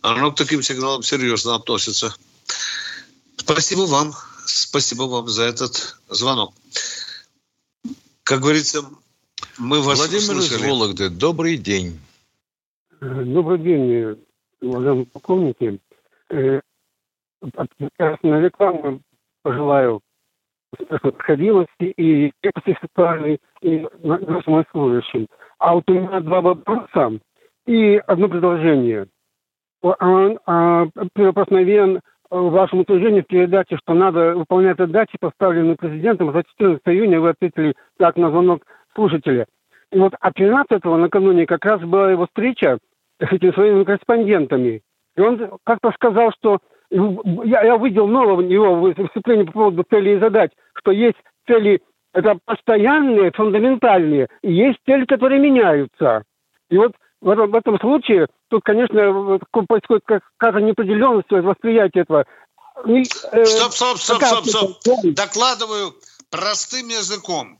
Оно 0.00 0.32
к 0.32 0.36
таким 0.36 0.62
сигналам 0.62 1.02
серьезно 1.02 1.54
относится. 1.54 2.14
Спасибо 3.36 3.82
вам. 3.82 4.14
Спасибо 4.46 5.02
вам 5.02 5.28
за 5.28 5.44
этот 5.44 5.96
звонок. 6.08 6.54
Как 8.22 8.40
говорится, 8.40 8.84
мы 9.60 9.80
вас 9.82 9.98
Владимир 9.98 10.20
из 10.20 10.28
услышали. 10.30 10.68
Вологды, 10.70 11.10
добрый 11.10 11.56
день. 11.56 11.98
Добрый 13.00 13.58
день, 13.58 14.18
уважаемые 14.60 15.06
полковники. 15.06 15.78
Э, 16.30 16.60
от- 17.54 17.68
Прекрасной 17.76 18.42
рекламы 18.42 19.00
пожелаю 19.42 20.00
справедливости 20.74 21.84
и 21.84 22.32
крепости 22.40 22.76
сексуальной 22.80 23.38
и 23.62 23.86
на- 24.02 24.18
нашим 24.18 24.64
служащим. 24.70 25.26
А 25.58 25.74
вот 25.74 25.88
у 25.88 25.94
меня 25.94 26.20
два 26.20 26.40
вопроса 26.40 27.18
и 27.66 28.00
одно 28.06 28.28
предложение. 28.28 29.06
А- 29.82 29.96
а, 30.46 30.86
Первый 31.14 31.28
вопрос, 31.28 31.48
наверное, 31.50 32.00
в 32.30 32.50
вашем 32.50 32.80
утверждении 32.80 33.22
в 33.22 33.26
передаче, 33.26 33.76
что 33.82 33.94
надо 33.94 34.34
выполнять 34.36 34.76
задачи, 34.76 35.16
поставленные 35.18 35.76
президентом. 35.76 36.32
За 36.32 36.44
14 36.44 36.94
июня 36.94 37.20
вы 37.20 37.30
ответили 37.30 37.74
так 37.98 38.16
на 38.16 38.30
звонок 38.30 38.62
слушателя. 39.00 39.46
И 39.92 39.98
вот 39.98 40.12
а 40.20 40.30
13-го 40.30 40.96
накануне 40.96 41.46
как 41.46 41.64
раз 41.64 41.80
была 41.80 42.10
его 42.10 42.26
встреча 42.26 42.78
с 43.18 43.32
этими 43.32 43.50
своими 43.52 43.84
корреспондентами. 43.84 44.82
И 45.16 45.20
он 45.20 45.58
как-то 45.64 45.90
сказал, 45.92 46.32
что 46.38 46.58
я, 46.90 47.62
я 47.62 47.76
видел 47.76 48.06
нового 48.06 48.40
его 48.40 48.74
выступление 48.74 49.46
по 49.46 49.52
поводу 49.52 49.84
целей 49.88 50.16
и 50.16 50.20
задач, 50.20 50.50
что 50.74 50.90
есть 50.92 51.16
цели 51.46 51.80
это 52.12 52.36
постоянные, 52.44 53.30
фундаментальные, 53.30 54.28
и 54.42 54.52
есть 54.52 54.78
цели, 54.84 55.04
которые 55.04 55.40
меняются. 55.40 56.24
И 56.68 56.76
вот 56.76 56.92
в 57.20 57.28
этом, 57.28 57.50
в 57.50 57.54
этом 57.54 57.78
случае 57.78 58.26
тут, 58.48 58.62
конечно, 58.64 59.38
происходит 59.52 60.02
как- 60.04 60.24
какая-то 60.36 60.64
неопределенность 60.64 61.30
восприятия 61.30 62.00
этого. 62.00 62.24
И, 62.86 63.02
э, 63.02 63.44
Стоп, 63.44 63.72
стоп, 63.72 63.96
стоп, 63.98 64.22
стоп, 64.22 64.70
стоп. 64.80 64.98
Докладываю 65.14 65.92
простым 66.30 66.88
языком. 66.88 67.59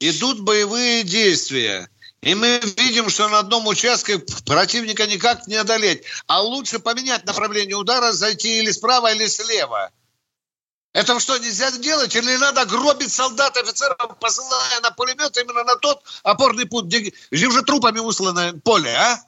Идут 0.00 0.40
боевые 0.40 1.02
действия. 1.02 1.88
И 2.20 2.34
мы 2.34 2.60
видим, 2.76 3.08
что 3.08 3.28
на 3.28 3.40
одном 3.40 3.66
участке 3.66 4.18
противника 4.46 5.06
никак 5.06 5.46
не 5.46 5.56
одолеть. 5.56 6.04
А 6.26 6.40
лучше 6.40 6.78
поменять 6.78 7.24
направление 7.26 7.76
удара, 7.76 8.12
зайти 8.12 8.58
или 8.58 8.70
справа, 8.70 9.12
или 9.12 9.26
слева. 9.26 9.90
Это 10.92 11.20
что, 11.20 11.38
нельзя 11.38 11.70
делать? 11.78 12.14
Или 12.16 12.36
надо 12.36 12.64
гробить 12.66 13.12
солдат, 13.12 13.56
офицеров, 13.56 14.18
посылая 14.18 14.80
на 14.82 14.90
пулемет 14.90 15.36
именно 15.36 15.62
на 15.62 15.76
тот 15.76 16.02
опорный 16.22 16.66
пункт, 16.66 16.88
где, 16.88 17.12
где 17.30 17.46
уже 17.46 17.62
трупами 17.62 18.00
услано 18.00 18.58
поле, 18.64 18.90
а? 18.90 19.18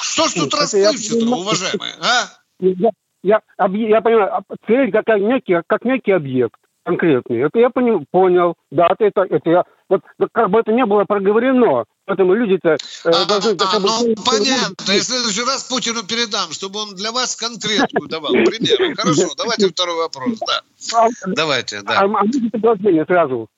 Что 0.00 0.26
ж 0.28 0.32
тут 0.32 0.54
расплывчато, 0.54 1.24
уважаемые, 1.24 1.94
а? 2.00 2.30
Я, 2.58 2.90
я, 3.22 3.42
я 3.58 4.00
понимаю, 4.00 4.34
а 4.34 4.42
цель 4.66 4.90
как 4.90 5.06
некий, 5.06 5.60
как 5.68 5.84
некий 5.84 6.12
объект 6.12 6.58
конкретный. 6.84 7.38
Это 7.40 7.58
я 7.58 7.70
пони- 7.70 8.04
понял. 8.10 8.54
Да, 8.70 8.86
это, 8.90 9.04
это, 9.06 9.22
это 9.22 9.50
я... 9.50 9.64
Вот 9.88 10.00
как 10.32 10.50
бы 10.50 10.60
это 10.60 10.72
не 10.72 10.84
было 10.86 11.04
проговорено, 11.04 11.84
поэтому 12.06 12.34
люди-то 12.34 12.70
э, 13.04 13.10
должны... 13.28 13.56
как 13.56 13.80
бы- 13.82 13.88
Ну, 13.88 14.14
понятно. 14.24 14.92
Я 14.92 15.00
в 15.00 15.04
следующий 15.04 15.42
раз 15.42 15.64
Путину 15.64 16.02
передам, 16.06 16.50
чтобы 16.52 16.80
он 16.80 16.94
для 16.94 17.12
вас 17.12 17.36
конкретную 17.36 18.08
давал 18.08 18.32
примеры. 18.48 18.94
Хорошо, 18.94 19.28
давайте 19.36 19.68
второй 19.68 19.96
вопрос. 19.96 20.38
Да. 20.40 21.08
Давайте, 21.26 21.78
А, 21.78 21.82
да. 21.82 22.00
а 22.00 22.24
предложение 22.52 23.04
сразу? 23.06 23.48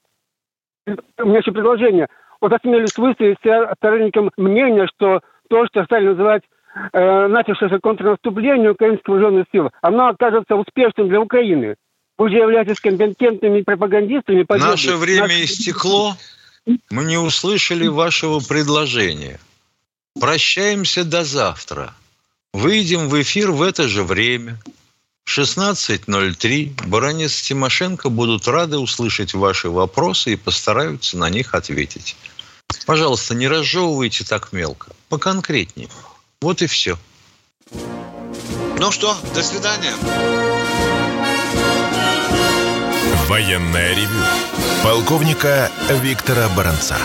У 1.19 1.25
меня 1.27 1.39
еще 1.39 1.53
предложение. 1.53 2.09
Вот 2.41 2.53
осмелюсь 2.53 2.97
высказать 2.97 3.39
сторонникам 3.79 4.31
мнения, 4.37 4.87
что 4.95 5.21
то, 5.49 5.67
что 5.67 5.85
стали 5.85 6.09
называть 6.09 6.43
э, 6.93 7.27
начавшееся 7.29 7.79
контрнаступление 7.79 8.73
украинских 8.73 9.09
вооруженных 9.09 9.47
сил, 9.53 9.71
оно 9.81 10.09
окажется 10.09 10.55
успешным 10.57 11.09
для 11.09 11.21
Украины. 11.21 11.77
Вы 12.19 12.31
же 12.31 12.37
являетесь 12.37 12.81
компетентными 12.81 13.63
пропагандистами. 13.63 14.43
победы. 14.45 14.67
Наше 14.71 14.97
время 14.97 15.29
Наш- 15.29 15.51
истекло. 15.51 16.17
Мы 16.91 17.05
не 17.05 17.19
услышали 17.19 17.87
вашего 17.87 18.41
предложения. 18.41 19.39
Прощаемся 20.19 21.05
до 21.05 21.25
завтра. 21.25 21.95
Выйдем 22.53 23.09
в 23.09 23.21
эфир 23.21 23.51
в 23.53 23.63
это 23.63 23.87
же 23.87 24.03
время. 24.03 24.59
16.03. 25.29 26.87
Баранец 26.87 27.41
и 27.41 27.45
Тимошенко 27.49 28.09
будут 28.09 28.49
рады 28.49 28.79
услышать 28.79 29.35
ваши 29.35 29.69
вопросы 29.69 30.33
и 30.33 30.37
постараются 30.37 31.19
на 31.19 31.29
них 31.29 31.55
ответить. 31.55 32.17
Пожалуйста, 32.87 33.35
не 33.35 33.47
разжевывайте 33.47 34.25
так 34.25 34.53
мелко. 34.53 34.93
Поконкретнее. 35.09 35.89
Вот 36.41 36.63
и 36.63 36.67
все. 36.67 36.97
Ну 38.79 38.91
что, 38.93 39.17
до 39.35 39.43
свидания. 39.43 39.93
Военное 43.29 43.93
ревю 43.93 44.21
полковника 44.85 45.69
Виктора 45.91 46.49
Баранца. 46.49 46.97